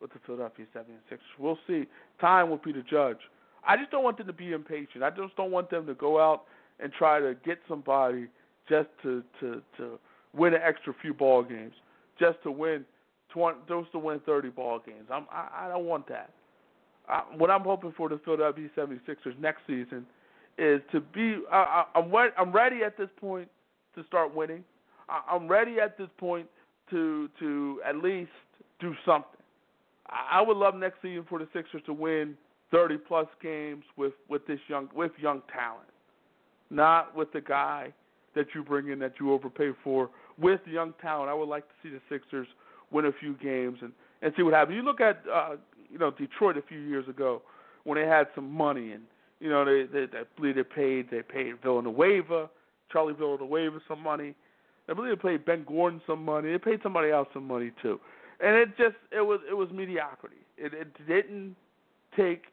[0.00, 1.18] with the Philadelphia 76ers.
[1.38, 1.84] We'll see.
[2.20, 3.18] Time will be the judge.
[3.66, 5.04] I just don't want them to be impatient.
[5.04, 6.44] I just don't want them to go out
[6.78, 8.26] and try to get somebody
[8.68, 9.98] just to to to
[10.34, 11.74] win an extra few ball games,
[12.18, 12.84] just to win
[13.30, 15.08] 20, those to win 30 ball games.
[15.12, 16.30] I'm, I, I don't want that.
[17.10, 20.06] I, what I'm hoping for the Philadelphia 76ers next season
[20.58, 21.38] is to be.
[21.50, 23.48] I, I, I'm re- I'm ready at this point
[23.94, 24.64] to start winning.
[25.08, 26.46] I, I'm ready at this point
[26.90, 28.30] to to at least
[28.78, 29.40] do something.
[30.08, 32.36] I, I would love next season for the Sixers to win
[32.70, 35.88] 30 plus games with with this young with young talent,
[36.70, 37.92] not with the guy
[38.36, 40.10] that you bring in that you overpay for.
[40.38, 42.46] With young talent, I would like to see the Sixers
[42.90, 43.92] win a few games, and
[44.22, 44.76] and see what happens.
[44.76, 45.56] You look at uh,
[45.90, 47.42] you know Detroit a few years ago
[47.84, 49.02] when they had some money, and
[49.40, 52.48] you know they they, they believe they paid they paid Villanueva,
[52.92, 54.34] Charlie Villanueva some money.
[54.88, 56.50] I believe they paid Ben Gordon some money.
[56.50, 58.00] They paid somebody else some money too,
[58.40, 60.36] and it just it was it was mediocrity.
[60.56, 61.56] It, it didn't
[62.16, 62.44] take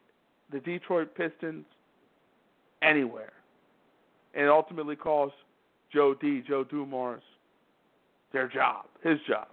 [0.51, 1.65] the Detroit Pistons
[2.81, 3.34] anywhere,
[4.34, 5.34] and it ultimately cost
[5.91, 6.43] Joe D.
[6.47, 7.23] Joe Dumars
[8.34, 9.47] their job, his job.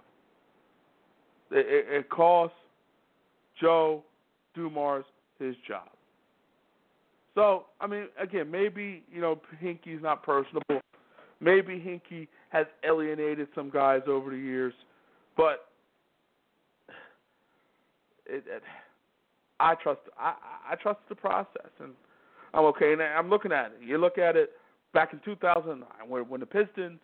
[1.51, 2.53] It, it cost
[3.59, 4.03] Joe
[4.53, 5.05] Dumars
[5.39, 5.89] his job.
[7.35, 10.81] So, I mean, again, maybe, you know, Hinkie's not personable.
[11.41, 14.73] Maybe Hinkie has alienated some guys over the years,
[15.35, 15.67] but
[18.25, 18.63] it, it,
[19.59, 20.33] I trust I,
[20.71, 21.91] I trust the process, and
[22.53, 22.93] I'm okay.
[22.93, 23.85] And I'm looking at it.
[23.85, 24.51] You look at it
[24.93, 26.99] back in 2009 when when the Pistons,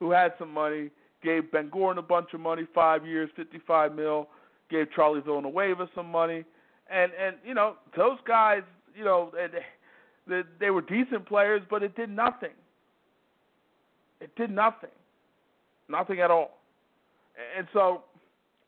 [0.00, 0.90] who had some money,
[1.22, 4.28] gave Ben Gordon a bunch of money, five years, 55 mil.
[4.70, 6.44] Gave Charlie Villanueva some money,
[6.90, 8.62] and and you know those guys,
[8.96, 9.32] you know,
[10.26, 12.50] they, they, were decent players, but it did nothing.
[14.20, 14.90] It did nothing,
[15.88, 16.58] nothing at all,
[17.56, 18.02] and so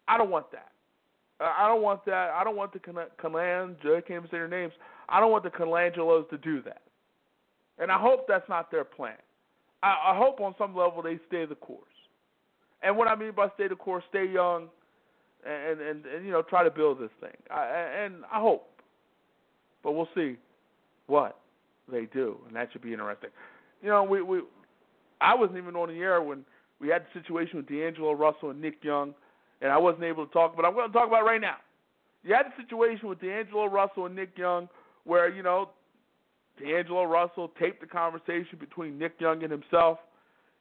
[0.07, 0.73] I don't want that.
[1.41, 2.31] I don't want that.
[2.31, 3.77] I don't want the Calan.
[3.81, 4.73] I can't even say their names.
[5.09, 6.83] I don't want the Colangelos to do that,
[7.79, 9.16] and I hope that's not their plan.
[9.83, 11.85] I, I hope on some level they stay the course.
[12.83, 14.69] And what I mean by stay the course, stay young,
[15.47, 17.36] and and, and you know try to build this thing.
[17.51, 18.69] I, and I hope,
[19.82, 20.36] but we'll see
[21.06, 21.39] what
[21.90, 23.31] they do, and that should be interesting.
[23.82, 24.40] You know, we we
[25.20, 26.44] I wasn't even on the air when
[26.81, 29.15] we had the situation with D'Angelo Russell and Nick Young,
[29.60, 31.56] and I wasn't able to talk, but I'm going to talk about right now.
[32.24, 34.69] You had the situation with D'Angelo Russell and Nick Young,
[35.05, 35.70] where you know
[36.60, 39.98] D'Angelo Russell taped the conversation between Nick Young and himself.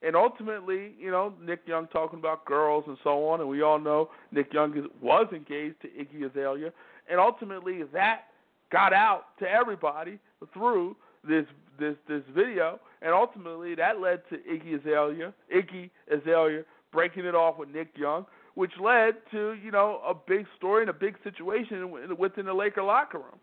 [0.03, 3.79] And ultimately, you know, Nick Young talking about girls and so on, and we all
[3.79, 6.71] know Nick Young is, was engaged to Iggy Azalea,
[7.09, 8.25] and ultimately that
[8.71, 10.19] got out to everybody
[10.53, 10.95] through
[11.27, 11.45] this
[11.79, 17.57] this this video, and ultimately that led to Iggy Azalea, Iggy Azalea breaking it off
[17.57, 21.91] with Nick Young, which led to you know a big story and a big situation
[22.17, 23.39] within the Laker locker room.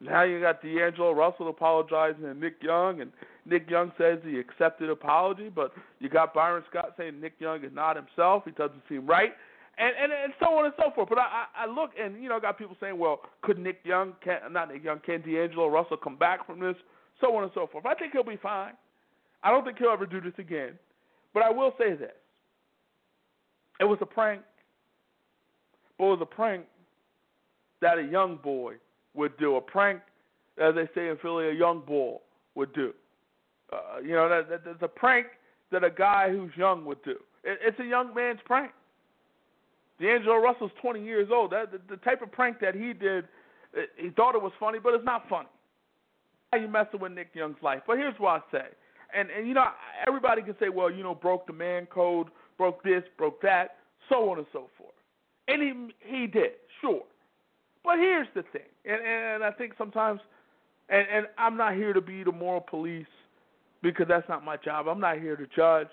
[0.00, 3.10] Now you got D'Angelo Russell apologizing and Nick Young, and
[3.46, 7.72] Nick Young says he accepted apology, but you got Byron Scott saying Nick Young is
[7.74, 8.42] not himself.
[8.46, 9.32] He doesn't seem right,
[9.76, 11.08] and and, and so on and so forth.
[11.10, 14.38] But I, I look and you know got people saying, well, could Nick Young, can
[14.50, 16.76] not Nick Young, can D'Angelo Russell come back from this?
[17.20, 17.86] So on and so forth.
[17.86, 18.72] I think he'll be fine.
[19.42, 20.78] I don't think he'll ever do this again.
[21.34, 22.12] But I will say this:
[23.80, 24.40] it was a prank,
[25.98, 26.64] but it was a prank
[27.82, 28.74] that a young boy
[29.12, 30.00] would do, a prank,
[30.58, 32.22] as they say in Philly, a young bull
[32.54, 32.92] would do.
[33.74, 35.26] Uh, you know, that, that, that's a prank
[35.72, 37.16] that a guy who's young would do.
[37.42, 38.70] It, it's a young man's prank.
[40.00, 41.52] D'Angelo Russell's 20 years old.
[41.52, 43.24] That the, the type of prank that he did,
[43.72, 45.48] it, he thought it was funny, but it's not funny.
[46.52, 47.82] How you messing with Nick Young's life?
[47.86, 48.66] But here's what I say,
[49.16, 49.66] and and you know
[50.06, 53.76] everybody can say, well, you know, broke the man code, broke this, broke that,
[54.08, 54.94] so on and so forth,
[55.48, 57.02] and he he did, sure.
[57.82, 60.20] But here's the thing, and, and I think sometimes,
[60.88, 63.06] and, and I'm not here to be the moral police
[63.84, 64.88] because that's not my job.
[64.88, 65.88] I'm not here to judge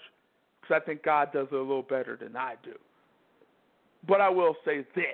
[0.61, 2.71] because I think God does it a little better than I do.
[4.07, 5.05] But I will say this.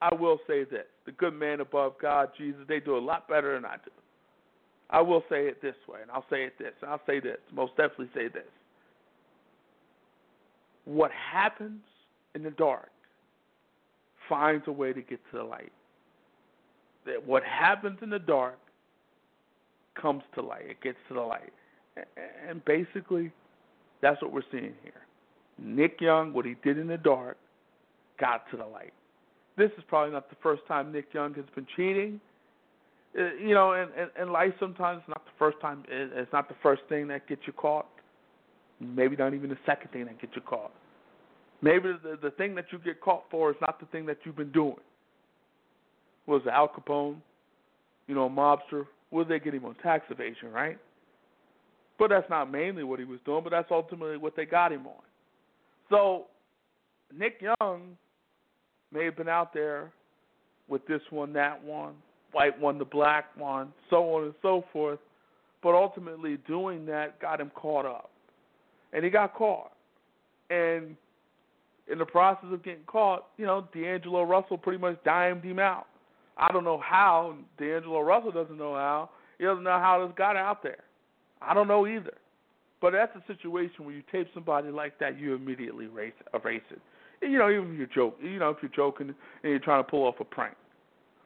[0.00, 0.86] I will say this.
[1.04, 3.90] The good man above God, Jesus, they do a lot better than I do.
[4.88, 7.38] I will say it this way, and I'll say it this, and I'll say this,
[7.52, 8.42] most definitely say this.
[10.84, 11.80] What happens
[12.34, 12.90] in the dark
[14.28, 15.72] finds a way to get to the light.
[17.06, 18.58] That what happens in the dark
[20.00, 20.66] comes to light.
[20.68, 21.52] It gets to the light.
[22.48, 23.32] And basically,
[24.00, 25.02] that's what we're seeing here.
[25.58, 27.36] Nick Young, what he did in the dark,
[28.18, 28.92] got to the light.
[29.56, 32.20] This is probably not the first time Nick Young has been cheating.
[33.18, 35.84] Uh, you know, and, and, and life sometimes it's not the first time.
[35.88, 37.86] It's not the first thing that gets you caught.
[38.80, 40.72] Maybe not even the second thing that gets you caught.
[41.60, 44.36] Maybe the, the thing that you get caught for is not the thing that you've
[44.36, 44.76] been doing.
[46.26, 47.16] Was Al Capone,
[48.06, 48.86] you know, a mobster?
[49.10, 50.78] Was they get him on tax evasion, right?
[51.98, 54.86] But that's not mainly what he was doing, but that's ultimately what they got him
[54.86, 55.02] on.
[55.90, 56.26] So
[57.16, 57.96] Nick Young
[58.92, 59.92] may have been out there
[60.68, 61.94] with this one, that one,
[62.32, 65.00] white one, the black one, so on and so forth.
[65.62, 68.10] But ultimately, doing that got him caught up.
[68.92, 69.72] And he got caught.
[70.48, 70.96] And
[71.90, 75.86] in the process of getting caught, you know, D'Angelo Russell pretty much dimed him out.
[76.40, 77.36] I don't know how.
[77.58, 79.10] D'Angelo Russell doesn't know how.
[79.38, 80.82] He doesn't know how this got out there.
[81.40, 82.14] I don't know either.
[82.80, 86.80] But that's a situation where you tape somebody like that, you immediately erase, erase it.
[87.22, 89.90] You know, even if you're joking, you know, if you're joking and you're trying to
[89.90, 90.56] pull off a prank,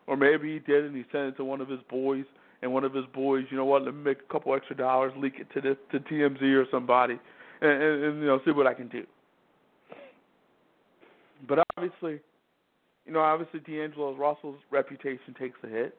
[0.08, 2.24] or maybe he did and he sent it to one of his boys,
[2.62, 5.12] and one of his boys, you know what, let me make a couple extra dollars,
[5.18, 7.18] leak it to this to TMZ or somebody,
[7.60, 9.04] and, and, and you know, see what I can do.
[11.46, 12.20] But obviously,
[13.06, 15.96] you know, obviously D'Angelo Russell's reputation takes a hit,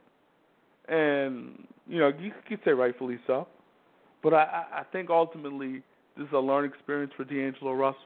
[0.88, 3.48] and you know, you could say rightfully so.
[4.24, 5.84] But I, I think ultimately
[6.18, 8.02] this is a learning experience for D'Angelo Russell,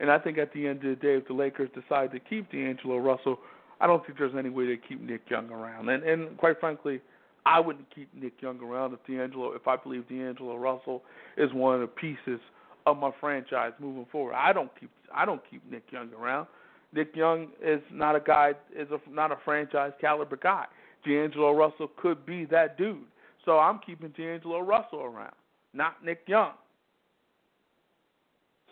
[0.00, 2.50] and I think at the end of the day, if the Lakers decide to keep
[2.50, 3.38] D'Angelo Russell,
[3.80, 5.88] I don't think there's any way to keep Nick Young around.
[5.88, 7.00] And and quite frankly,
[7.46, 11.02] I wouldn't keep Nick Young around if D'Angelo, if I believe D'Angelo Russell
[11.36, 12.40] is one of the pieces
[12.86, 14.34] of my franchise moving forward.
[14.34, 16.48] I don't keep I don't keep Nick Young around.
[16.92, 20.66] Nick Young is not a guy is a, not a franchise caliber guy.
[21.04, 22.98] D'Angelo Russell could be that dude.
[23.44, 25.34] So I'm keeping D'Angelo Russell around,
[25.72, 26.52] not Nick Young.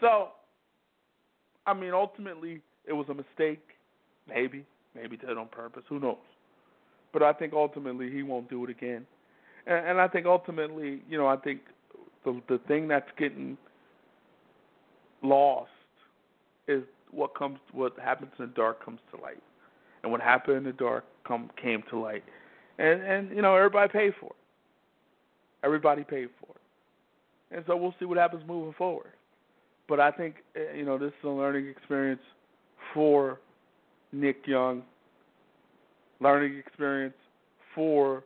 [0.01, 0.29] So
[1.67, 3.63] I mean, ultimately, it was a mistake.
[4.29, 4.65] Maybe,
[4.95, 5.83] maybe did it on purpose.
[5.89, 6.17] Who knows?
[7.13, 9.07] But I think ultimately he won't do it again.
[9.67, 11.61] And, and I think ultimately, you know, I think
[12.25, 13.57] the the thing that's getting
[15.23, 15.71] lost
[16.69, 16.83] is
[17.15, 19.43] what comes, what happens in the dark comes to light,
[20.03, 22.25] and what happened in the dark come came to light,
[22.79, 25.65] and and you know everybody paid for it.
[25.65, 29.13] Everybody paid for it, and so we'll see what happens moving forward.
[29.89, 32.23] But I think eh, you know this is a learning experience
[32.93, 33.41] for
[34.13, 34.83] Nick Young,
[36.21, 37.15] learning experience
[37.75, 38.25] for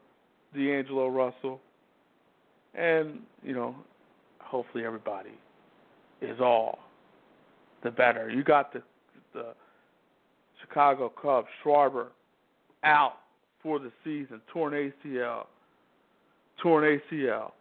[0.54, 1.60] D'Angelo Russell,
[2.74, 3.74] and you know
[4.40, 5.32] hopefully everybody
[6.20, 6.78] is all
[7.82, 8.30] the better.
[8.30, 8.82] You got the
[9.34, 9.54] the
[10.60, 12.08] Chicago Cubs, Schwarber,
[12.84, 13.18] out
[13.62, 15.46] for the season, torn ACL,
[16.62, 17.52] torn ACL,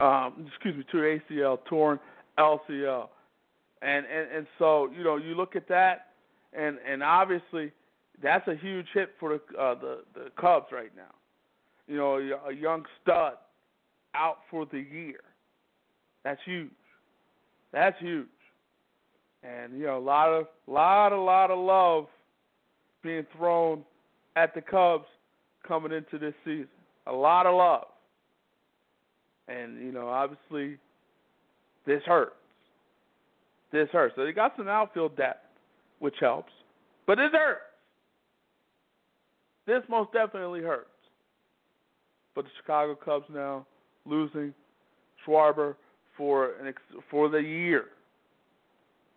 [0.00, 2.00] um, excuse me, torn ACL, torn
[2.38, 3.08] LCL,
[3.82, 6.08] and and and so you know you look at that,
[6.52, 7.72] and and obviously
[8.22, 11.14] that's a huge hit for the uh, the the Cubs right now.
[11.86, 13.34] You know, a young stud
[14.14, 15.20] out for the year.
[16.24, 16.70] That's huge.
[17.72, 18.26] That's huge.
[19.42, 22.06] And you know, a lot of lot a lot of love
[23.02, 23.84] being thrown
[24.34, 25.06] at the Cubs
[25.66, 26.68] coming into this season.
[27.06, 27.86] A lot of love.
[29.48, 30.78] And, you know, obviously
[31.86, 32.34] this hurts.
[33.72, 34.14] This hurts.
[34.16, 35.46] So they got some outfield depth,
[36.00, 36.52] which helps.
[37.06, 37.60] But it hurts.
[39.66, 40.88] This most definitely hurts.
[42.34, 43.66] But the Chicago Cubs now
[44.04, 44.52] losing
[45.26, 45.74] Schwarber
[46.16, 47.86] for an ex- for the year.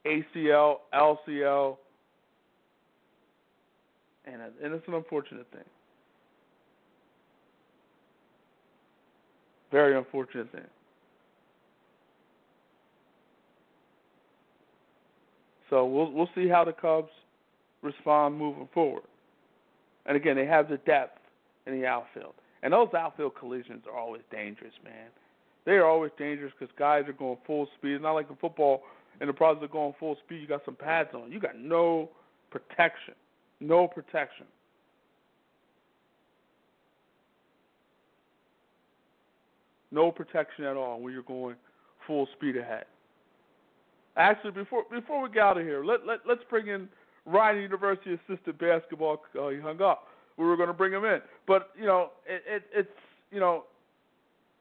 [0.06, 1.78] ACL, LCL,
[4.26, 5.64] and, and it's an unfortunate thing.
[9.72, 10.62] Very unfortunate thing.
[15.70, 17.12] So we'll we'll see how the Cubs
[17.82, 19.04] respond moving forward.
[20.06, 21.20] And again, they have the depth
[21.68, 25.10] in the outfield, and those outfield collisions are always dangerous, man.
[25.66, 27.92] They are always dangerous because guys are going full speed.
[27.92, 28.82] It's not like in football.
[29.22, 31.32] In the process of going full speed, you got some pads on.
[31.32, 32.10] You got no
[32.52, 33.14] protection.
[33.60, 34.46] No protection.
[39.92, 41.56] No protection at all when you're going
[42.06, 42.86] full speed ahead.
[44.16, 46.88] Actually, before before we get out of here, let let let's bring in
[47.26, 49.22] Ryan University assistant basketball.
[49.38, 50.08] Oh, he hung up.
[50.38, 52.90] We were going to bring him in, but you know, it, it it's
[53.32, 53.66] you know,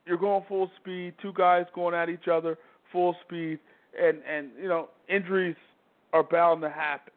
[0.07, 1.15] you're going full speed.
[1.21, 2.59] Two guys going at each other
[2.93, 3.59] full speed,
[4.01, 5.57] and and you know, injuries
[6.13, 7.13] are bound to happen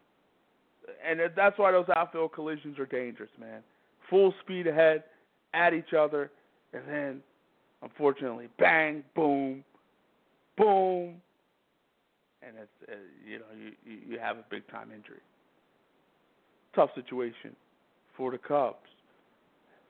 [1.06, 3.62] and that's why those outfield collisions are dangerous, man.
[4.10, 5.04] Full speed ahead
[5.54, 6.32] at each other,
[6.74, 7.22] and then
[7.82, 9.64] unfortunately, bang, boom,
[10.58, 11.16] boom,
[12.42, 12.96] and it's uh,
[13.26, 13.46] you know
[13.86, 15.22] you you have a big time injury.
[16.76, 17.56] Tough situation
[18.16, 18.78] for the Cubs.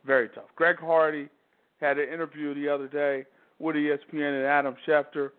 [0.05, 0.49] Very tough.
[0.55, 1.29] Greg Hardy
[1.79, 3.25] had an interview the other day
[3.59, 5.29] with ESPN and Adam Schefter.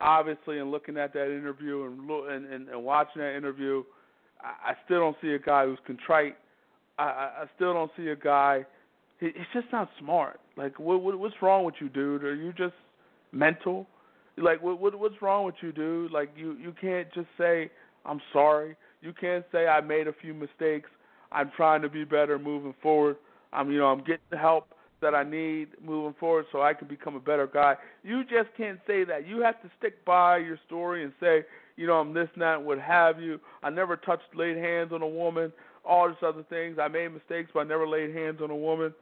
[0.00, 3.82] Obviously, in looking at that interview and and, and, and watching that interview,
[4.40, 6.36] I, I still don't see a guy who's contrite.
[6.98, 8.64] I, I, still don't see a guy.
[9.20, 10.40] He, he's just not smart.
[10.56, 12.24] Like, what, what what's wrong with you, dude?
[12.24, 12.74] Are you just
[13.32, 13.86] mental?
[14.36, 16.12] Like, what, what what's wrong with you, dude?
[16.12, 17.70] Like, you you can't just say
[18.04, 18.76] I'm sorry.
[19.02, 20.90] You can't say I made a few mistakes.
[21.30, 23.16] I'm trying to be better moving forward.
[23.52, 24.68] I'm you know I'm getting help
[25.00, 27.76] that I need moving forward so I can become a better guy.
[28.02, 29.26] You just can't say that.
[29.26, 31.44] You have to stick by your story and say,
[31.76, 33.40] you know, I'm this, and that, what have you.
[33.62, 35.52] I never touched, laid hands on a woman,
[35.84, 36.78] all these other things.
[36.80, 38.92] I made mistakes, but I never laid hands on a woman.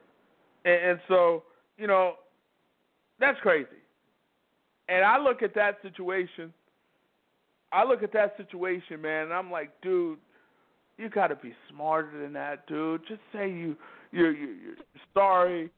[0.64, 1.44] And, and so,
[1.78, 2.14] you know,
[3.18, 3.68] that's crazy.
[4.88, 6.52] And I look at that situation.
[7.72, 10.18] I look at that situation, man, and I'm like, dude,
[10.98, 13.02] you got to be smarter than that, dude.
[13.08, 13.76] Just say you
[14.12, 14.74] you're, you're, you're
[15.14, 15.70] sorry.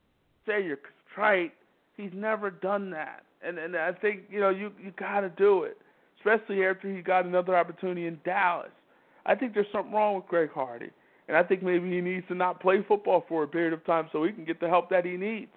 [0.48, 0.78] Say you're
[1.14, 1.52] contrite.
[1.96, 5.62] He's never done that, and and I think you know you you got to do
[5.62, 5.76] it
[6.18, 8.70] especially after he got another opportunity in Dallas.
[9.26, 10.90] I think there's something wrong with Greg Hardy,
[11.28, 14.08] and I think maybe he needs to not play football for a period of time
[14.12, 15.50] so he can get the help that he needs.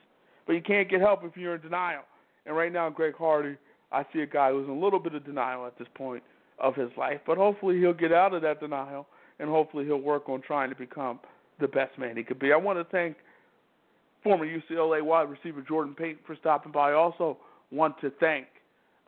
[0.45, 2.01] But you can't get help if you're in denial.
[2.45, 3.55] And right now, Greg Hardy,
[3.91, 6.23] I see a guy who's in a little bit of denial at this point
[6.59, 9.07] of his life, but hopefully he'll get out of that denial,
[9.39, 11.19] and hopefully he'll work on trying to become
[11.59, 12.51] the best man he could be.
[12.51, 13.18] I want to thank
[14.23, 16.91] former UCLA wide receiver Jordan Payton for stopping by.
[16.91, 17.38] I also
[17.72, 18.48] want to thank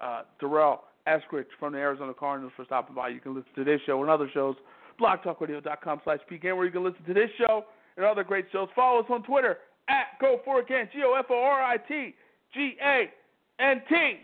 [0.02, 3.10] uh, Durrell Eskridge from the Arizona Cardinals for stopping by.
[3.10, 4.56] You can listen to this show and other shows,
[5.00, 7.66] blogtalkradio.com slash PKN, where you can listen to this show
[7.98, 8.70] and other great shows.
[8.76, 9.58] Follow us on Twitter
[9.90, 12.16] at Go For It Gant, G-O-F-O-R-I-T,
[12.54, 14.20] G-A-N-T.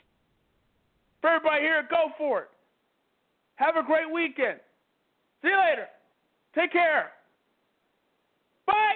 [1.21, 2.49] For everybody here, go for it.
[3.55, 4.59] Have a great weekend.
[5.41, 5.87] See you later.
[6.55, 7.11] Take care.
[8.65, 8.95] Bye.